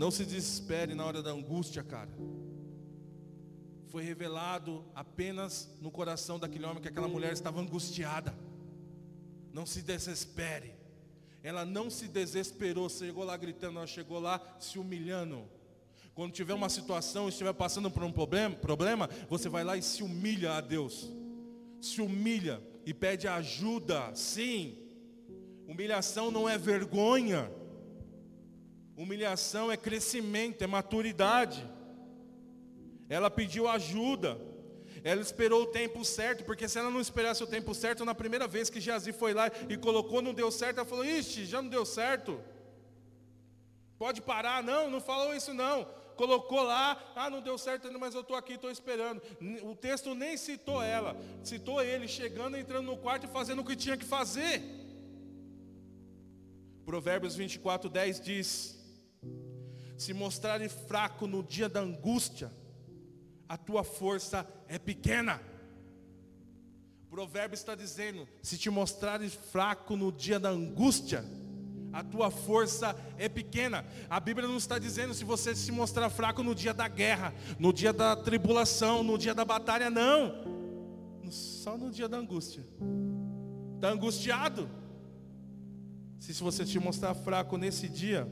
Não 0.00 0.10
se 0.10 0.24
desespere 0.24 0.94
na 0.94 1.04
hora 1.04 1.22
da 1.22 1.30
angústia, 1.30 1.82
cara. 1.82 2.08
Foi 3.88 4.02
revelado 4.02 4.82
apenas 4.94 5.68
no 5.78 5.90
coração 5.90 6.38
daquele 6.38 6.64
homem 6.64 6.80
que 6.80 6.88
aquela 6.88 7.06
mulher 7.06 7.34
estava 7.34 7.60
angustiada. 7.60 8.34
Não 9.52 9.66
se 9.66 9.82
desespere. 9.82 10.72
Ela 11.42 11.66
não 11.66 11.90
se 11.90 12.08
desesperou, 12.08 12.88
chegou 12.88 13.24
lá 13.24 13.36
gritando, 13.36 13.76
ela 13.76 13.86
chegou 13.86 14.18
lá 14.18 14.40
se 14.58 14.78
humilhando. 14.78 15.46
Quando 16.14 16.32
tiver 16.32 16.54
uma 16.54 16.70
situação, 16.70 17.28
estiver 17.28 17.52
passando 17.52 17.90
por 17.90 18.02
um 18.02 18.10
problema, 18.10 18.56
problema, 18.56 19.10
você 19.28 19.50
vai 19.50 19.64
lá 19.64 19.76
e 19.76 19.82
se 19.82 20.02
humilha 20.02 20.54
a 20.54 20.62
Deus. 20.62 21.12
Se 21.78 22.00
humilha 22.00 22.62
e 22.86 22.94
pede 22.94 23.28
ajuda. 23.28 24.14
Sim. 24.14 24.78
Humilhação 25.68 26.30
não 26.30 26.48
é 26.48 26.56
vergonha. 26.56 27.59
Humilhação 29.02 29.72
é 29.72 29.78
crescimento, 29.78 30.62
é 30.62 30.66
maturidade. 30.66 31.66
Ela 33.08 33.30
pediu 33.30 33.66
ajuda. 33.66 34.38
Ela 35.02 35.22
esperou 35.22 35.62
o 35.62 35.66
tempo 35.66 36.04
certo, 36.04 36.44
porque 36.44 36.68
se 36.68 36.78
ela 36.78 36.90
não 36.90 37.00
esperasse 37.00 37.42
o 37.42 37.46
tempo 37.46 37.72
certo, 37.72 38.04
na 38.04 38.14
primeira 38.14 38.46
vez 38.46 38.68
que 38.68 38.78
Jazi 38.78 39.10
foi 39.10 39.32
lá 39.32 39.50
e 39.70 39.78
colocou, 39.78 40.20
não 40.20 40.34
deu 40.34 40.50
certo, 40.50 40.80
ela 40.80 40.86
falou: 40.86 41.02
Ixi, 41.02 41.46
já 41.46 41.62
não 41.62 41.70
deu 41.70 41.86
certo. 41.86 42.38
Pode 43.98 44.20
parar, 44.20 44.62
não, 44.62 44.90
não 44.90 45.00
falou 45.00 45.34
isso 45.34 45.54
não. 45.54 45.86
Colocou 46.14 46.62
lá, 46.62 47.02
ah, 47.16 47.30
não 47.30 47.40
deu 47.40 47.56
certo 47.56 47.90
mas 47.98 48.14
eu 48.14 48.20
estou 48.20 48.36
aqui, 48.36 48.52
estou 48.52 48.70
esperando. 48.70 49.22
O 49.62 49.74
texto 49.74 50.14
nem 50.14 50.36
citou 50.36 50.82
ela, 50.82 51.16
citou 51.42 51.82
ele 51.82 52.06
chegando, 52.06 52.58
entrando 52.58 52.84
no 52.84 52.98
quarto 52.98 53.24
e 53.24 53.30
fazendo 53.30 53.60
o 53.60 53.64
que 53.64 53.74
tinha 53.74 53.96
que 53.96 54.04
fazer. 54.04 54.62
Provérbios 56.84 57.34
24, 57.34 57.88
10 57.88 58.20
diz: 58.20 58.79
se 60.00 60.14
mostrares 60.14 60.72
fraco 60.72 61.26
no 61.26 61.42
dia 61.42 61.68
da 61.68 61.80
angústia, 61.80 62.50
a 63.46 63.58
tua 63.58 63.84
força 63.84 64.46
é 64.66 64.78
pequena. 64.78 65.38
Provérbio 67.10 67.54
está 67.54 67.74
dizendo: 67.74 68.26
se 68.40 68.56
te 68.56 68.70
mostrares 68.70 69.34
fraco 69.34 69.96
no 69.96 70.10
dia 70.10 70.40
da 70.40 70.48
angústia, 70.48 71.22
a 71.92 72.02
tua 72.02 72.30
força 72.30 72.96
é 73.18 73.28
pequena. 73.28 73.84
A 74.08 74.18
Bíblia 74.18 74.48
não 74.48 74.56
está 74.56 74.78
dizendo 74.78 75.12
se 75.12 75.22
você 75.22 75.54
se 75.54 75.70
mostrar 75.70 76.08
fraco 76.08 76.42
no 76.42 76.54
dia 76.54 76.72
da 76.72 76.88
guerra, 76.88 77.34
no 77.58 77.70
dia 77.70 77.92
da 77.92 78.16
tribulação, 78.16 79.02
no 79.02 79.18
dia 79.18 79.34
da 79.34 79.44
batalha, 79.44 79.90
não. 79.90 80.32
Só 81.30 81.76
no 81.76 81.90
dia 81.90 82.08
da 82.08 82.16
angústia. 82.16 82.64
Está 83.74 83.90
angustiado? 83.90 84.66
Se 86.18 86.32
você 86.42 86.64
te 86.64 86.78
mostrar 86.78 87.14
fraco 87.14 87.58
nesse 87.58 87.86
dia, 87.86 88.26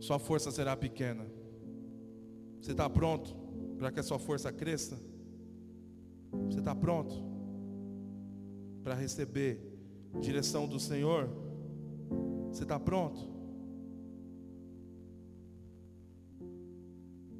sua 0.00 0.18
força 0.18 0.50
será 0.50 0.76
pequena. 0.76 1.26
Você 2.60 2.72
está 2.72 2.88
pronto 2.88 3.34
para 3.78 3.90
que 3.90 4.00
a 4.00 4.02
sua 4.02 4.18
força 4.18 4.52
cresça? 4.52 4.98
Você 6.46 6.58
está 6.58 6.74
pronto 6.74 7.14
para 8.82 8.94
receber 8.94 9.60
direção 10.20 10.66
do 10.66 10.78
Senhor? 10.78 11.28
Você 12.50 12.62
está 12.62 12.78
pronto 12.78 13.28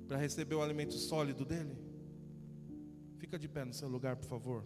para 0.06 0.16
receber 0.16 0.54
o 0.54 0.62
alimento 0.62 0.94
sólido 0.94 1.44
dele? 1.44 1.76
Fica 3.18 3.38
de 3.38 3.48
pé 3.48 3.64
no 3.64 3.74
seu 3.74 3.88
lugar, 3.88 4.16
por 4.16 4.26
favor. 4.26 4.62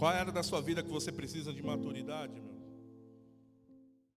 Qual 0.00 0.10
a 0.10 0.16
área 0.16 0.32
da 0.32 0.42
sua 0.42 0.62
vida 0.62 0.82
que 0.82 0.88
você 0.88 1.12
precisa 1.12 1.52
de 1.52 1.62
maturidade, 1.62 2.40
meu? 2.40 2.59